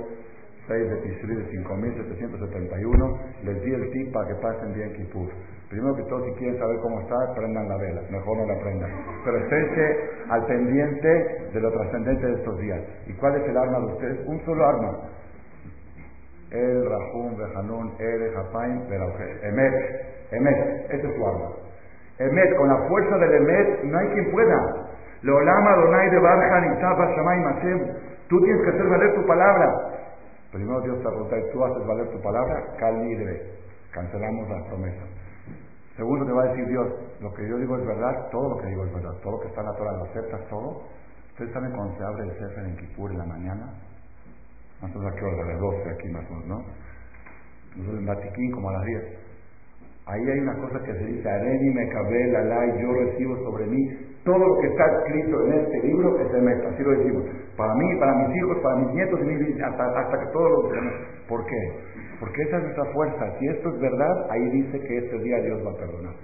6 0.69 0.91
de 0.91 0.97
Tishri 1.03 1.35
de 1.35 1.47
5771. 1.51 3.19
Les 3.43 3.63
di 3.63 3.75
el 3.75 3.91
tip 3.91 4.13
para 4.13 4.29
que 4.29 4.35
pasen 4.37 4.73
bien 4.73 4.93
Kipur. 4.95 5.29
Primero 5.69 5.97
que 5.97 6.03
todo, 6.05 6.25
si 6.27 6.33
quieren 6.39 6.59
saber 6.59 6.77
cómo 6.81 7.01
está, 7.01 7.17
prendan 7.35 7.69
la 7.69 7.77
vela. 7.77 8.03
Mejor 8.09 8.39
no 8.39 8.47
la 8.47 8.61
prendan. 8.61 8.91
Pero 9.25 9.37
esténse 9.39 10.01
al 10.29 10.47
pendiente 10.47 11.51
de 11.53 11.61
lo 11.61 11.73
trascendente 11.73 12.27
de 12.27 12.35
estos 12.35 12.59
días. 12.59 12.81
¿Y 13.07 13.15
cuál 13.15 13.35
es 13.35 13.49
el 13.49 13.57
arma 13.57 13.79
de 13.81 13.87
ustedes? 13.87 14.27
Un 14.27 14.45
solo 14.45 14.65
arma. 14.65 15.11
El, 16.51 16.89
Rahum, 16.89 17.37
Bejanun, 17.37 17.95
Ere, 17.99 18.31
Japaim, 18.31 18.83
Emet. 19.43 19.75
Emet. 20.31 20.91
Ese 20.91 21.09
es 21.09 21.17
su 21.17 21.27
arma. 21.27 21.66
Emet, 22.19 22.57
con 22.57 22.69
la 22.69 22.89
fuerza 22.89 23.19
del 23.19 23.35
Emet, 23.35 23.85
no 23.85 23.99
hay 23.99 24.09
quien 24.09 24.31
pueda. 24.31 24.57
Leolama, 25.23 25.77
Donai 25.77 26.11
de 26.11 26.19
Barjan, 26.19 26.77
Itaba, 26.77 27.07
Shamay, 27.15 27.41
Masem. 27.41 27.81
Tú 28.29 28.41
tienes 28.41 28.63
que 28.63 28.71
hacer 28.71 28.89
valer 28.89 29.15
tu 29.15 29.27
palabra. 29.27 29.67
Primero 30.53 30.81
Dios 30.81 30.99
te 30.99 31.09
pregunta, 31.09 31.37
¿tú 31.53 31.65
haces 31.65 31.87
valer 31.87 32.09
tu 32.11 32.21
palabra? 32.23 32.65
Cal 32.79 33.03
libre. 33.03 33.53
Cancelamos 33.93 34.49
las 34.49 34.63
promesas. 34.69 35.09
Segundo, 35.97 36.27
te 36.27 36.33
va 36.33 36.43
a 36.43 36.47
decir 36.49 36.67
Dios, 36.69 36.87
lo 37.21 37.33
que 37.33 37.49
yo 37.49 37.57
digo 37.57 37.77
es 37.79 37.87
verdad, 37.87 38.29
todo 38.31 38.51
lo 38.51 38.57
que 38.59 38.67
digo 38.67 38.85
es 38.85 38.93
verdad, 38.93 39.13
todo 39.23 39.33
lo 39.33 39.41
que 39.41 39.49
está 39.49 39.61
en 39.61 39.67
la 39.67 39.77
Torah 39.77 39.93
lo 39.93 40.05
aceptas, 40.05 40.49
todo. 40.49 40.83
Ustedes 41.31 41.53
saben 41.53 41.73
cuando 41.73 41.97
se 41.97 42.05
abre 42.05 42.25
el 42.25 42.33
Sefer 42.33 42.65
en 42.65 42.77
Kipur 42.77 43.11
en 43.11 43.19
la 43.19 43.25
mañana, 43.25 43.73
más 44.83 44.95
o 44.95 44.99
menos 44.99 45.15
a 45.15 45.43
a 45.43 45.47
las 45.47 45.61
12 45.61 45.91
aquí 45.91 46.09
más 46.09 46.25
o 46.31 46.35
menos, 46.35 46.47
¿no? 46.47 46.59
Nosotros 47.77 47.99
en 47.99 48.07
Batiquín 48.07 48.53
como 48.53 48.71
a 48.71 48.73
las 48.73 48.85
10. 48.85 49.26
Ahí 50.07 50.23
hay 50.23 50.39
una 50.39 50.55
cosa 50.55 50.79
que 50.85 50.93
se 50.93 51.05
dice, 51.05 51.29
Areni 51.29 51.75
me 51.75 51.89
cabel 51.89 52.37
alay, 52.37 52.81
yo 52.81 52.93
recibo 52.93 53.37
sobre 53.39 53.67
mí 53.67 54.07
todo 54.27 54.39
lo 54.39 54.59
que 54.61 54.67
está 54.67 54.85
escrito 54.99 55.47
en 55.47 55.53
este 55.53 55.83
libro 55.87 56.19
es 56.19 56.35
el 56.35 56.49
así 56.49 56.83
lo 56.83 56.91
decimos. 56.91 57.25
Para 57.57 57.73
mí, 57.75 57.97
para 58.01 58.13
mis 58.15 58.37
hijos, 58.37 58.59
para 58.59 58.77
mis 58.77 58.95
nietos, 58.95 59.21
y 59.23 59.63
hasta, 59.63 59.85
hasta 59.85 60.19
que 60.19 60.27
todos 60.33 60.51
los 60.51 60.73
demás. 60.73 60.95
¿Por 61.29 61.47
qué? 61.47 61.73
Porque 62.19 62.43
esa 62.43 62.57
es 62.57 62.63
nuestra 62.65 62.85
fuerza. 62.87 63.39
Si 63.39 63.47
esto 63.47 63.69
es 63.69 63.81
verdad, 63.81 64.27
ahí 64.31 64.51
dice 64.51 64.81
que 64.81 64.99
este 64.99 65.19
día 65.21 65.41
Dios 65.43 65.65
va 65.65 65.71
a 65.71 65.77
perdonar. 65.77 66.15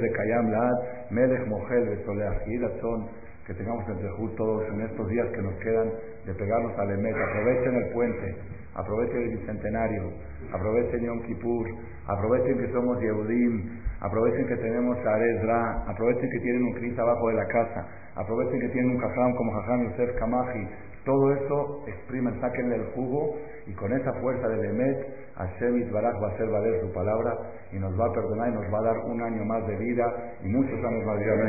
de 0.00 0.12
Melech 1.10 1.46
Mojel 1.46 1.98
son 2.80 3.08
que 3.46 3.54
tengamos 3.54 3.84
Zehut 3.84 4.36
todos 4.36 4.64
en 4.72 4.80
estos 4.82 5.08
días 5.08 5.26
que 5.34 5.42
nos 5.42 5.54
quedan 5.56 5.90
de 6.26 6.34
pegarnos 6.34 6.78
al 6.78 6.90
Emet. 6.90 7.14
Aprovechen 7.14 7.74
el 7.74 7.92
puente, 7.92 8.36
aprovechen 8.74 9.22
el 9.22 9.38
bicentenario, 9.38 10.02
aprovechen 10.52 11.04
Yom 11.04 11.22
Kippur, 11.22 11.66
aprovechen 12.06 12.58
que 12.58 12.72
somos 12.72 13.00
Yehudim, 13.00 13.80
aprovechen 14.00 14.46
que 14.46 14.56
tenemos 14.56 14.98
Arezra, 14.98 15.84
aprovechen 15.88 16.30
que 16.30 16.40
tienen 16.40 16.62
un 16.64 16.72
Cris 16.74 16.98
abajo 16.98 17.28
de 17.28 17.34
la 17.34 17.46
casa, 17.46 17.86
aprovechen 18.16 18.60
que 18.60 18.68
tienen 18.68 18.90
un 18.92 18.98
Jajam 18.98 19.34
como 19.34 19.52
Jajam 19.52 19.90
Yosef 19.90 20.14
Kamaji. 20.18 20.68
Todo 21.04 21.32
eso 21.32 21.84
exprimen, 21.88 22.40
sáquenle 22.40 22.76
el 22.76 22.84
jugo 22.94 23.36
y 23.66 23.72
con 23.74 23.92
esa 23.92 24.12
fuerza 24.20 24.46
del 24.48 24.64
Emet, 24.66 25.06
Hashem 25.34 25.90
Barak 25.90 26.22
va 26.22 26.28
a 26.28 26.34
hacer 26.34 26.48
valer 26.48 26.80
su 26.80 26.92
palabra 26.92 27.36
y 27.72 27.78
nos 27.78 27.98
va 27.98 28.06
a 28.06 28.12
perdonar 28.12 28.48
y 28.50 28.52
nos 28.52 28.72
va 28.72 28.78
a 28.78 28.82
dar 28.82 28.98
un 28.98 29.20
año 29.20 29.44
más 29.44 29.66
de 29.66 29.76
vida 29.76 30.04
y 30.44 30.48
muchos 30.48 30.78
años 30.84 31.04
más 31.04 31.18
de 31.18 31.24
vida. 31.24 31.42